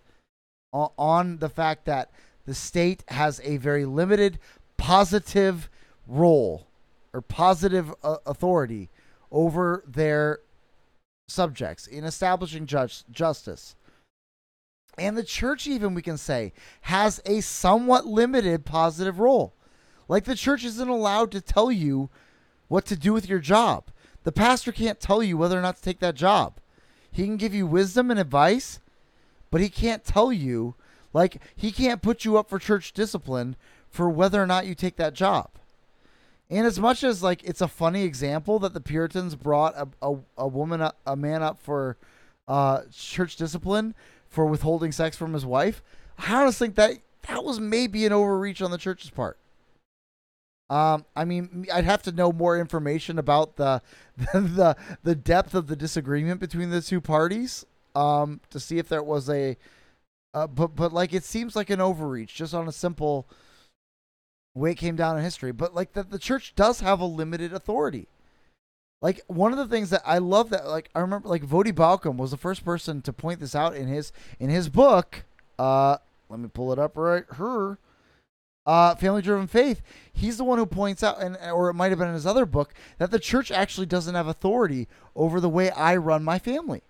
[0.72, 2.10] on, on the fact that
[2.44, 4.38] the state has a very limited
[4.76, 5.68] positive
[6.06, 6.66] role
[7.12, 8.88] or positive uh, authority
[9.32, 10.38] over their
[11.28, 13.74] subjects in establishing judge, justice.
[14.98, 19.54] And the church, even we can say, has a somewhat limited positive role.
[20.08, 22.08] Like the church isn't allowed to tell you
[22.68, 23.90] what to do with your job.
[24.24, 26.58] The pastor can't tell you whether or not to take that job.
[27.10, 28.80] He can give you wisdom and advice,
[29.50, 30.74] but he can't tell you,
[31.12, 33.56] like, he can't put you up for church discipline
[33.88, 35.50] for whether or not you take that job.
[36.48, 40.16] And as much as like it's a funny example that the Puritans brought a a,
[40.38, 41.96] a woman a man up for
[42.46, 43.94] uh, church discipline
[44.28, 45.82] for withholding sex from his wife,
[46.18, 46.92] I honestly think that
[47.28, 49.38] that was maybe an overreach on the church's part.
[50.68, 53.82] Um, I mean, I'd have to know more information about the
[54.16, 57.64] the the depth of the disagreement between the two parties
[57.94, 59.56] um, to see if there was a.
[60.34, 63.26] Uh, but but like it seems like an overreach just on a simple
[64.58, 65.52] way it came down in history.
[65.52, 68.08] But like that the church does have a limited authority.
[69.02, 72.16] Like one of the things that I love that like I remember like Voddie Baucham
[72.16, 75.24] was the first person to point this out in his in his book.
[75.58, 77.78] Uh, let me pull it up right here.
[78.66, 79.80] uh, Family Driven Faith,
[80.12, 82.44] he's the one who points out, and or it might have been in his other
[82.44, 86.82] book, that the church actually doesn't have authority over the way I run my family.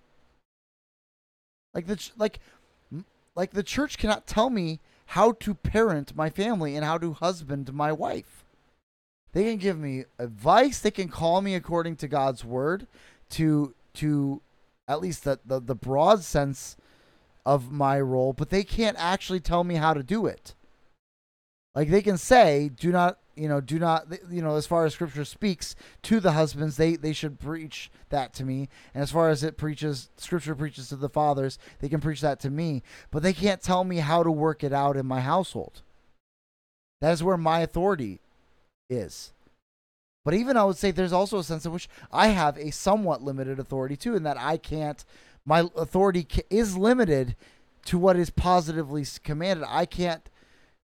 [1.74, 2.40] Like the like
[3.34, 7.72] like the church cannot tell me how to parent my family and how to husband
[7.72, 8.44] my wife.
[9.32, 12.86] They can give me advice, they can call me according to God's word
[13.30, 14.42] to to
[14.88, 16.76] at least the, the, the broad sense
[17.44, 20.54] of my role, but they can't actually tell me how to do it.
[21.74, 24.94] Like they can say, do not, you know, do not, you know, as far as
[24.94, 28.68] scripture speaks to the husbands, they, they should preach that to me.
[28.94, 32.40] And as far as it preaches, scripture preaches to the fathers, they can preach that
[32.40, 35.82] to me, but they can't tell me how to work it out in my household.
[37.00, 38.20] That is where my authority
[38.88, 39.32] is.
[40.24, 43.22] But even I would say there's also a sense in which I have a somewhat
[43.22, 45.04] limited authority too, in that I can't,
[45.44, 47.36] my authority is limited
[47.84, 49.66] to what is positively commanded.
[49.68, 50.28] I can't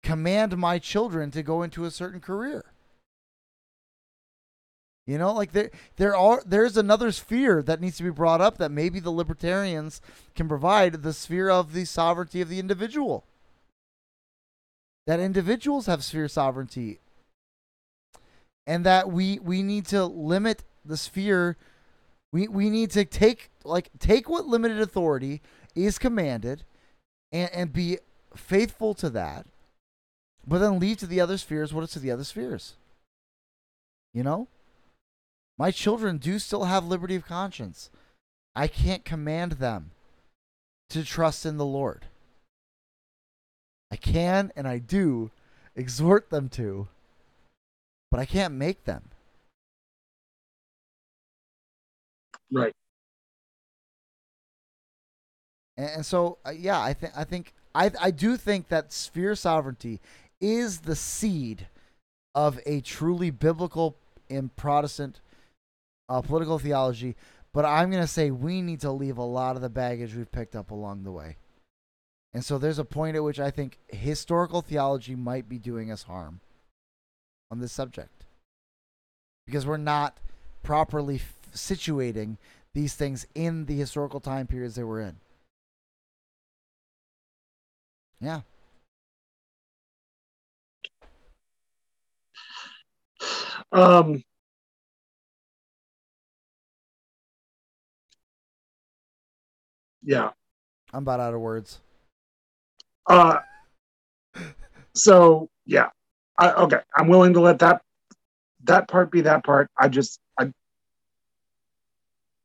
[0.06, 2.64] command my children to go into a certain career.
[5.08, 8.58] You know, like there there are there's another sphere that needs to be brought up
[8.58, 10.02] that maybe the libertarians
[10.36, 13.24] can provide the sphere of the sovereignty of the individual.
[15.06, 17.00] That individuals have sphere sovereignty
[18.66, 21.58] and that we we need to limit the sphere
[22.32, 25.42] we we need to take like take what limited authority
[25.76, 26.64] is commanded
[27.32, 28.00] and and be
[28.36, 29.46] faithful to that
[30.48, 32.76] but then leave to the other spheres what is to the other spheres
[34.14, 34.48] you know
[35.58, 37.90] my children do still have liberty of conscience
[38.56, 39.92] i can't command them
[40.90, 42.06] to trust in the lord
[43.92, 45.32] i can and i do
[45.76, 46.88] exhort them to
[48.16, 49.10] but I can't make them.
[52.50, 52.74] Right.
[55.76, 60.00] And, so, uh, yeah, I think I think I I do think that sphere sovereignty
[60.42, 61.68] is the seed
[62.34, 63.96] of a truly biblical
[64.30, 65.22] and Protestant
[66.10, 67.16] uh, political theology.
[67.54, 70.32] But I'm going to say we need to leave a lot of the baggage we've
[70.32, 71.38] picked up along the way.
[72.34, 76.04] And so there's a point at which I think historical theology might be doing us
[76.04, 76.42] harm
[77.50, 78.26] on this subject
[79.48, 80.18] because we're not
[80.64, 82.36] properly f- situating
[82.74, 85.16] these things in the historical time periods they were in.
[88.20, 88.42] Yeah.
[93.72, 94.24] Um,
[100.04, 100.30] yeah.
[100.94, 101.82] I'm about out of words.
[103.08, 103.40] Uh,
[104.94, 105.90] so yeah,
[106.40, 106.80] I, okay.
[106.96, 107.82] I'm willing to let that
[108.64, 109.70] that part be that part.
[109.78, 110.52] I just I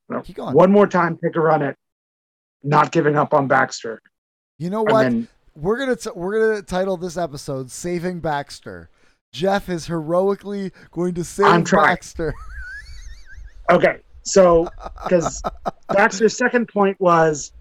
[0.08, 0.54] no, Keep going.
[0.54, 1.76] one more time, pick a run at
[2.62, 4.02] not giving up on Baxter.
[4.58, 5.02] You know what?
[5.02, 8.88] then- we're gonna t- we're gonna title this episode "Saving Baxter."
[9.32, 11.94] Jeff is heroically going to save I'm trying.
[11.94, 12.34] Baxter.
[13.70, 14.68] Okay, so
[15.04, 15.40] because
[15.88, 17.52] Baxter's second point was,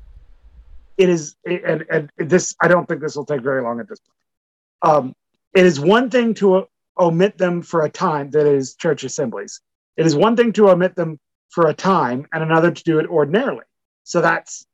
[0.98, 4.00] it is, and, and this I don't think this will take very long at this
[4.00, 4.96] point.
[4.96, 5.14] Um,
[5.54, 9.62] it is one thing to o- omit them for a time, that is church assemblies.
[9.98, 11.20] It is one thing to omit them
[11.52, 13.66] for a time, and another to do it ordinarily.
[14.04, 14.66] So that's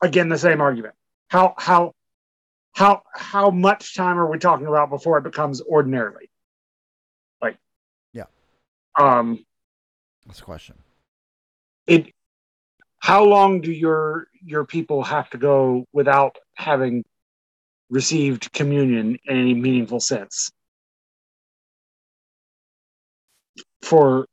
[0.00, 0.94] again the same argument.
[1.26, 1.94] How how
[2.76, 6.30] how how much time are we talking about before it becomes ordinarily?
[8.98, 9.44] Um,
[10.26, 10.76] That's a question.
[11.86, 12.12] it
[12.98, 17.04] how long do your your people have to go without having
[17.90, 20.50] received communion in any meaningful sense
[23.82, 24.26] for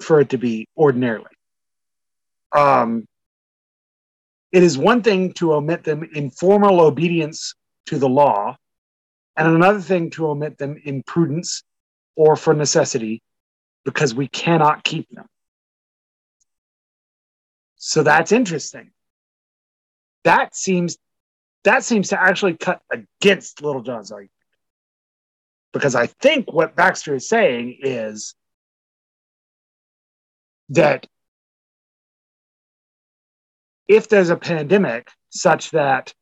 [0.00, 1.34] for it to be ordinarily
[2.52, 3.04] um
[4.52, 7.54] it is one thing to omit them in formal obedience
[7.86, 8.56] to the law
[9.36, 11.64] and another thing to omit them in prudence
[12.14, 13.20] or for necessity
[13.86, 15.26] because we cannot keep them
[17.88, 18.90] so that's interesting.
[20.24, 20.98] That seems
[21.62, 24.32] that seems to actually cut against Littlejohn's argument.
[25.72, 28.34] Because I think what Baxter is saying is
[30.70, 31.06] that
[33.86, 36.12] if there's a pandemic such that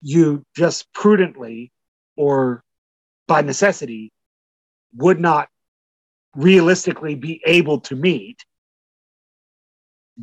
[0.00, 1.72] you just prudently
[2.16, 2.62] or
[3.26, 4.12] by necessity
[4.96, 5.48] would not
[6.34, 8.44] realistically be able to meet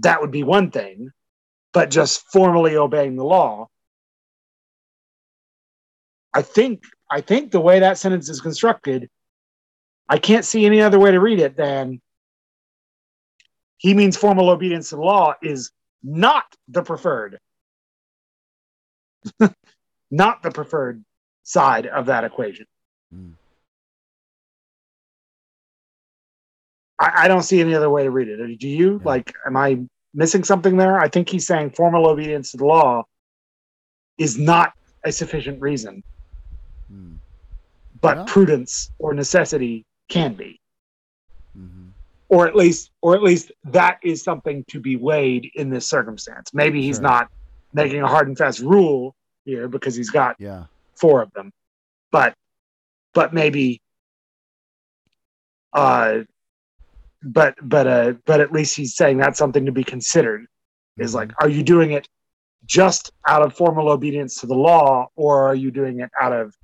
[0.02, 1.11] that would be one thing,
[1.73, 3.68] but just formally obeying the law.
[6.34, 9.10] I think I think the way that sentence is constructed,
[10.10, 12.02] I can't see any other way to read it than
[13.77, 15.72] he means formal obedience to the law is
[16.03, 17.39] not the preferred,
[20.11, 21.03] not the preferred
[21.44, 22.65] side of that equation.
[23.14, 23.34] Mm.
[26.99, 28.60] I, I don't see any other way to read it.
[28.60, 28.94] Do you?
[28.94, 28.99] Yeah.
[29.03, 29.80] Like, am I
[30.14, 30.99] missing something there?
[30.99, 33.03] I think he's saying formal obedience to the law
[34.18, 36.03] is not a sufficient reason,
[36.90, 37.15] Hmm.
[38.02, 38.24] but Yeah.
[38.28, 40.60] prudence or necessity can be.
[41.57, 41.91] Mhm.
[42.30, 46.53] or at least or at least that is something to be weighed in this circumstance
[46.53, 47.03] maybe he's Sure.
[47.03, 47.30] not
[47.74, 49.15] making a hard and fast rule
[49.45, 50.65] here because he's got Yeah.
[50.95, 51.52] four of them
[52.11, 52.36] but
[53.14, 53.82] but maybe
[55.74, 56.19] uh
[57.23, 60.45] but but uh but at least he's saying that's something to be considered
[60.98, 61.15] is Mhm.
[61.15, 62.07] like are you doing it
[62.65, 66.56] just out of formal obedience to the law or are you doing it out of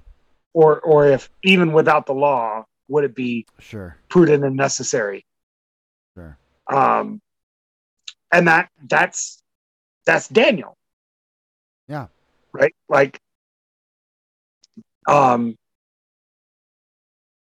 [0.53, 3.97] or or if even without the law would it be Sure.
[4.09, 5.25] prudent and necessary
[6.13, 6.37] Sure.
[6.71, 7.19] um
[8.31, 9.41] and that that's
[10.05, 10.77] that's daniel
[11.87, 12.07] Yeah.
[12.51, 13.19] right like
[15.07, 15.55] um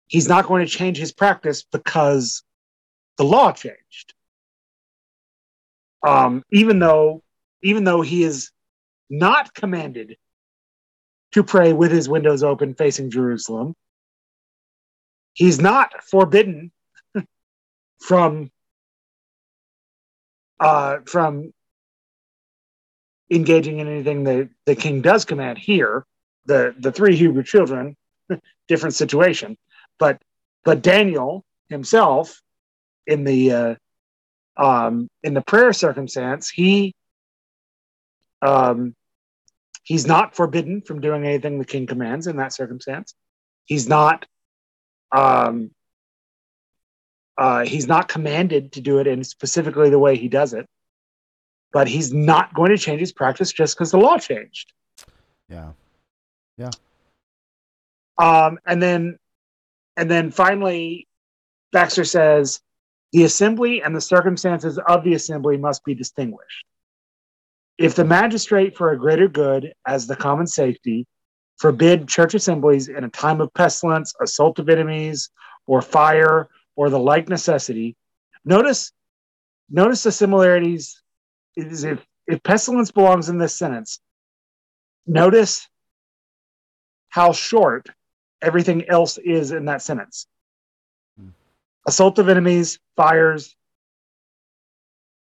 [0.06, 2.43] he's not going to change his practice because
[3.18, 4.14] the law changed
[6.06, 7.22] um even though
[7.62, 8.50] even though he is
[9.10, 10.16] not commanded
[11.32, 13.74] to pray with his windows open facing jerusalem
[15.34, 16.70] he's not forbidden
[18.00, 18.50] from
[20.60, 21.52] uh, from
[23.30, 26.06] engaging in anything that the king does command here.
[26.46, 27.96] The the three Hebrew children,
[28.68, 29.56] different situation,
[29.98, 30.20] but
[30.64, 32.40] but Daniel himself
[33.06, 33.74] in the uh,
[34.56, 36.94] um, in the prayer circumstance, he
[38.42, 38.94] um,
[39.82, 43.14] he's not forbidden from doing anything the king commands in that circumstance.
[43.64, 44.26] He's not
[45.12, 45.70] um,
[47.36, 50.66] uh, he's not commanded to do it in specifically the way he does it,
[51.72, 54.72] but he's not going to change his practice just because the law changed.
[55.48, 55.72] Yeah.
[56.56, 56.70] Yeah.
[58.18, 59.18] Um, and then,
[59.96, 61.08] and then finally,
[61.72, 62.60] Baxter says
[63.14, 66.66] the assembly and the circumstances of the assembly must be distinguished.
[67.78, 71.06] If the magistrate, for a greater good, as the common safety,
[71.58, 75.30] forbid church assemblies in a time of pestilence, assault of enemies,
[75.68, 77.94] or fire, or the like necessity,
[78.44, 78.90] notice,
[79.70, 81.00] notice the similarities.
[81.54, 84.00] Is if if pestilence belongs in this sentence,
[85.06, 85.68] notice
[87.10, 87.86] how short
[88.42, 90.26] everything else is in that sentence.
[91.86, 93.54] Assault of enemies, fires.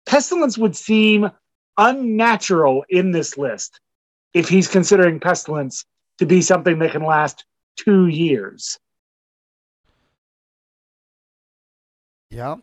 [0.06, 1.30] Pestilence would seem
[1.76, 3.80] unnatural in this list
[4.32, 5.84] if he's considering pestilence
[6.18, 7.44] to be something that can last
[7.76, 8.78] two years.
[12.30, 12.60] Yep.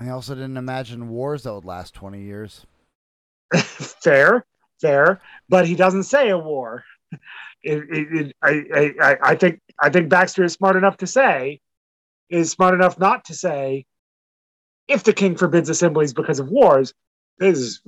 [0.00, 2.66] I also didn't imagine wars that would last 20 years.
[3.56, 4.46] fair,
[4.80, 6.84] fair, but he doesn't say a war.
[7.62, 11.60] It, it, it, I, I, I think I think Baxter is smart enough to say
[12.30, 13.84] is smart enough not to say
[14.88, 16.94] if the king forbids assemblies because of wars.
[17.38, 17.82] This is,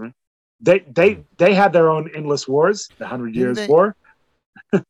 [0.61, 3.97] they they they had their own endless wars, the Hundred Years they- War.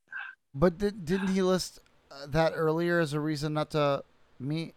[0.54, 1.80] But did, didn't he list
[2.10, 4.04] uh, that earlier as a reason not to
[4.38, 4.74] meet?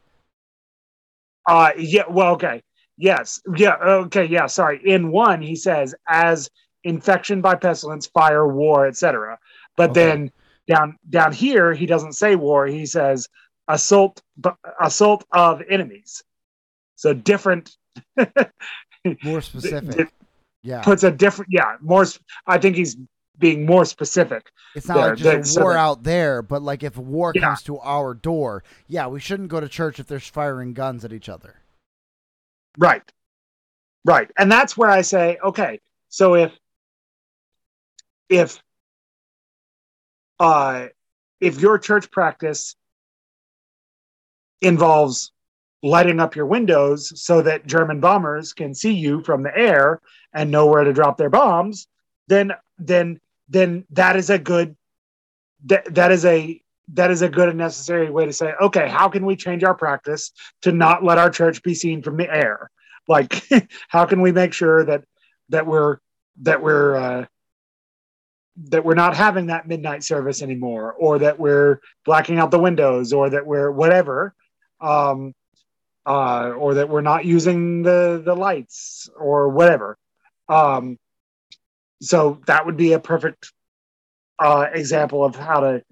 [1.47, 2.61] Uh yeah, well, okay.
[2.97, 3.41] Yes.
[3.57, 4.79] Yeah, okay, yeah, sorry.
[4.85, 6.49] In one he says as
[6.85, 9.37] infection by pestilence, fire, war, etc.
[9.77, 10.05] But Okay.
[10.05, 10.31] then
[10.67, 13.27] down down here he doesn't say war, he says
[13.67, 14.21] assault
[14.81, 16.23] assault of enemies.
[16.95, 17.75] So different
[19.23, 20.09] More specific.
[20.63, 20.81] Yeah.
[20.81, 22.05] puts a different yeah, more
[22.47, 22.97] I think he's
[23.37, 24.49] being more specific.
[24.75, 27.31] It's not there, like just a so war that- out there, but like if war
[27.35, 27.41] Yeah.
[27.41, 31.13] comes to our door, yeah, we shouldn't go to church if they're firing guns at
[31.13, 31.61] each other.
[32.77, 33.03] Right.
[34.05, 34.29] Right.
[34.37, 35.79] And that's where I say, okay,
[36.09, 36.51] so if
[38.29, 38.59] if
[40.39, 40.87] uh
[41.39, 42.75] if your church practice
[44.61, 45.31] involves
[45.83, 50.01] lighting up your windows so that German bombers can see you from the air
[50.33, 51.87] and know where to drop their bombs,
[52.27, 54.75] then then then that is a good
[55.65, 56.59] that, that is a
[56.93, 59.73] that is a good and necessary way to say, okay, how can we change our
[59.73, 60.31] practice
[60.61, 62.69] to not let our church be seen from the air?
[63.07, 63.43] Like,
[63.87, 65.03] how can we make sure that
[65.49, 65.97] that we're
[66.41, 67.25] that we're uh,
[68.69, 73.13] that we're not having that midnight service anymore, or that we're blacking out the windows,
[73.13, 74.33] or that we're whatever,
[74.79, 75.33] um,
[76.05, 79.97] uh, or that we're not using the the lights or whatever.
[80.47, 80.97] Um,
[82.01, 83.51] so that would be a perfect
[84.39, 85.83] uh, example of how to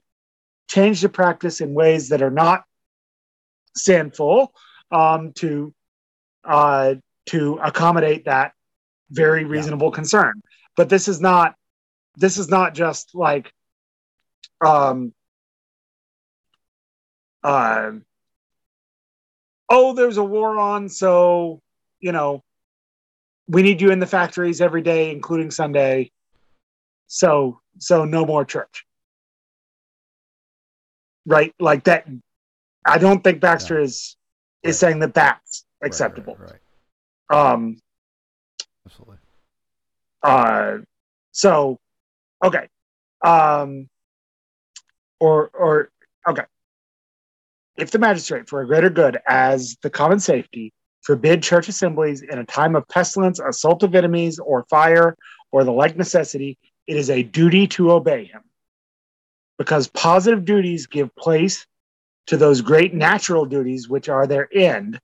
[0.70, 2.64] change the practice in ways that are not
[3.76, 4.54] sinful
[4.92, 5.74] um, to
[6.46, 6.96] uh,
[7.28, 8.54] to accommodate that
[9.10, 10.42] very reasonable concern.
[10.76, 11.56] But this is not
[12.16, 13.52] this is not just like
[14.66, 15.14] um
[17.44, 17.92] uh,
[19.70, 21.62] oh there's a war on so
[22.00, 22.42] you know
[23.48, 26.10] we need you in the factories every day including sunday.
[27.08, 28.86] So so no more church.
[31.26, 31.54] Right?
[31.60, 32.08] Like that
[32.86, 34.18] i don't think baxter is
[34.62, 34.76] is Right.
[34.76, 36.38] saying that that's Right, right, acceptable.
[36.38, 36.60] Right,
[37.30, 37.78] um
[38.86, 39.18] Absolutely.
[40.22, 40.78] uh
[41.32, 41.80] so
[42.44, 42.68] okay.
[43.24, 43.90] Um
[45.20, 45.90] or or
[46.28, 46.44] okay.
[47.78, 52.40] If the magistrate for a greater good as the common safety forbid church assemblies in
[52.40, 55.16] a time of pestilence assault of enemies or fire
[55.52, 56.58] or the like necessity
[56.88, 58.42] it is a duty to obey him.
[59.58, 61.66] Because positive duties give place
[62.28, 65.00] to those great natural duties which are their end.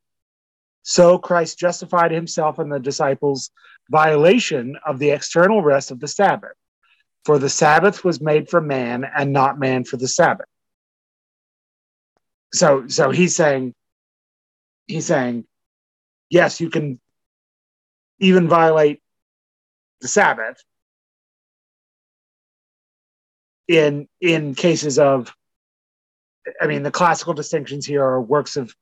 [0.82, 3.52] So christ justified himself and the disciples
[3.90, 6.53] violation of the external rest of the Sabbath.
[7.26, 10.48] For the Sabbath was made for man and not man for the Sabbath.
[12.54, 13.74] So so he's saying
[14.88, 15.46] he's saying
[16.30, 17.00] yes, you can
[18.20, 19.02] even violate
[20.02, 20.62] the Sabbath
[23.68, 25.34] in in cases of
[26.60, 28.74] I mean the classical distinctions here are works of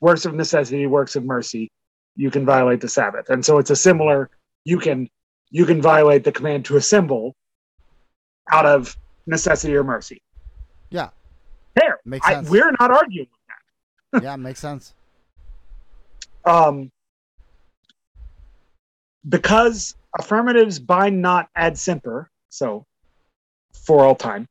[0.00, 1.70] works of necessity, works of mercy.
[2.16, 3.30] You can violate the Sabbath.
[3.30, 4.30] And so it's a similar
[4.64, 5.08] you can
[5.50, 7.34] you can violate the command to assemble
[8.50, 8.96] out of
[9.26, 10.22] necessity or mercy.
[10.90, 11.10] Yeah.
[11.74, 13.28] There, Makes I, we're not arguing.
[14.12, 14.22] With that.
[14.22, 14.94] yeah, makes sense.
[16.44, 16.92] Um,
[19.28, 22.86] because affirmatives bind not ad semper, so
[23.72, 24.48] for all time.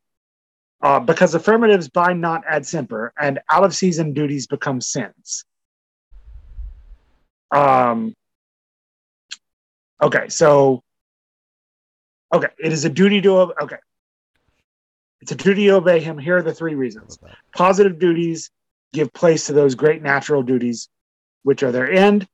[0.82, 5.46] Uh, because affirmatives bind not ad semper, and out of season duties become sins.
[7.50, 8.14] Um,
[10.02, 10.82] okay, so
[12.34, 13.76] okay, it is a duty to okay.
[15.20, 16.18] It's a duty to obey him.
[16.18, 17.18] Here are the three reasons.
[17.56, 18.50] Positive duties
[18.92, 20.88] give place to those great natural duties,
[21.44, 22.26] which are their end,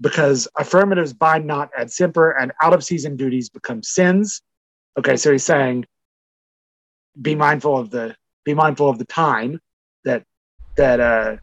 [0.00, 4.42] because affirmatives bind not ad semper, and out of season duties become sins.
[4.98, 5.86] Okay, so he's saying,
[7.20, 8.14] be mindful of the
[8.44, 9.60] be mindful of the time
[10.04, 10.22] that
[10.76, 11.36] that uh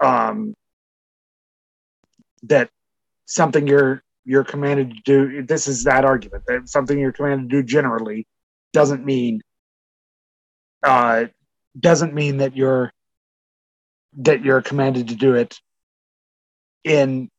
[0.00, 0.54] um
[2.42, 2.70] that
[3.26, 5.42] something you're you're commanded to do.
[5.42, 8.26] This is that argument that something you're commanded to do generally
[8.72, 9.40] doesn't mean
[10.82, 11.24] uh
[11.78, 12.92] doesn't mean that you're
[14.18, 15.58] that you're commanded to do it
[16.84, 17.30] in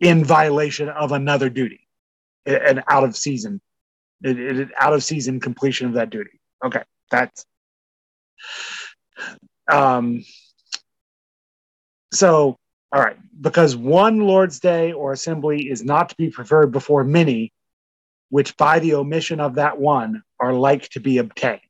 [0.00, 1.88] in violation of another duty
[2.44, 3.60] an out of season
[4.22, 7.46] it, out of season completion of that duty okay that's
[9.70, 10.22] um
[12.12, 12.58] so
[12.92, 13.16] all right.
[13.40, 17.52] Because one lord's day or assembly is not to be preferred before many
[18.32, 21.60] which by the omission of that one are like to be obtained.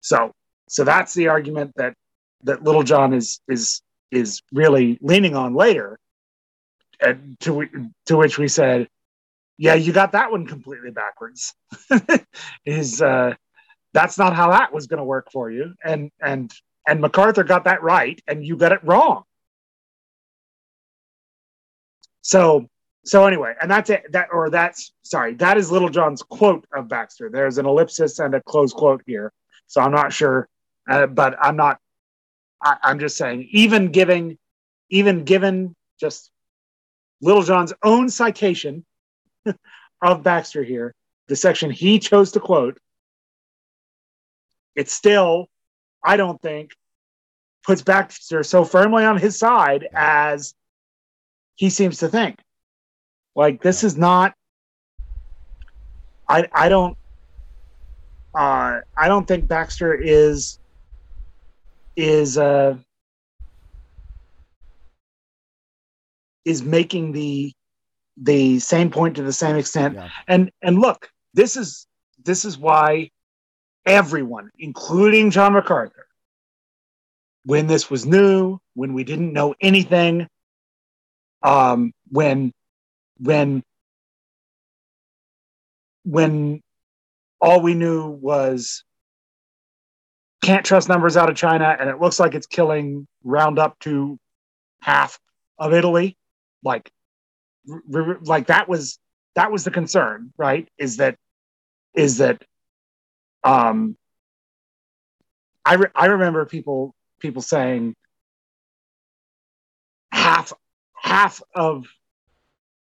[0.00, 0.32] So
[0.68, 1.94] so that's the argument that
[2.44, 3.82] that Littlejohn is is
[4.12, 5.98] is really leaning on later
[7.00, 7.68] and to
[8.06, 8.88] to which we said
[9.58, 11.54] yeah you got that one completely backwards.
[12.64, 13.34] Is uh
[13.92, 15.74] that's not how that was going to work for you.
[15.84, 16.52] And and
[16.86, 19.24] and macarthur got that right and you got it wrong
[22.26, 22.66] so
[23.04, 24.02] so anyway and that's it.
[24.10, 27.30] That or that's sorry that is Littlejohn's quote of baxter.
[27.30, 29.32] There's an ellipsis and a close quote here.
[29.68, 30.48] So i'm not sure
[30.90, 31.78] uh, but i'm not
[32.60, 34.38] I, i'm just saying even giving
[34.90, 36.30] even given just
[37.22, 38.84] Littlejohn's own citation
[40.02, 40.94] of baxter here
[41.28, 42.78] the section he chose to quote
[44.74, 45.48] it still
[46.02, 46.72] i don't think
[47.64, 50.54] puts baxter so firmly on his side as
[51.56, 52.38] he seems to think
[53.34, 54.34] like this is not
[56.28, 56.96] i i don't
[58.34, 60.58] uh i don't think baxter is
[61.96, 62.76] is uh
[66.44, 67.52] is making the
[68.18, 70.08] the same point to the same extent Yeah.
[70.28, 71.86] and and look this is
[72.24, 73.10] this is why
[73.84, 76.06] everyone including john macarthur
[77.44, 80.26] when this was new when we didn't know anything
[81.42, 82.52] um when
[83.18, 83.62] when
[86.04, 86.60] when
[87.40, 88.84] all we knew was
[90.42, 94.18] can't trust numbers out of china and it looks like it's killing round up to
[94.80, 95.18] half
[95.58, 96.16] of italy.
[96.62, 96.90] Like
[97.94, 98.98] r- like that was
[99.34, 100.68] that was the concern right?
[100.78, 101.16] Is that
[101.94, 102.42] is that
[103.44, 103.96] um
[105.64, 107.94] i re- i remember people people saying
[110.12, 110.52] half
[110.96, 111.86] half of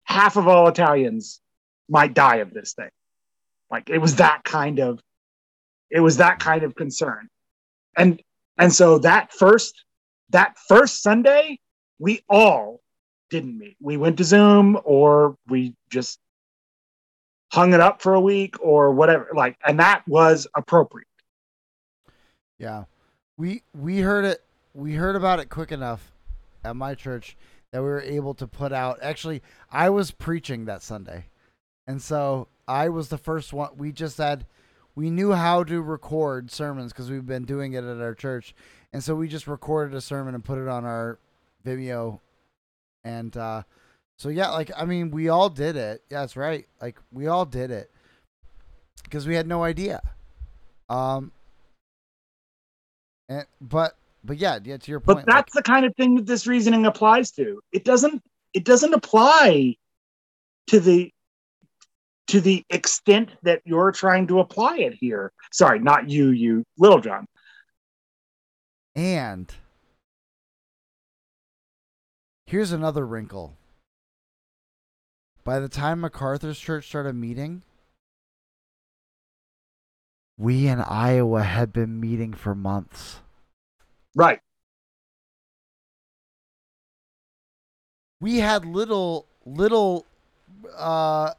[0.04, 1.40] half of all italians
[1.88, 2.90] might die of this thing
[3.70, 5.02] Like it was that kind of
[5.92, 7.28] it was that kind of concern.
[7.96, 8.20] And
[8.58, 9.84] and so that first
[10.30, 11.60] that first Sunday,
[11.98, 12.80] we all
[13.30, 13.76] didn't meet.
[13.80, 16.18] We went to Zoom or we just
[17.52, 19.28] hung it up for a week or whatever.
[19.36, 21.06] Like, and that was appropriate.
[22.58, 22.84] Yeah.
[23.36, 24.42] We we heard it
[24.74, 26.12] we heard about it quick enough
[26.64, 27.36] at my church
[27.72, 31.26] that we were able to put out actually I was preaching that Sunday.
[31.86, 34.46] And so I was the first one we just had
[34.94, 38.54] we knew how to record sermons because we've been doing it at our church.
[38.92, 41.18] And so we just recorded a sermon and put it on our
[41.64, 42.20] Vimeo.
[43.04, 43.62] And uh
[44.18, 46.02] so yeah, like I mean, we all did it.
[46.10, 46.66] Yeah, that's right.
[46.80, 47.90] Like we all did it
[49.02, 50.00] because we had no idea.
[50.88, 51.32] Um,
[53.28, 54.76] and but but yeah, yeah.
[54.76, 55.18] To your point.
[55.18, 57.60] But that's the kind of thing that this reasoning applies to.
[57.72, 58.22] It doesn't
[58.54, 59.76] it doesn't apply
[60.68, 61.12] to the
[62.28, 65.32] to the extent that you're trying to apply it here.
[65.50, 67.26] Sorry, not you, you Littlejohn.
[68.94, 69.52] And
[72.46, 73.56] here's another wrinkle.
[75.44, 77.62] By the time MacArthur's church started meeting,
[80.38, 83.20] we in Iowa had been meeting for months.
[84.14, 84.40] Right.
[88.20, 90.06] We had little little
[90.76, 91.32] uh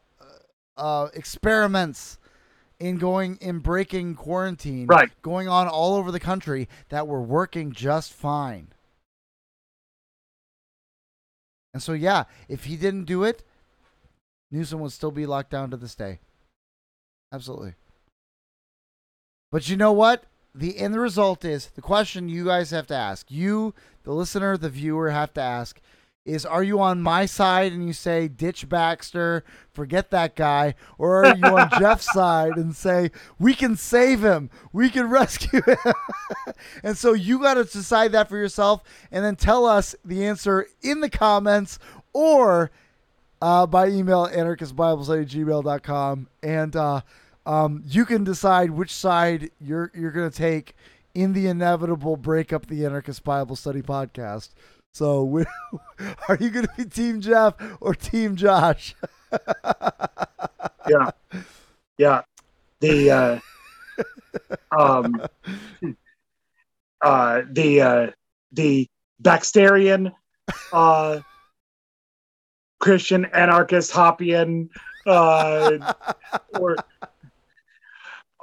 [0.76, 2.18] uh experiments
[2.80, 5.10] in going in breaking quarantine Right.
[5.22, 8.68] going on all over the country that were working just fine.
[11.74, 13.44] And so yeah, if he didn't do it,
[14.52, 16.20] Newsom would still be locked down to this day.
[17.32, 17.74] Absolutely.
[19.52, 20.26] But you know what?
[20.56, 23.32] The end result is the question you guys have to ask.
[23.32, 23.74] You,
[24.04, 25.82] the listener, the viewer have to ask
[26.26, 31.26] is are you on my side and you say ditch Baxter, forget that guy, or
[31.26, 35.94] are you on Jeff's side and say we can save him, we can rescue him?
[36.84, 40.68] and so you got to decide that for yourself and then tell us the answer
[40.82, 41.78] in the comments
[42.14, 42.72] or
[43.42, 47.02] uh, by email anarchistbiblestudy@gmail.com and uh,
[47.46, 50.76] um, you can decide which side you're you're gonna take
[51.14, 54.50] in the inevitable break up the anarchist bible study podcast
[54.94, 55.44] so
[56.28, 58.96] are you gonna be team jeff or team josh
[60.90, 61.12] Yeah.
[61.98, 62.22] Yeah.
[62.82, 63.40] The uh
[64.78, 65.22] um
[67.02, 68.08] uh the uh
[68.52, 68.88] the
[69.22, 70.12] Baxterian
[70.72, 71.20] uh
[72.80, 74.70] Christian anarchist Hoppian
[75.06, 75.94] uh
[76.60, 76.76] or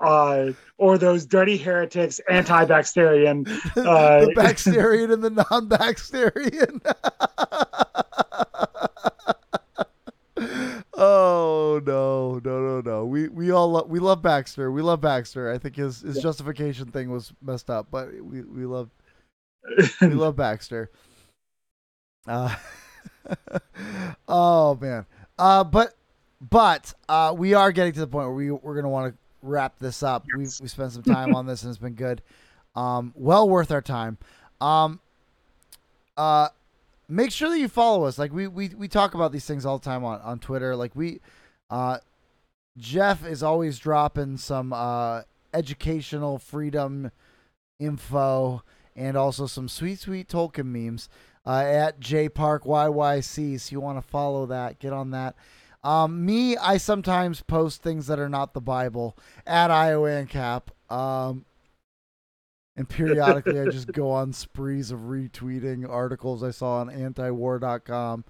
[0.01, 3.47] uh or those dirty heretics anti-Baxterian
[3.77, 6.81] uh the Baxterian and the non-Baxterian.
[10.95, 13.05] oh no, no, no, no.
[13.05, 14.71] We we all lo- we love Baxter.
[14.71, 15.51] We love Baxter.
[15.51, 18.91] I think his his justification thing was messed up, but we we love
[20.01, 20.91] we love Baxter.
[22.27, 22.55] Uh,
[24.29, 25.07] oh man.
[25.39, 25.95] Uh, but
[26.41, 29.79] but uh, we are getting to the point where we we're gonna want to wrap
[29.79, 30.25] this up.
[30.37, 32.23] We we spent some time on this and it's been good.
[32.75, 34.19] Um, well worth our time.
[34.61, 35.01] Um,
[36.17, 36.49] uh,
[37.09, 38.19] make sure that you follow us.
[38.19, 40.77] Like we we we talk about these things all the time on on Twitter.
[40.77, 41.21] Like we,
[41.69, 41.99] uh,
[42.77, 45.23] Jeff is always dropping some uh
[45.53, 47.11] educational freedom
[47.79, 48.63] info
[48.95, 51.09] and also some sweet sweet Tolkien memes
[51.47, 53.61] uh, at jparkyyc.
[53.61, 55.35] So you want to follow that, get on that.
[55.83, 59.17] Um, me, I sometimes post things that are not the Bible
[59.47, 60.63] at Iowancap.
[60.91, 61.45] Um,
[62.77, 68.25] and periodically I just go on sprees of retweeting articles I saw on antiwar.com.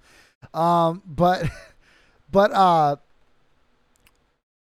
[0.53, 1.49] Um, but,
[2.31, 2.95] but, uh,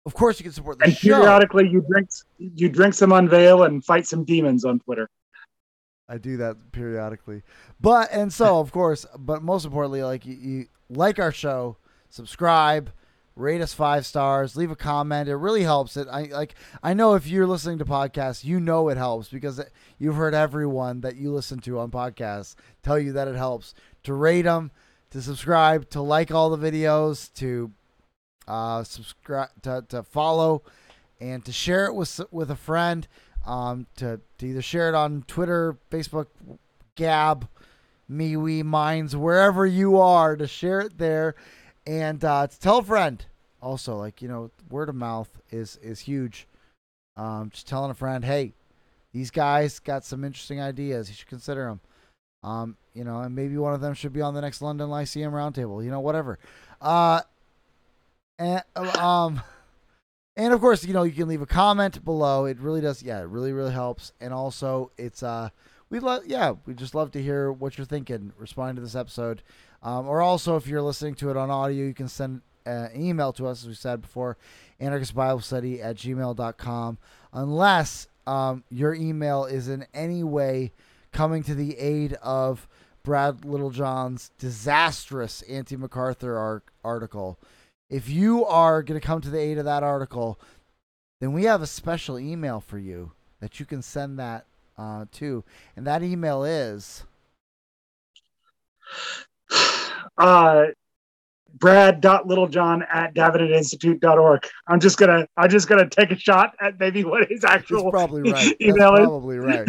[0.06, 1.18] of course you can support the and show.
[1.18, 2.10] periodically you drink
[2.40, 5.08] you drink some unveil and fight some demons on Twitter.
[6.08, 7.44] I do that periodically.
[7.80, 11.78] But and so of course, but most importantly, like you, you like our show,
[12.10, 12.92] subscribe,
[13.36, 15.30] rate us five stars, leave a comment.
[15.30, 15.96] It really helps.
[15.98, 19.62] It I like I know if you're listening to podcasts, you know it helps because
[19.98, 23.74] you've heard everyone that you listen to on podcasts tell you that it helps
[24.04, 24.72] to rate them,
[25.12, 27.72] to subscribe, to like all the videos, to
[28.48, 30.64] uh, subscribe, to, to follow,
[31.22, 33.08] and to share it with with a friend.
[33.46, 36.28] Um, to, to either share it on Twitter, Facebook,
[36.96, 37.48] Gab,
[38.12, 41.36] MeWe, Minds, wherever you are, to share it there,
[41.86, 43.26] and uh, to tell a friend.
[43.62, 46.48] Also, like you know, word of mouth is is huge.
[47.18, 48.54] Um, just telling a friend, hey,
[49.12, 51.10] these guys got some interesting ideas.
[51.10, 51.82] You should consider them.
[52.42, 55.34] Um, you know, and maybe one of them should be on the next London Lyceum
[55.34, 55.84] roundtable.
[55.84, 56.40] You know, whatever.
[56.82, 57.22] Uh,
[58.38, 59.42] and um.
[60.38, 62.46] And of course, you know, you can leave a comment below.
[62.46, 64.14] It really does, yeah, it really, really helps.
[64.22, 65.50] And also, it's uh,
[65.90, 68.32] we love, yeah, we just love to hear what you're thinking.
[68.38, 69.42] Responding to this episode,
[69.82, 73.02] um, or also if you're listening to it on audio, you can send uh, an
[73.02, 74.38] email to us, as we said before,
[74.82, 76.98] anarchistbiblestudy bible study at gmail.com.
[77.34, 80.72] Unless um, your email is in any way
[81.12, 82.68] coming to the aid of
[83.04, 87.40] Brad Littlejohn's disastrous anti MacArthur ar- article.
[87.90, 90.40] If you are going to come to the aid of that article,
[91.20, 94.46] then we have a special email for you that you can send that
[94.78, 95.44] uh, to.
[95.76, 97.04] And that email is
[100.18, 100.66] Uh,
[101.58, 104.46] Brad.littlejohn at davenantinstitute.org.
[104.68, 107.92] I'm just gonna I'm just gonna take a shot at maybe what his That's actual
[107.92, 108.56] probably right.
[108.60, 109.00] That's email is.
[109.00, 109.68] probably right.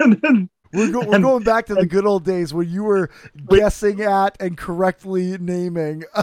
[0.00, 2.82] and then We're, go- we're And- going back to the good old days when you
[2.84, 3.08] were
[3.48, 6.04] guessing at and correctly naming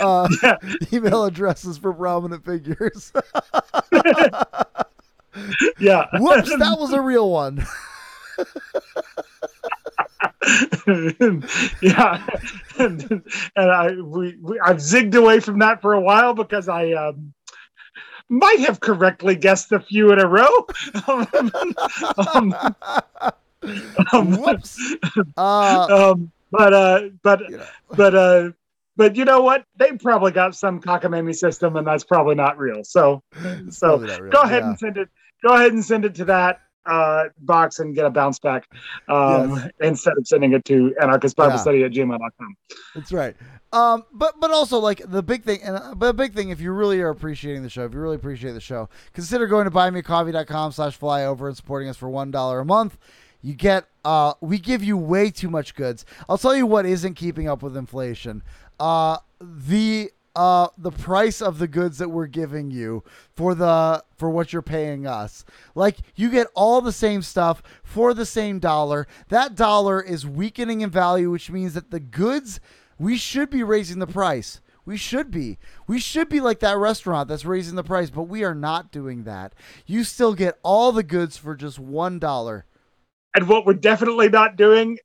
[0.00, 0.56] uh, Yeah.
[0.92, 3.12] email addresses for prominent figures.
[5.78, 6.06] yeah.
[6.14, 7.64] Whoops, that was a real one.
[11.82, 12.26] yeah,
[12.78, 13.22] and,
[13.56, 17.34] and I we, we I've zigged away from that for a while because I um,
[18.30, 20.66] might have correctly guessed a few in a row.
[22.34, 22.54] um,
[24.12, 24.78] um, Whoops.
[25.36, 28.50] Uh, um, but uh, but you know, but uh,
[28.96, 29.64] but you know what?
[29.76, 32.82] They probably got some cockamamie system, and that's probably not real.
[32.84, 34.68] So it's so not real, go ahead yeah.
[34.70, 35.08] and send it.
[35.46, 38.68] Go ahead and send it to that uh, box and get a bounce back
[39.08, 39.68] um, Yes.
[39.80, 41.56] instead of sending it to anarchist bible Yeah.
[41.58, 42.56] study at gmail.com.
[42.94, 43.36] That's right.
[43.72, 46.72] Um, but but also like the big thing, and but a big thing, if you
[46.72, 50.72] really are appreciating the show, if you really appreciate the show, consider going to buymeacoffee.com
[50.72, 52.98] slash flyover and supporting us for one dollar a month.
[53.42, 56.04] You get uh, we give you way too much goods.
[56.28, 58.42] I'll tell you what isn't keeping up with inflation.
[58.80, 63.02] Uh, the uh the price of the goods that we're giving you
[63.34, 65.44] for the for what you're paying us.
[65.74, 69.06] Like you get all the same stuff for the same dollar.
[69.28, 72.60] That dollar is weakening in value which means that the goods
[72.98, 74.60] we should be raising the price.
[74.84, 75.58] We should be.
[75.86, 79.24] We should be like that restaurant that's raising the price but we are not doing
[79.24, 79.54] that.
[79.86, 82.66] You still get all the goods for just one dollar.
[83.34, 84.98] And what we're definitely not doing,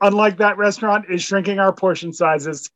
[0.00, 2.70] unlike that restaurant, is shrinking our portion sizes.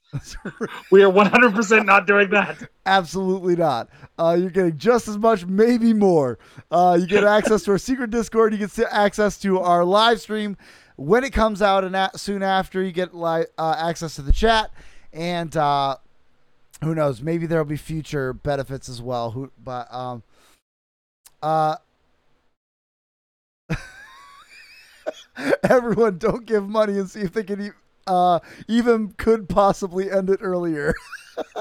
[0.91, 2.69] We are 100% not doing that.
[2.85, 3.89] Absolutely not.
[4.19, 6.39] Uh, you're getting just as much, maybe more.
[6.71, 8.53] Uh, you get access to our secret Discord.
[8.53, 10.57] You get access to our live stream
[10.97, 14.33] when it comes out, and a- soon after, you get li- uh, access to the
[14.33, 14.71] chat.
[15.13, 15.97] And uh,
[16.85, 17.23] who knows?
[17.23, 19.31] Maybe there'll be future benefits as well.
[19.31, 20.23] Who, but um,
[21.43, 21.77] uh,
[25.63, 27.67] everyone, don't give money and see if they can.
[27.67, 27.71] E-
[28.07, 30.95] uh, even could possibly end it earlier.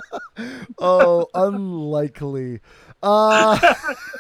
[0.79, 2.59] oh, unlikely.
[3.03, 3.57] Uh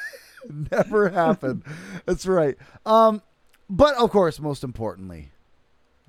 [0.71, 1.63] never happened.
[2.05, 2.57] That's right.
[2.85, 3.21] Um
[3.69, 5.31] but of course, most importantly,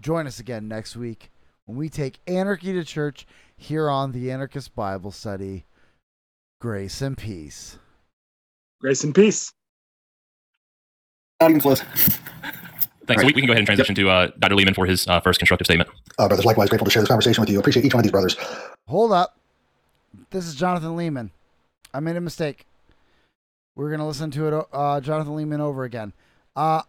[0.00, 1.30] join us again next week
[1.64, 5.64] when we take anarchy to church here on the Anarchist Bible Study.
[6.60, 7.78] Grace and peace.
[8.80, 9.52] Grace and peace.
[11.40, 11.62] Not
[13.02, 13.16] even close.
[13.16, 13.22] Thanks.
[13.22, 14.54] So we, we can go ahead and transition to uh, Dr.
[14.54, 15.90] Leeman for his uh, first constructive statement.
[16.18, 17.58] Uh, brothers, likewise grateful to share this conversation with you.
[17.58, 18.36] Appreciate each one of these brothers.
[18.88, 19.36] Hold up.
[20.30, 21.30] This is Jonathan Leeman.
[21.94, 22.66] I made a mistake.
[23.74, 26.12] We're going to listen to it uh Jonathan Leeman over again.
[26.54, 26.82] Uh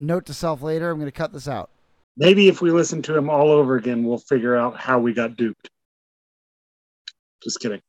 [0.00, 1.70] note to self later, I'm going to cut this out.
[2.16, 5.36] Maybe if we listen to him all over again, we'll figure out how we got
[5.36, 5.70] duped.
[7.42, 7.80] Just kidding.